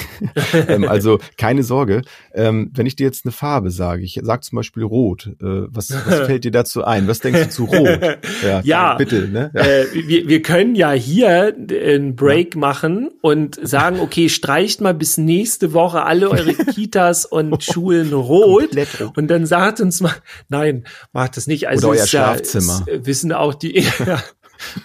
ähm, 0.69 0.85
also 0.89 1.19
keine 1.37 1.63
Sorge. 1.63 2.03
Ähm, 2.33 2.71
wenn 2.75 2.87
ich 2.87 2.97
dir 2.97 3.05
jetzt 3.05 3.25
eine 3.25 3.33
Farbe 3.33 3.71
sage, 3.71 4.03
ich 4.03 4.21
sag 4.23 4.45
zum 4.45 4.57
Beispiel 4.57 4.83
Rot, 4.83 5.27
äh, 5.41 5.67
was, 5.69 5.91
was 5.91 6.27
fällt 6.27 6.45
dir 6.45 6.51
dazu 6.51 6.85
ein? 6.85 7.07
Was 7.09 7.21
denkst 7.21 7.45
du 7.45 7.51
zu 7.51 7.65
Rot? 7.65 8.01
Ja, 8.45 8.61
ja 8.65 8.95
bitte. 8.97 9.29
Ne? 9.29 9.51
Ja. 9.55 9.61
Äh, 9.63 9.87
wir, 9.93 10.29
wir 10.29 10.43
können 10.43 10.75
ja 10.75 10.93
hier 10.93 11.55
einen 11.55 12.17
Break 12.17 12.55
ja. 12.55 12.61
machen 12.61 13.11
und 13.21 13.59
sagen, 13.63 14.01
okay, 14.01 14.29
streicht 14.29 14.81
mal 14.81 14.95
bis 14.95 15.19
nächste 15.19 15.73
Woche 15.73 16.03
alle 16.03 16.31
eure 16.31 16.55
Kitas 16.75 17.25
und 17.25 17.63
Schulen 17.63 18.13
rot. 18.13 18.71
Und 19.17 19.29
dann 19.29 19.47
sagt 19.47 19.81
uns 19.81 20.01
mal, 20.01 20.15
nein, 20.49 20.85
macht 21.13 21.37
das 21.37 21.47
nicht. 21.47 21.69
Also 21.69 21.89
oder 21.89 21.99
euer 22.01 22.07
Schlafzimmer. 22.07 22.85
Ja, 22.87 23.07
wissen 23.07 23.33
auch 23.33 23.55
die, 23.55 23.81
ja, 23.81 24.23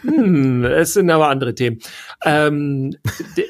hm, 0.01 0.63
es 0.65 0.93
sind 0.93 1.09
aber 1.09 1.29
andere 1.29 1.55
Themen. 1.55 1.79
Ähm, 2.23 2.95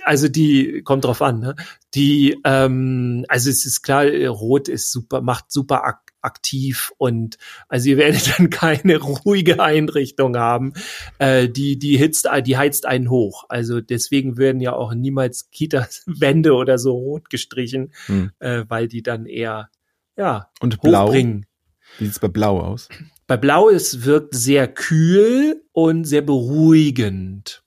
also 0.03 0.28
die 0.28 0.82
kommt 0.84 1.05
drauf 1.05 1.22
an. 1.22 1.39
Ne? 1.39 1.55
Die, 1.93 2.39
ähm, 2.43 3.26
also 3.28 3.49
es 3.49 3.65
ist 3.65 3.82
klar, 3.82 4.05
Rot 4.05 4.67
ist 4.67 4.91
super, 4.91 5.22
macht 5.22 5.51
super 5.51 5.86
ak 5.86 6.09
aktiv 6.22 6.91
und 6.97 7.38
also 7.70 7.89
ihr 7.89 7.97
werdet 7.97 8.34
dann 8.38 8.49
keine 8.49 8.97
ruhige 8.97 9.61
Einrichtung 9.61 10.38
haben. 10.38 10.74
Äh, 11.17 11.47
die 11.47 11.80
die 11.80 11.97
hitzt, 11.97 12.28
die 12.45 12.57
heizt 12.57 12.86
einen 12.86 13.09
hoch. 13.09 13.45
Also 13.47 13.82
deswegen 13.82 14.38
werden 14.38 14.61
ja 14.61 14.74
auch 14.74 14.93
niemals 14.93 15.49
Kita-Wände 15.51 16.53
oder 16.53 16.78
so 16.78 16.91
rot 16.91 17.30
gestrichen, 17.30 17.93
hm. 18.07 18.32
äh, 18.39 18.65
weil 18.67 18.88
die 18.88 19.01
dann 19.01 19.26
eher 19.26 19.70
ja 20.17 20.49
und 20.59 20.82
blau. 20.82 21.13
Wie 21.13 22.05
sieht's 22.05 22.20
bei 22.20 22.28
Blau 22.28 22.59
aus? 22.59 22.89
Bei 23.30 23.38
Blau 23.38 23.69
es 23.69 24.05
wirkt 24.05 24.34
sehr 24.34 24.67
kühl 24.67 25.63
und 25.71 26.05
sehr 26.05 26.23
beruhigend. 26.23 27.63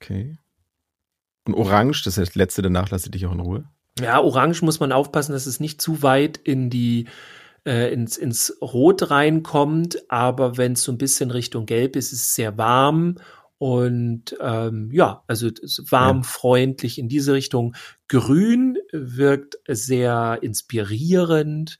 Okay. 0.00 0.38
Und 1.44 1.52
Orange, 1.52 2.04
das 2.04 2.16
ist 2.16 2.28
das 2.28 2.34
letzte, 2.34 2.62
danach 2.62 2.88
lasse 2.88 3.08
ich 3.08 3.10
dich 3.10 3.26
auch 3.26 3.32
in 3.32 3.40
Ruhe. 3.40 3.68
Ja, 4.00 4.18
Orange 4.18 4.62
muss 4.62 4.80
man 4.80 4.92
aufpassen, 4.92 5.32
dass 5.32 5.44
es 5.44 5.60
nicht 5.60 5.82
zu 5.82 6.02
weit 6.02 6.38
in 6.38 6.70
die 6.70 7.04
äh, 7.66 7.92
ins, 7.92 8.16
ins 8.16 8.56
Rot 8.62 9.10
reinkommt, 9.10 10.10
aber 10.10 10.56
wenn 10.56 10.72
es 10.72 10.84
so 10.84 10.92
ein 10.92 10.96
bisschen 10.96 11.30
Richtung 11.32 11.66
Gelb 11.66 11.94
ist, 11.94 12.14
ist 12.14 12.22
es 12.22 12.34
sehr 12.34 12.56
warm 12.56 13.16
und 13.58 14.38
ähm, 14.40 14.88
ja, 14.90 15.22
also 15.26 15.50
warm, 15.90 16.18
ja. 16.18 16.22
freundlich 16.22 16.98
in 16.98 17.10
diese 17.10 17.34
Richtung. 17.34 17.76
Grün 18.08 18.78
wirkt 18.90 19.58
sehr 19.68 20.38
inspirierend 20.40 21.78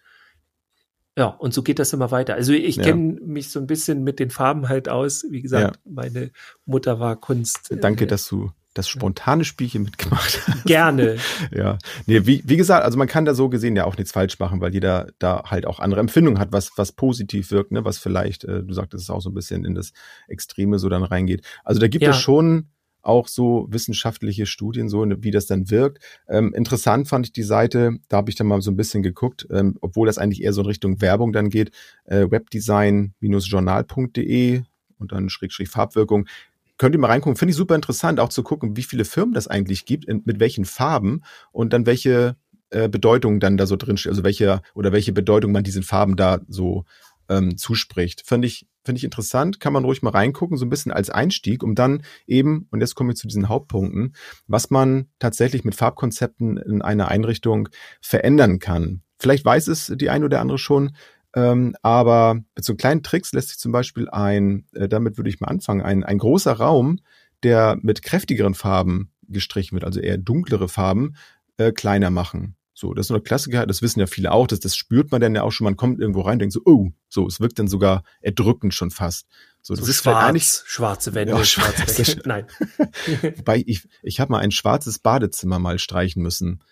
ja, 1.18 1.26
und 1.26 1.52
so 1.52 1.64
geht 1.64 1.80
das 1.80 1.92
immer 1.92 2.12
weiter. 2.12 2.34
Also 2.34 2.52
ich 2.52 2.76
ja. 2.76 2.84
kenne 2.84 3.18
mich 3.20 3.50
so 3.50 3.58
ein 3.58 3.66
bisschen 3.66 4.04
mit 4.04 4.20
den 4.20 4.30
Farben 4.30 4.68
halt 4.68 4.88
aus. 4.88 5.26
Wie 5.28 5.42
gesagt, 5.42 5.74
ja. 5.74 5.92
meine 5.92 6.30
Mutter 6.64 7.00
war 7.00 7.16
Kunst. 7.16 7.74
Danke, 7.80 8.04
äh, 8.04 8.06
dass 8.06 8.28
du 8.28 8.52
das 8.74 8.88
spontane 8.88 9.44
Spielchen 9.44 9.82
mitgemacht 9.82 10.40
hast. 10.46 10.64
Gerne. 10.64 11.16
ja. 11.50 11.76
Nee, 12.06 12.24
wie, 12.24 12.44
wie 12.46 12.56
gesagt, 12.56 12.84
also 12.84 12.96
man 12.96 13.08
kann 13.08 13.24
da 13.24 13.34
so 13.34 13.48
gesehen 13.48 13.74
ja 13.74 13.84
auch 13.84 13.96
nichts 13.96 14.12
falsch 14.12 14.38
machen, 14.38 14.60
weil 14.60 14.72
jeder 14.72 15.08
da 15.18 15.42
halt 15.46 15.66
auch 15.66 15.80
andere 15.80 15.98
Empfindungen 15.98 16.38
hat, 16.38 16.52
was, 16.52 16.70
was 16.76 16.92
positiv 16.92 17.50
wirkt, 17.50 17.72
ne, 17.72 17.84
was 17.84 17.98
vielleicht, 17.98 18.44
äh, 18.44 18.62
du 18.62 18.72
sagtest 18.72 19.02
es 19.02 19.10
auch 19.10 19.20
so 19.20 19.30
ein 19.30 19.34
bisschen 19.34 19.64
in 19.64 19.74
das 19.74 19.92
Extreme 20.28 20.78
so 20.78 20.88
dann 20.88 21.02
reingeht. 21.02 21.44
Also 21.64 21.80
da 21.80 21.88
gibt 21.88 22.04
ja. 22.04 22.10
es 22.10 22.18
schon 22.18 22.68
auch 23.08 23.26
so 23.26 23.66
wissenschaftliche 23.70 24.46
Studien, 24.46 24.88
so 24.88 25.04
wie 25.04 25.30
das 25.30 25.46
dann 25.46 25.70
wirkt. 25.70 26.04
Ähm, 26.28 26.52
interessant 26.54 27.08
fand 27.08 27.26
ich 27.26 27.32
die 27.32 27.42
Seite, 27.42 27.98
da 28.08 28.18
habe 28.18 28.30
ich 28.30 28.36
dann 28.36 28.46
mal 28.46 28.60
so 28.60 28.70
ein 28.70 28.76
bisschen 28.76 29.02
geguckt, 29.02 29.48
ähm, 29.50 29.76
obwohl 29.80 30.06
das 30.06 30.18
eigentlich 30.18 30.42
eher 30.42 30.52
so 30.52 30.60
in 30.60 30.66
Richtung 30.66 31.00
Werbung 31.00 31.32
dann 31.32 31.48
geht, 31.48 31.70
äh, 32.04 32.30
webdesign-journal.de 32.30 34.62
und 34.98 35.12
dann 35.12 35.28
Schrägstrich 35.28 35.70
Farbwirkung. 35.70 36.28
Könnt 36.76 36.94
ihr 36.94 37.00
mal 37.00 37.08
reingucken, 37.08 37.36
finde 37.36 37.50
ich 37.50 37.56
super 37.56 37.74
interessant, 37.74 38.20
auch 38.20 38.28
zu 38.28 38.44
gucken, 38.44 38.76
wie 38.76 38.84
viele 38.84 39.04
Firmen 39.04 39.34
das 39.34 39.48
eigentlich 39.48 39.84
gibt, 39.84 40.04
in, 40.04 40.22
mit 40.24 40.38
welchen 40.38 40.64
Farben 40.64 41.22
und 41.50 41.72
dann 41.72 41.86
welche 41.86 42.36
äh, 42.70 42.88
Bedeutung 42.88 43.40
dann 43.40 43.56
da 43.56 43.66
so 43.66 43.76
drin 43.76 43.96
steht, 43.96 44.10
also 44.10 44.24
welche 44.24 44.60
oder 44.74 44.92
welche 44.92 45.12
Bedeutung 45.12 45.52
man 45.52 45.64
diesen 45.64 45.82
Farben 45.82 46.16
da 46.16 46.40
so 46.48 46.84
ähm, 47.28 47.56
zuspricht. 47.56 48.22
Finde 48.26 48.46
ich, 48.46 48.66
finde 48.84 48.98
ich 48.98 49.04
interessant, 49.04 49.60
kann 49.60 49.72
man 49.72 49.84
ruhig 49.84 50.02
mal 50.02 50.10
reingucken, 50.10 50.56
so 50.56 50.64
ein 50.64 50.70
bisschen 50.70 50.92
als 50.92 51.10
Einstieg, 51.10 51.62
um 51.62 51.74
dann 51.74 52.02
eben, 52.26 52.66
und 52.70 52.80
jetzt 52.80 52.94
kommen 52.94 53.10
wir 53.10 53.14
zu 53.14 53.28
diesen 53.28 53.48
Hauptpunkten, 53.48 54.14
was 54.46 54.70
man 54.70 55.08
tatsächlich 55.18 55.64
mit 55.64 55.74
Farbkonzepten 55.74 56.56
in 56.56 56.82
einer 56.82 57.08
Einrichtung 57.08 57.68
verändern 58.00 58.58
kann. 58.58 59.02
Vielleicht 59.18 59.44
weiß 59.44 59.68
es 59.68 59.92
die 59.96 60.10
ein 60.10 60.24
oder 60.24 60.40
andere 60.40 60.58
schon, 60.58 60.92
ähm, 61.34 61.74
aber 61.82 62.40
mit 62.54 62.64
so 62.64 62.74
kleinen 62.74 63.02
Tricks 63.02 63.32
lässt 63.32 63.48
sich 63.48 63.58
zum 63.58 63.72
Beispiel 63.72 64.08
ein, 64.08 64.66
äh, 64.74 64.88
damit 64.88 65.18
würde 65.18 65.30
ich 65.30 65.40
mal 65.40 65.48
anfangen, 65.48 65.82
ein, 65.82 66.04
ein 66.04 66.18
großer 66.18 66.52
Raum, 66.52 67.00
der 67.42 67.78
mit 67.82 68.02
kräftigeren 68.02 68.54
Farben 68.54 69.12
gestrichen 69.28 69.74
wird, 69.74 69.84
also 69.84 70.00
eher 70.00 70.18
dunklere 70.18 70.68
Farben, 70.68 71.14
äh, 71.58 71.72
kleiner 71.72 72.10
machen. 72.10 72.56
So, 72.80 72.94
das 72.94 73.06
ist 73.06 73.08
so 73.08 73.14
eine 73.14 73.24
Klassiker, 73.24 73.66
das 73.66 73.82
wissen 73.82 73.98
ja 73.98 74.06
viele 74.06 74.30
auch, 74.30 74.46
das, 74.46 74.60
das 74.60 74.76
spürt 74.76 75.10
man 75.10 75.20
dann 75.20 75.34
ja 75.34 75.42
auch 75.42 75.50
schon, 75.50 75.64
man 75.64 75.76
kommt 75.76 75.98
irgendwo 75.98 76.20
rein, 76.20 76.38
denkt 76.38 76.52
so, 76.52 76.60
oh, 76.64 76.92
so, 77.08 77.26
es 77.26 77.40
wirkt 77.40 77.58
dann 77.58 77.66
sogar 77.66 78.04
erdrückend 78.20 78.72
schon 78.72 78.92
fast. 78.92 79.26
So, 79.62 79.74
das 79.74 79.84
so 79.84 79.90
ist 79.90 79.96
schwarz, 79.96 80.28
eigentlich 80.28 80.62
schwarze 80.64 81.12
Wände, 81.12 81.32
ja, 81.32 81.44
schwarze 81.44 81.98
Wände. 81.98 82.22
Nein. 82.24 82.46
Wobei 83.36 83.64
ich, 83.66 83.88
ich 84.04 84.20
habe 84.20 84.30
mal 84.30 84.38
ein 84.38 84.52
schwarzes 84.52 85.00
Badezimmer 85.00 85.58
mal 85.58 85.80
streichen 85.80 86.22
müssen. 86.22 86.62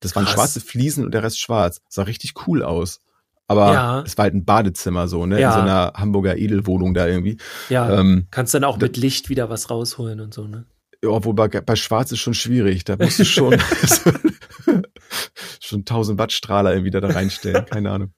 Das 0.00 0.16
waren 0.16 0.24
Krass. 0.24 0.34
schwarze 0.34 0.60
Fliesen 0.60 1.04
und 1.04 1.14
der 1.14 1.22
Rest 1.22 1.38
schwarz. 1.38 1.80
Das 1.84 1.94
sah 1.94 2.02
richtig 2.02 2.48
cool 2.48 2.64
aus. 2.64 3.00
Aber 3.46 3.72
ja. 3.72 4.02
es 4.02 4.18
war 4.18 4.24
halt 4.24 4.34
ein 4.34 4.44
Badezimmer 4.44 5.06
so, 5.06 5.26
ne? 5.26 5.40
Ja. 5.40 5.50
In 5.50 5.54
so 5.54 5.60
einer 5.60 5.92
Hamburger 5.94 6.36
Edelwohnung 6.36 6.92
da 6.92 7.06
irgendwie. 7.06 7.36
Ja. 7.68 8.00
Ähm, 8.00 8.26
Kannst 8.32 8.52
dann 8.52 8.64
auch 8.64 8.78
mit 8.78 8.96
Licht 8.96 9.28
wieder 9.28 9.48
was 9.48 9.70
rausholen 9.70 10.18
und 10.18 10.34
so, 10.34 10.48
ne? 10.48 10.66
Ja, 11.04 11.10
obwohl 11.10 11.34
bei, 11.34 11.46
bei 11.46 11.76
Schwarz 11.76 12.10
ist 12.10 12.18
schon 12.18 12.34
schwierig. 12.34 12.82
Da 12.82 12.96
musst 12.96 13.20
du 13.20 13.24
schon 13.24 13.52
schon 15.66 15.80
1000 15.80 16.18
Watt 16.18 16.32
Strahler 16.32 16.72
irgendwie 16.72 16.90
da, 16.90 17.00
da 17.00 17.08
reinstellen. 17.08 17.64
Keine 17.70 17.90
Ahnung. 17.90 18.12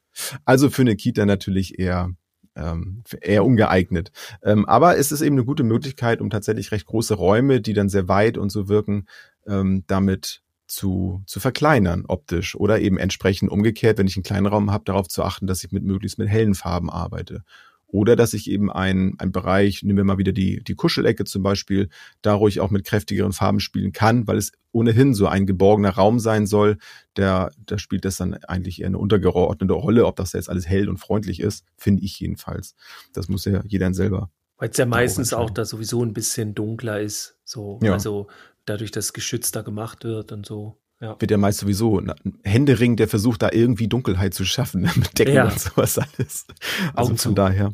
Also 0.44 0.70
für 0.70 0.82
eine 0.82 0.96
Kita 0.96 1.26
natürlich 1.26 1.78
eher 1.78 2.10
ähm, 2.56 3.04
eher 3.20 3.44
ungeeignet. 3.44 4.10
Ähm, 4.42 4.66
aber 4.66 4.96
es 4.98 5.12
ist 5.12 5.20
eben 5.20 5.36
eine 5.36 5.44
gute 5.44 5.62
Möglichkeit, 5.62 6.20
um 6.20 6.28
tatsächlich 6.28 6.72
recht 6.72 6.86
große 6.86 7.14
Räume, 7.14 7.60
die 7.60 7.72
dann 7.72 7.88
sehr 7.88 8.08
weit 8.08 8.36
und 8.36 8.50
so 8.50 8.68
wirken, 8.68 9.06
ähm, 9.46 9.84
damit 9.86 10.42
zu, 10.66 11.22
zu 11.26 11.40
verkleinern 11.40 12.04
optisch 12.06 12.54
oder 12.54 12.80
eben 12.80 12.98
entsprechend 12.98 13.50
umgekehrt, 13.50 13.96
wenn 13.96 14.06
ich 14.06 14.16
einen 14.16 14.24
kleinen 14.24 14.46
Raum 14.46 14.70
habe, 14.70 14.84
darauf 14.84 15.08
zu 15.08 15.22
achten, 15.22 15.46
dass 15.46 15.64
ich 15.64 15.72
mit 15.72 15.84
möglichst 15.84 16.18
mit 16.18 16.28
hellen 16.28 16.54
Farben 16.54 16.90
arbeite. 16.90 17.42
Oder 17.90 18.16
dass 18.16 18.34
ich 18.34 18.50
eben 18.50 18.70
ein, 18.70 19.14
ein 19.18 19.32
Bereich, 19.32 19.82
nehmen 19.82 19.96
wir 19.96 20.04
mal 20.04 20.18
wieder 20.18 20.32
die, 20.32 20.62
die 20.62 20.74
Kuschelecke 20.74 21.24
zum 21.24 21.42
Beispiel, 21.42 21.88
da 22.20 22.34
ruhig 22.34 22.60
auch 22.60 22.70
mit 22.70 22.84
kräftigeren 22.84 23.32
Farben 23.32 23.60
spielen 23.60 23.92
kann, 23.92 24.26
weil 24.26 24.36
es 24.36 24.52
ohnehin 24.72 25.14
so 25.14 25.26
ein 25.26 25.46
geborgener 25.46 25.90
Raum 25.90 26.20
sein 26.20 26.46
soll. 26.46 26.76
Der, 27.16 27.50
da 27.64 27.78
spielt 27.78 28.04
das 28.04 28.16
dann 28.16 28.34
eigentlich 28.44 28.82
eher 28.82 28.88
eine 28.88 28.98
untergeordnete 28.98 29.72
Rolle, 29.72 30.04
ob 30.04 30.16
das 30.16 30.34
jetzt 30.34 30.50
alles 30.50 30.68
hell 30.68 30.88
und 30.88 30.98
freundlich 30.98 31.40
ist, 31.40 31.64
finde 31.76 32.04
ich 32.04 32.20
jedenfalls. 32.20 32.74
Das 33.14 33.28
muss 33.28 33.46
ja 33.46 33.62
jeder 33.66 33.92
selber. 33.94 34.30
Weil 34.58 34.70
es 34.70 34.76
ja 34.76 34.86
meistens 34.86 35.32
auch 35.32 35.50
da 35.50 35.64
sowieso 35.64 36.04
ein 36.04 36.12
bisschen 36.12 36.54
dunkler 36.54 37.00
ist, 37.00 37.38
so, 37.44 37.78
ja. 37.82 37.92
also 37.92 38.26
dadurch, 38.66 38.90
dass 38.90 39.12
geschützter 39.12 39.62
gemacht 39.62 40.04
wird 40.04 40.32
und 40.32 40.44
so. 40.44 40.76
Ja. 41.00 41.16
wird 41.20 41.30
ja 41.30 41.38
meist 41.38 41.60
sowieso 41.60 41.98
ein 42.00 42.12
Händering, 42.42 42.96
der 42.96 43.06
versucht, 43.06 43.42
da 43.42 43.50
irgendwie 43.52 43.86
Dunkelheit 43.88 44.34
zu 44.34 44.44
schaffen 44.44 44.82
mit 44.96 45.18
Decken 45.18 45.34
Ja. 45.34 45.44
und 45.48 45.58
sowas 45.58 45.98
alles. 45.98 46.46
Also 46.94 46.94
Augen 46.94 47.08
von 47.10 47.16
zu. 47.18 47.32
daher. 47.32 47.72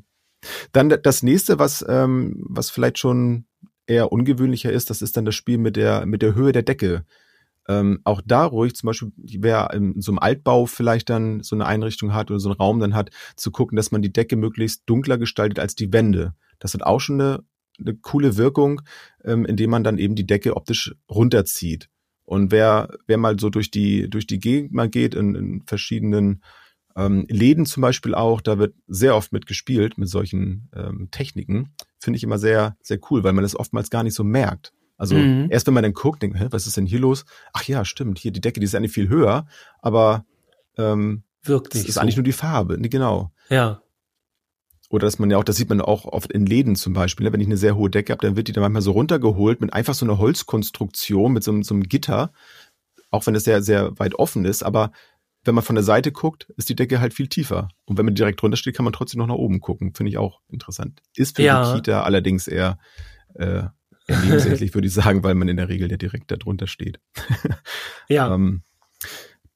Dann 0.73 0.91
das 0.91 1.23
nächste, 1.23 1.59
was, 1.59 1.85
ähm, 1.89 2.37
was 2.47 2.69
vielleicht 2.71 2.99
schon 2.99 3.47
eher 3.87 4.13
ungewöhnlicher 4.13 4.71
ist, 4.73 4.91
das 4.91 5.01
ist 5.01 5.17
dann 5.17 5.25
das 5.25 5.35
Spiel 5.35 5.57
mit 5.59 5.77
der, 5.77 6.05
mit 6.07 6.21
der 6.23 6.35
Höhe 6.35 6.53
der 6.53 6.63
Decke. 6.63 7.05
Ähm, 7.67 8.01
auch 8.05 8.21
da 8.25 8.45
ruhig, 8.45 8.75
zum 8.75 8.89
Beispiel, 8.89 9.13
wer 9.17 9.71
in 9.73 9.99
so 10.03 10.13
einem 10.13 10.19
Altbau 10.19 10.67
vielleicht 10.67 11.09
dann 11.09 11.43
so 11.43 11.57
eine 11.57 11.65
Einrichtung 11.65 12.13
hat 12.13 12.31
oder 12.31 12.41
so 12.41 12.51
einen 12.51 12.59
Raum 12.59 12.79
dann 12.79 12.95
hat, 12.95 13.11
zu 13.37 13.51
gucken, 13.51 13.77
dass 13.77 13.91
man 13.91 14.03
die 14.03 14.13
Decke 14.13 14.37
möglichst 14.37 14.83
dunkler 14.85 15.17
gestaltet 15.17 15.59
als 15.59 15.75
die 15.75 15.91
Wände. 15.93 16.35
Das 16.59 16.75
hat 16.75 16.83
auch 16.83 17.01
schon 17.01 17.19
eine, 17.21 17.43
eine 17.81 17.95
coole 17.97 18.37
Wirkung, 18.37 18.83
ähm, 19.25 19.47
indem 19.47 19.71
man 19.71 19.83
dann 19.83 19.97
eben 19.97 20.15
die 20.15 20.27
Decke 20.27 20.57
optisch 20.57 20.95
runterzieht. 21.11 21.89
Und 22.25 22.51
wer, 22.53 22.89
wer 23.07 23.19
mal 23.19 23.39
so 23.39 23.51
durch 23.51 23.71
die, 23.71 24.09
durch 24.09 24.27
die 24.27 24.39
Gegend 24.39 24.73
mal 24.73 24.89
geht, 24.89 25.15
in, 25.15 25.35
in 25.35 25.63
verschiedenen 25.67 26.43
ähm, 26.97 27.27
Läden 27.29 27.67
zum 27.67 27.81
Beispiel 27.81 28.15
auch, 28.15 28.41
da 28.41 28.59
wird 28.59 28.75
sehr 28.87 29.17
oft 29.17 29.33
mit 29.33 29.47
gespielt, 29.47 29.99
mit 29.99 30.09
solchen 30.09 30.69
ähm, 30.75 31.09
Techniken. 31.11 31.71
Finde 31.99 32.17
ich 32.17 32.23
immer 32.23 32.39
sehr, 32.39 32.77
sehr 32.83 32.99
cool, 33.11 33.25
weil 33.25 33.33
man 33.33 33.43
das 33.43 33.57
oftmals 33.57 33.91
gar 33.91 34.03
nicht 34.05 34.15
so 34.15 34.25
merkt. 34.25 34.73
Also 34.97 35.17
Mhm. 35.17 35.49
erst 35.51 35.67
wenn 35.67 35.75
man 35.75 35.83
dann 35.83 35.93
guckt, 35.93 36.23
denkt, 36.23 36.39
hä, 36.39 36.47
was 36.51 36.67
ist 36.67 36.77
denn 36.77 36.87
hier 36.87 37.01
los? 37.01 37.25
Ach 37.53 37.65
ja, 37.65 37.85
stimmt, 37.85 38.19
hier 38.19 38.31
die 38.31 38.41
Decke, 38.41 38.61
die 38.61 38.65
ist 38.65 38.75
eigentlich 38.75 38.93
viel 38.93 39.09
höher, 39.09 39.47
aber 39.83 40.25
ähm, 40.79 41.25
Wirkt 41.43 41.75
nicht 41.75 41.89
ist 41.89 41.95
so. 41.95 42.01
eigentlich 42.01 42.17
nur 42.17 42.25
die 42.25 42.33
Farbe, 42.33 42.79
genau. 42.81 43.33
ja. 43.51 43.81
Oder 44.95 45.07
dass 45.09 45.19
man 45.19 45.29
ja 45.29 45.39
auch, 45.39 45.45
das 45.45 45.57
sieht 45.57 45.69
man 45.69 45.81
auch 45.81 46.05
oft 46.05 46.31
in 46.33 46.47
Läden 46.47 46.77
zum 46.77 46.93
Beispiel, 46.93 47.25
ne? 47.27 47.33
wenn 47.33 47.41
ich 47.41 47.49
eine 47.49 47.57
sehr 47.57 47.75
hohe 47.75 47.91
Decke 47.91 48.13
habe, 48.13 48.25
dann 48.25 48.37
wird 48.37 48.47
die 48.47 48.53
dann 48.53 48.63
manchmal 48.63 48.81
so 48.83 48.93
runtergeholt 48.93 49.61
mit 49.61 49.73
einfach 49.73 49.93
so 49.93 50.07
einer 50.07 50.19
Holzkonstruktion, 50.19 51.33
mit 51.33 51.43
so, 51.43 51.51
einem- 51.51 51.65
so 51.65 51.75
einem 51.75 51.83
Gitter, 51.83 52.33
auch 53.11 53.27
wenn 53.27 53.35
es 53.35 53.43
sehr, 53.43 53.61
sehr 53.61 53.99
weit 53.99 54.15
offen 54.15 54.45
ist, 54.45 54.63
aber 54.63 54.93
wenn 55.45 55.55
man 55.57 55.65
von 55.65 55.75
der 55.75 55.83
Seite 55.83 56.13
guckt, 56.13 56.49
ist 56.57 56.69
die 56.69 56.77
Decke 56.77 57.01
halt 57.01 57.13
viel 57.13 57.27
tiefer. 57.27 57.69
Und 57.87 57.99
wenn 57.99 58.05
man 58.07 58.15
direkt 58.15 58.41
drunter 58.41 58.57
steht, 58.57 58.77
kann 58.77 58.85
man 58.85 58.93
trotzdem 58.93 59.19
noch 59.19 59.27
nach 59.27 59.35
oben 59.35 59.61
gucken. 59.61 59.93
Finde 59.95 60.11
ich 60.11 60.17
auch 60.17 60.41
interessant. 60.49 61.03
Ist 61.17 61.37
für 61.37 61.43
Ja. 61.43 61.69
die 61.71 61.77
Kita 61.81 62.03
allerdings 62.05 62.47
eher, 62.47 62.79
äh, 63.35 63.65
eher 64.07 64.19
nebensächlich, 64.25 64.73
würde 64.75 64.87
ich 64.87 64.95
sagen, 64.95 65.23
weil 65.25 65.35
man 65.35 65.49
in 65.49 65.57
der 65.57 65.69
Regel 65.69 65.91
ja 65.91 65.97
direkt 65.97 66.31
da 66.31 66.37
drunter 66.37 66.67
steht. 66.69 67.01
Ja. 68.09 68.29
Ähm, 68.35 68.63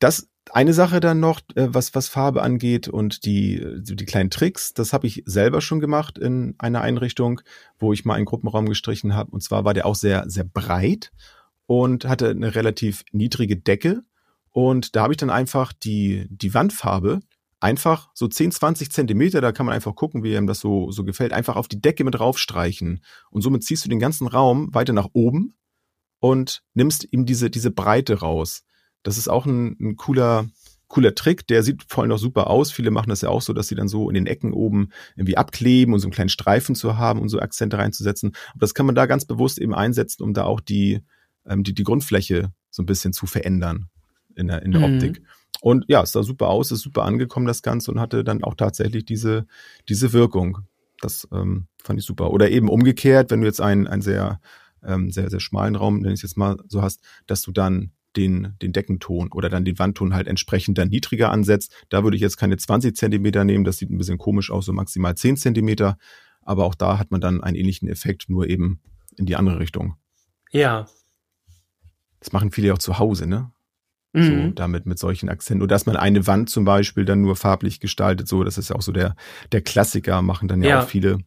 das 0.01 0.29
eine 0.55 0.73
Sache 0.73 1.01
dann 1.01 1.21
noch, 1.21 1.41
äh, 1.55 1.69
was, 1.69 1.95
was 1.95 2.09
Farbe 2.09 2.43
angeht 2.43 2.89
und 2.89 3.25
die, 3.25 3.65
die 3.79 4.05
kleinen 4.05 4.31
Tricks, 4.31 4.75
das 4.75 4.93
habe 4.93 5.07
ich 5.07 5.23
selber 5.27 5.61
schon 5.61 5.81
gemacht 5.81 6.19
in 6.19 6.55
einer 6.59 6.81
Einrichtung, 6.81 7.41
wo 7.79 7.93
ich 7.93 8.05
mal 8.05 8.15
einen 8.15 8.25
Gruppenraum 8.25 8.67
gestrichen 8.67 9.15
habe. 9.15 9.31
Und 9.31 9.43
zwar 9.43 9.65
war 9.65 9.75
der 9.75 9.87
auch 9.87 9.95
sehr, 9.95 10.25
sehr 10.29 10.45
breit 10.45 11.11
und 11.67 12.05
hatte 12.05 12.31
eine 12.31 12.55
relativ 12.55 13.05
niedrige 13.13 13.57
Decke. 13.57 14.03
Und 14.51 14.97
da 14.97 15.03
habe 15.03 15.13
ich 15.13 15.19
dann 15.19 15.31
einfach 15.31 15.73
die, 15.73 16.27
die 16.31 16.55
Wandfarbe 16.55 17.21
einfach 17.61 18.09
so 18.15 18.29
10, 18.29 18.53
20 18.53 18.93
Zentimeter, 18.93 19.41
da 19.41 19.53
kann 19.53 19.67
man 19.67 19.75
einfach 19.75 19.95
gucken, 19.95 20.23
wie 20.23 20.37
einem 20.37 20.47
das 20.47 20.61
so, 20.61 20.91
so 20.91 21.05
gefällt, 21.05 21.33
einfach 21.33 21.57
auf 21.57 21.69
die 21.69 21.81
Decke 21.81 22.05
mit 22.05 22.19
raufstreichen. 22.19 23.03
Und 23.31 23.43
somit 23.43 23.65
ziehst 23.65 23.85
du 23.85 23.89
den 23.89 23.99
ganzen 23.99 24.27
Raum 24.27 24.73
weiter 24.75 24.93
nach 24.93 25.09
oben 25.13 25.55
und 26.21 26.63
nimmst 26.75 27.07
ihm 27.11 27.27
diese, 27.27 27.51
diese 27.51 27.71
Breite 27.71 28.21
raus. 28.21 28.65
Das 29.09 29.17
ist 29.17 29.29
auch 29.29 29.47
ein, 29.47 29.75
ein 29.81 29.97
cooler, 29.97 30.47
cooler 30.87 31.15
Trick. 31.15 31.47
Der 31.47 31.63
sieht 31.63 31.83
vor 31.89 32.03
allem 32.03 32.11
noch 32.11 32.19
super 32.19 32.49
aus. 32.51 32.71
Viele 32.71 32.91
machen 32.91 33.09
das 33.09 33.23
ja 33.23 33.31
auch 33.31 33.41
so, 33.41 33.55
dass 33.55 33.69
sie 33.69 33.75
dann 33.75 33.89
so 33.89 34.11
in 34.11 34.15
den 34.15 34.27
Ecken 34.27 34.53
oben 34.53 34.91
irgendwie 35.17 35.39
abkleben 35.39 35.95
und 35.95 36.01
so 36.01 36.07
einen 36.07 36.13
kleinen 36.13 36.29
Streifen 36.29 36.75
zu 36.75 36.99
haben 36.99 37.19
und 37.19 37.31
so 37.31 37.41
Akzente 37.41 37.79
reinzusetzen. 37.79 38.33
Aber 38.51 38.61
das 38.61 38.75
kann 38.75 38.85
man 38.85 38.95
da 38.95 39.07
ganz 39.07 39.25
bewusst 39.25 39.59
eben 39.59 39.75
einsetzen, 39.75 40.23
um 40.23 40.35
da 40.35 40.45
auch 40.45 40.61
die, 40.61 41.01
ähm, 41.47 41.63
die, 41.65 41.73
die 41.73 41.85
Grundfläche 41.85 42.53
so 42.71 42.83
ein 42.83 42.87
bisschen 42.87 43.15
zu 43.15 43.27
verändern 43.27 43.89
in 44.37 44.49
der, 44.49 44.61
in 44.61 44.73
der 44.73 44.83
Mhm. 44.83 44.95
Optik. 44.95 45.23
Und 45.63 45.87
ja, 45.89 46.03
es 46.03 46.13
sah 46.13 46.23
super 46.23 46.49
aus, 46.49 46.71
ist 46.71 46.83
super 46.83 47.05
angekommen, 47.05 47.47
das 47.47 47.63
Ganze, 47.63 47.91
und 47.91 47.99
hatte 47.99 48.25
dann 48.25 48.45
auch 48.45 48.57
tatsächlich 48.57 49.07
diese, 49.07 49.47
diese 49.89 50.13
Wirkung. 50.13 50.59
Das 51.01 51.27
ähm, 51.33 51.67
fand 51.83 51.99
ich 51.99 52.05
super. 52.05 52.31
Oder 52.31 52.51
eben 52.51 52.69
umgekehrt, 52.69 53.31
wenn 53.31 53.41
du 53.41 53.47
jetzt 53.47 53.63
einen, 53.63 53.87
einen 53.87 54.03
sehr, 54.03 54.39
ähm, 54.85 55.11
sehr, 55.11 55.31
sehr 55.31 55.41
schmalen 55.41 55.77
Raum, 55.77 56.05
wenn 56.05 56.11
ich 56.11 56.19
es 56.19 56.31
jetzt 56.31 56.37
mal 56.37 56.59
so 56.69 56.83
hast, 56.83 57.03
dass 57.27 57.41
du 57.41 57.53
dann 57.53 57.93
den, 58.17 58.55
den 58.63 58.73
Deckenton 58.73 59.31
oder 59.33 59.49
dann 59.49 59.65
den 59.65 59.79
Wandton 59.79 60.15
halt 60.15 60.27
entsprechend 60.29 60.79
dann 60.79 60.89
niedriger 60.89 61.31
ansetzt. 61.31 61.75
Da 61.89 62.03
würde 62.05 62.17
ich 62.17 62.23
jetzt 62.23 62.37
keine 62.37 62.57
20 62.57 62.97
Zentimeter 62.97 63.45
nehmen, 63.45 63.65
das 63.65 63.79
sieht 63.79 63.91
ein 63.91 63.99
bisschen 63.99 64.19
komisch 64.19 64.51
aus, 64.51 64.65
so 64.67 64.73
maximal 64.73 65.15
10 65.15 65.37
Zentimeter. 65.37 65.99
Aber 66.43 66.65
auch 66.65 66.75
da 66.75 66.99
hat 66.99 67.11
man 67.11 67.21
dann 67.21 67.43
einen 67.43 67.57
ähnlichen 67.57 67.89
Effekt, 67.89 68.29
nur 68.31 68.49
eben 68.49 68.81
in 69.17 69.27
die 69.27 69.37
andere 69.37 69.59
Richtung. 69.61 69.97
Ja. 70.51 70.87
Das 72.21 72.33
machen 72.33 72.51
viele 72.51 72.73
auch 72.73 72.79
zu 72.79 72.99
Hause, 72.99 73.27
ne? 73.27 73.53
So 74.15 74.21
Mhm. 74.33 74.55
damit 74.55 74.87
mit 74.87 74.99
solchen 74.99 75.29
Akzenten. 75.29 75.63
Oder 75.63 75.75
dass 75.75 75.85
man 75.85 75.95
eine 75.97 76.27
Wand 76.27 76.49
zum 76.49 76.65
Beispiel 76.65 77.05
dann 77.05 77.21
nur 77.21 77.37
farblich 77.37 77.79
gestaltet, 77.79 78.27
so, 78.27 78.43
das 78.43 78.57
ist 78.57 78.71
ja 78.71 78.77
auch 78.77 78.83
so 78.83 78.91
der, 78.91 79.15
der 79.53 79.61
Klassiker, 79.61 80.23
machen 80.23 80.49
dann 80.49 80.63
ja, 80.63 80.69
Ja. 80.71 80.83
auch 80.83 80.89
viele. 80.89 81.11
Ähm, 81.13 81.21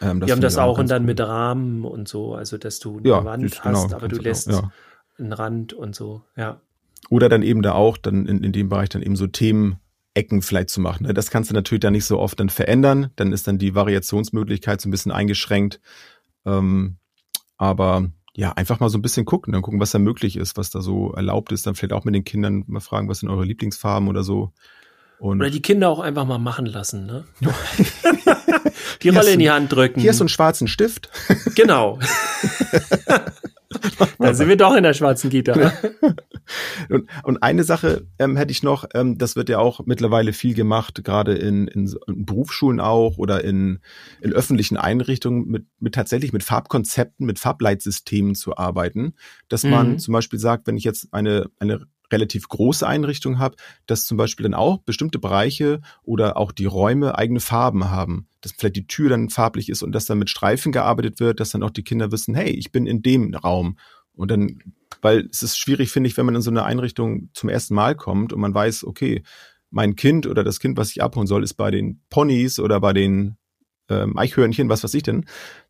Wir 0.00 0.08
haben 0.08 0.20
finde 0.20 0.40
das 0.40 0.56
auch 0.56 0.78
und 0.78 0.88
dann 0.90 1.02
cool. 1.02 1.06
mit 1.06 1.20
Rahmen 1.20 1.84
und 1.84 2.08
so, 2.08 2.34
also 2.34 2.56
dass 2.58 2.78
du 2.80 2.98
eine 2.98 3.08
ja, 3.08 3.24
Wand 3.24 3.44
das- 3.44 3.62
hast, 3.62 3.62
genau, 3.62 3.84
aber 3.96 4.08
du 4.08 4.16
kannst 4.16 4.46
lässt 4.46 4.48
auch, 4.54 4.62
ja. 4.62 4.72
Einen 5.18 5.32
Rand 5.32 5.72
und 5.72 5.94
so. 5.94 6.22
Ja. 6.36 6.60
Oder 7.08 7.28
dann 7.28 7.42
eben 7.42 7.62
da 7.62 7.72
auch, 7.72 7.96
dann 7.96 8.26
in, 8.26 8.42
in 8.42 8.52
dem 8.52 8.68
Bereich 8.68 8.88
dann 8.88 9.02
eben 9.02 9.16
so 9.16 9.26
Themenecken 9.26 10.42
vielleicht 10.42 10.70
zu 10.70 10.80
machen. 10.80 11.06
ne? 11.06 11.14
Das 11.14 11.30
kannst 11.30 11.50
du 11.50 11.54
natürlich 11.54 11.80
dann 11.80 11.92
nicht 11.92 12.04
so 12.04 12.18
oft 12.18 12.40
dann 12.40 12.48
verändern. 12.48 13.10
Dann 13.16 13.32
ist 13.32 13.46
dann 13.46 13.58
die 13.58 13.74
Variationsmöglichkeit 13.74 14.80
so 14.80 14.88
ein 14.88 14.90
bisschen 14.90 15.12
eingeschränkt. 15.12 15.80
Ähm, 16.44 16.96
aber 17.56 18.10
ja, 18.34 18.52
einfach 18.52 18.80
mal 18.80 18.90
so 18.90 18.98
ein 18.98 19.02
bisschen 19.02 19.24
gucken, 19.24 19.52
dann 19.52 19.62
gucken, 19.62 19.80
was 19.80 19.92
da 19.92 19.98
möglich 19.98 20.36
ist, 20.36 20.56
was 20.56 20.70
da 20.70 20.82
so 20.82 21.12
erlaubt 21.12 21.52
ist. 21.52 21.66
Dann 21.66 21.74
vielleicht 21.74 21.94
auch 21.94 22.04
mit 22.04 22.14
den 22.14 22.24
Kindern 22.24 22.64
mal 22.66 22.80
fragen, 22.80 23.08
was 23.08 23.20
sind 23.20 23.30
eure 23.30 23.44
Lieblingsfarben 23.44 24.08
oder 24.08 24.22
so. 24.22 24.52
Und 25.18 25.40
Oder 25.40 25.48
die 25.48 25.62
Kinder 25.62 25.88
auch 25.88 26.00
einfach 26.00 26.26
mal 26.26 26.38
machen 26.38 26.66
lassen, 26.66 27.06
ne? 27.06 27.24
die 29.02 29.08
Rolle 29.08 29.32
in 29.32 29.38
die 29.38 29.50
Hand 29.50 29.72
drücken. 29.72 30.00
hier 30.00 30.10
ist 30.10 30.18
so 30.18 30.24
ein 30.24 30.28
schwarzen 30.28 30.68
Stift. 30.68 31.08
Genau. 31.54 31.98
da 34.18 34.34
sind 34.34 34.48
wir 34.48 34.56
doch 34.56 34.74
in 34.74 34.82
der 34.82 34.94
schwarzen 34.94 35.30
Kita. 35.30 35.72
Und, 36.88 37.08
und 37.24 37.42
eine 37.42 37.64
Sache 37.64 38.06
ähm, 38.20 38.36
hätte 38.36 38.52
ich 38.52 38.62
noch, 38.62 38.84
ähm, 38.94 39.18
das 39.18 39.34
wird 39.34 39.48
ja 39.48 39.58
auch 39.58 39.80
mittlerweile 39.84 40.32
viel 40.32 40.54
gemacht, 40.54 41.02
gerade 41.02 41.34
in, 41.34 41.66
in, 41.66 41.92
in 42.06 42.24
Berufsschulen 42.24 42.78
auch 42.78 43.18
oder 43.18 43.42
in, 43.42 43.80
in 44.20 44.32
öffentlichen 44.32 44.76
Einrichtungen 44.76 45.48
mit, 45.48 45.66
mit 45.80 45.94
tatsächlich 45.94 46.32
mit 46.32 46.44
Farbkonzepten, 46.44 47.26
mit 47.26 47.40
Farbleitsystemen 47.40 48.36
zu 48.36 48.56
arbeiten. 48.56 49.14
Dass 49.48 49.64
man 49.64 49.92
Mhm. 49.92 49.98
zum 49.98 50.12
Beispiel 50.12 50.38
sagt, 50.38 50.68
wenn 50.68 50.76
ich 50.76 50.84
jetzt 50.84 51.08
eine, 51.12 51.50
eine 51.58 51.86
relativ 52.10 52.48
große 52.48 52.86
Einrichtung 52.86 53.38
habe, 53.38 53.56
dass 53.86 54.04
zum 54.04 54.16
Beispiel 54.16 54.44
dann 54.44 54.54
auch 54.54 54.78
bestimmte 54.82 55.18
Bereiche 55.18 55.80
oder 56.02 56.36
auch 56.36 56.52
die 56.52 56.66
Räume 56.66 57.16
eigene 57.16 57.40
Farben 57.40 57.90
haben. 57.90 58.28
Dass 58.40 58.52
vielleicht 58.52 58.76
die 58.76 58.86
Tür 58.86 59.10
dann 59.10 59.30
farblich 59.30 59.68
ist 59.68 59.82
und 59.82 59.92
dass 59.92 60.06
dann 60.06 60.18
mit 60.18 60.30
Streifen 60.30 60.72
gearbeitet 60.72 61.20
wird, 61.20 61.40
dass 61.40 61.50
dann 61.50 61.62
auch 61.62 61.70
die 61.70 61.84
Kinder 61.84 62.12
wissen, 62.12 62.34
hey, 62.34 62.50
ich 62.50 62.72
bin 62.72 62.86
in 62.86 63.02
dem 63.02 63.34
Raum. 63.34 63.78
Und 64.14 64.30
dann, 64.30 64.58
weil 65.02 65.28
es 65.30 65.42
ist 65.42 65.58
schwierig, 65.58 65.90
finde 65.90 66.08
ich, 66.08 66.16
wenn 66.16 66.26
man 66.26 66.34
in 66.34 66.42
so 66.42 66.50
eine 66.50 66.64
Einrichtung 66.64 67.30
zum 67.34 67.48
ersten 67.48 67.74
Mal 67.74 67.94
kommt 67.94 68.32
und 68.32 68.40
man 68.40 68.54
weiß, 68.54 68.84
okay, 68.84 69.22
mein 69.70 69.96
Kind 69.96 70.26
oder 70.26 70.44
das 70.44 70.60
Kind, 70.60 70.78
was 70.78 70.90
ich 70.90 71.02
abholen 71.02 71.26
soll, 71.26 71.42
ist 71.42 71.54
bei 71.54 71.70
den 71.70 72.00
Ponys 72.08 72.58
oder 72.58 72.80
bei 72.80 72.92
den 72.92 73.36
ähm, 73.88 74.16
Eichhörnchen, 74.16 74.68
was 74.68 74.84
weiß 74.84 74.94
ich 74.94 75.02
denn, 75.02 75.26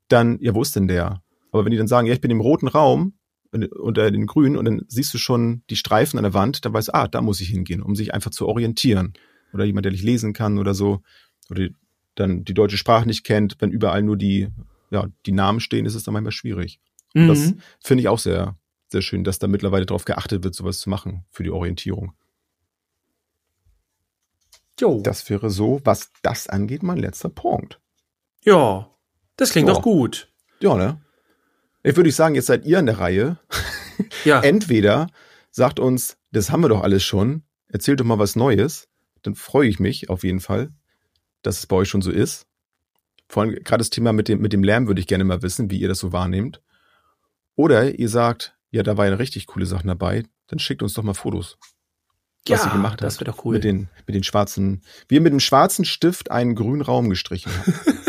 dann, 0.09 0.39
ja, 0.41 0.55
wo 0.55 0.63
ist 0.63 0.77
denn 0.77 0.89
der? 0.89 1.23
Aber 1.51 1.65
wenn 1.65 1.73
die 1.73 1.79
dann 1.79 1.89
sagen, 1.89 2.07
ja, 2.07 2.13
ich 2.13 2.21
bin 2.21 2.31
im 2.31 2.41
roten 2.41 2.69
Raum 2.69 3.15
unter 3.53 4.11
den 4.11 4.27
grünen 4.27 4.57
und 4.57 4.65
dann 4.65 4.83
siehst 4.89 5.13
du 5.15 5.19
schon 5.19 5.63
die 5.71 5.77
Streifen 5.77 6.19
an 6.19 6.25
der 6.25 6.35
Wand, 6.35 6.65
dann 6.65 6.73
weißt 6.73 6.89
du, 6.89 6.95
ah, 6.95 7.09
da 7.09 7.23
muss 7.23 7.41
ich 7.41 7.49
hingehen, 7.49 7.83
um 7.83 7.95
sich 7.97 8.13
einfach 8.15 8.31
zu 8.31 8.47
orientieren. 8.47 9.15
Oder 9.53 9.65
jemand, 9.65 9.85
der 9.85 9.93
nicht 9.93 10.05
lesen 10.05 10.33
kann 10.33 10.59
oder 10.59 10.75
so, 10.75 11.01
oder 11.51 11.69
dann 12.17 12.45
die 12.45 12.55
deutsche 12.55 12.77
Sprache 12.77 13.07
nicht 13.07 13.25
kennt, 13.25 13.57
wenn 13.61 13.71
überall 13.71 14.03
nur 14.03 14.17
die, 14.17 14.49
ja, 14.91 15.07
die 15.27 15.33
Namen 15.33 15.61
stehen, 15.61 15.87
ist 15.87 15.95
es 15.95 16.03
dann 16.05 16.13
manchmal 16.15 16.33
schwierig. 16.33 16.81
Und 17.15 17.29
Das 17.29 17.39
Mhm. 17.53 17.61
finde 17.83 18.01
ich 18.03 18.09
auch 18.09 18.19
sehr, 18.19 18.57
sehr 18.89 19.03
schön, 19.03 19.25
dass 19.25 19.39
da 19.39 19.47
mittlerweile 19.47 19.87
darauf 19.87 20.05
geachtet 20.05 20.45
wird, 20.45 20.55
sowas 20.55 20.79
zu 20.81 20.91
machen 20.91 21.25
für 21.31 21.43
die 21.43 21.51
Orientierung. 21.51 22.13
Jo. 24.79 25.01
Das 25.03 25.29
wäre 25.31 25.51
so, 25.51 25.81
was 25.85 26.11
das 26.23 26.49
angeht, 26.49 26.83
mein 26.83 26.99
letzter 26.99 27.29
Punkt. 27.31 27.81
Ja. 28.45 28.91
Das 29.37 29.51
klingt 29.53 29.69
doch 29.69 29.83
gut. 29.83 30.31
Ja, 30.61 30.75
ne? 30.77 31.01
Ich 31.87 31.95
würde 31.95 32.11
sagen, 32.11 32.35
jetzt 32.35 32.47
seid 32.47 32.67
ihr 32.67 32.81
an 32.81 32.87
der 32.87 32.99
Reihe. 32.99 33.39
Ja. 34.25 34.41
Entweder 34.43 35.07
sagt 35.53 35.79
uns, 35.79 36.17
das 36.33 36.51
haben 36.51 36.63
wir 36.63 36.69
doch 36.69 36.83
alles 36.83 37.05
schon, 37.05 37.45
erzählt 37.69 38.01
doch 38.01 38.05
mal 38.05 38.19
was 38.19 38.35
Neues, 38.35 38.89
dann 39.23 39.37
freue 39.37 39.69
ich 39.69 39.79
mich 39.79 40.11
auf 40.11 40.25
jeden 40.25 40.41
Fall, 40.41 40.71
dass 41.43 41.61
es 41.61 41.67
bei 41.67 41.77
euch 41.77 41.89
schon 41.89 42.03
so 42.03 42.11
ist. 42.11 42.47
Vor 43.29 43.45
allem 43.45 43.55
gerade 43.55 43.79
das 43.79 43.91
Thema 43.91 44.13
mit 44.13 44.27
dem, 44.27 44.41
mit 44.41 44.53
dem 44.53 44.65
Lärm 44.65 44.89
würde 44.89 45.01
ich 45.01 45.07
gerne 45.07 45.23
mal 45.23 45.43
wissen, 45.43 45.71
wie 45.71 45.79
ihr 45.79 45.87
das 45.87 46.01
so 46.01 46.13
wahrnehmt. 46.13 46.61
Oder 47.55 47.97
ihr 47.97 48.09
sagt, 48.09 48.57
ja, 48.71 48.83
da 48.83 48.97
war 48.97 49.07
ja 49.07 49.15
richtig 49.15 49.47
coole 49.47 49.67
Sachen 49.67 49.87
dabei, 49.87 50.25
dann 50.49 50.59
schickt 50.59 50.83
uns 50.83 50.95
doch 50.95 51.05
mal 51.05 51.15
Fotos. 51.15 51.57
Was 52.49 52.63
ja, 52.63 52.67
ihr 52.67 52.73
gemacht 52.73 53.01
das 53.01 53.15
habt. 53.15 53.21
wäre 53.21 53.37
doch 53.37 53.45
cool. 53.45 53.55
Mit 53.55 53.65
den, 53.65 53.89
mit 54.09 54.17
den 54.17 54.25
schwarzen, 54.25 54.83
wir 55.07 55.21
mit 55.21 55.33
dem 55.33 55.41
schwarzen 55.41 55.85
Stift 55.85 56.33
einen 56.33 56.57
grünen 56.57 56.83
Raum 56.83 57.11
gestrichen 57.11 57.53
haben. 57.53 57.75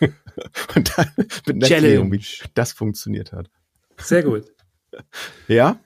Und 0.74 0.98
dann 0.98 1.10
mit 1.16 1.56
einer 1.56 1.66
Challenge. 1.66 1.86
Erklärung, 1.86 2.12
wie 2.12 2.24
das 2.54 2.72
funktioniert 2.72 3.32
hat. 3.32 3.50
Sehr 3.98 4.22
gut. 4.22 4.44
Ja? 5.48 5.80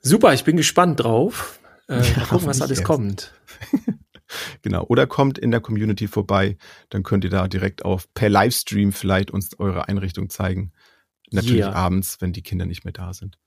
Super, 0.00 0.32
ich 0.32 0.44
bin 0.44 0.56
gespannt 0.56 1.00
drauf. 1.00 1.58
Äh, 1.88 2.02
Ja, 2.02 2.18
mal 2.18 2.26
gucken, 2.26 2.46
was 2.46 2.60
alles 2.62 2.78
erst. 2.78 2.84
kommt. 2.84 3.32
Genau. 4.62 4.84
Oder 4.88 5.06
kommt 5.06 5.38
in 5.38 5.52
der 5.52 5.60
Community 5.60 6.08
vorbei, 6.08 6.56
dann 6.88 7.04
könnt 7.04 7.22
ihr 7.22 7.30
da 7.30 7.46
direkt 7.46 7.84
auf 7.84 8.12
per 8.12 8.28
Livestream 8.28 8.90
vielleicht 8.92 9.30
uns 9.30 9.56
eure 9.60 9.86
Einrichtung 9.88 10.30
zeigen. 10.30 10.72
Natürlich 11.30 11.60
Yeah. 11.60 11.72
abends, 11.72 12.20
wenn 12.20 12.32
die 12.32 12.42
Kinder 12.42 12.66
nicht 12.66 12.84
mehr 12.84 12.92
da 12.92 13.12
sind. 13.12 13.38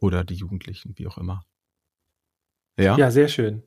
Oder 0.00 0.24
die 0.24 0.34
Jugendlichen, 0.34 0.94
wie 0.96 1.06
auch 1.06 1.18
immer. 1.18 1.44
Ja? 2.78 2.96
ja, 2.96 3.10
sehr 3.10 3.28
schön. 3.28 3.64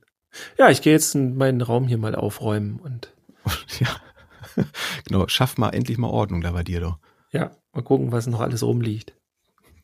Ja, 0.58 0.72
ich 0.72 0.82
gehe 0.82 0.94
jetzt 0.94 1.14
in 1.14 1.36
meinen 1.38 1.62
Raum 1.62 1.88
hier 1.88 2.00
mal 2.00 2.16
aufräumen 2.16 2.80
und 2.80 3.14
ja. 3.80 3.96
Genau. 5.08 5.28
Schaff 5.28 5.58
mal 5.58 5.70
endlich 5.70 5.98
mal 5.98 6.10
Ordnung 6.10 6.42
da 6.42 6.52
bei 6.52 6.64
dir 6.64 6.80
doch. 6.80 6.98
ja, 7.32 7.52
mal 7.74 7.84
gucken, 7.84 8.12
was 8.12 8.28
noch 8.28 8.40
alles 8.40 8.64
rumliegt. 8.64 9.14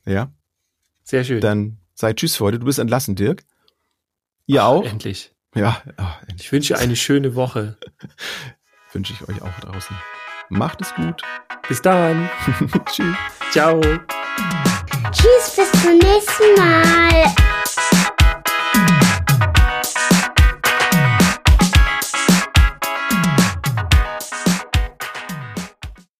Ja? 0.06 0.32
Sehr 1.04 1.24
schön. 1.24 1.42
Dann 1.42 1.78
sei 1.94 2.14
Tschüss 2.14 2.36
für 2.36 2.46
heute. 2.46 2.60
Du 2.60 2.66
bist 2.66 2.80
entlassen, 2.80 3.16
Dirk. 3.16 3.44
Ihr 4.46 4.66
auch? 4.66 4.84
Endlich. 4.84 5.34
Ja, 5.56 5.82
ah, 5.98 6.16
endlich. 6.22 6.48
Ich 6.48 6.52
wünsche 6.52 6.78
eine 6.78 6.96
schöne 6.96 7.36
Woche. 7.36 7.78
Wünsche 8.94 9.14
ich 9.14 9.28
euch 9.28 9.42
auch 9.42 9.60
draußen. 9.62 9.96
Macht 10.50 10.82
es 10.82 10.94
gut. 10.96 11.22
Bis 11.68 11.82
dann. 11.82 12.30
Tschüss. 12.92 13.16
Ciao. 13.52 13.80
Tschüss, 15.12 15.56
bis 15.56 15.72
zum 15.82 15.98
nächsten 15.98 16.56
Mal. 16.58 17.51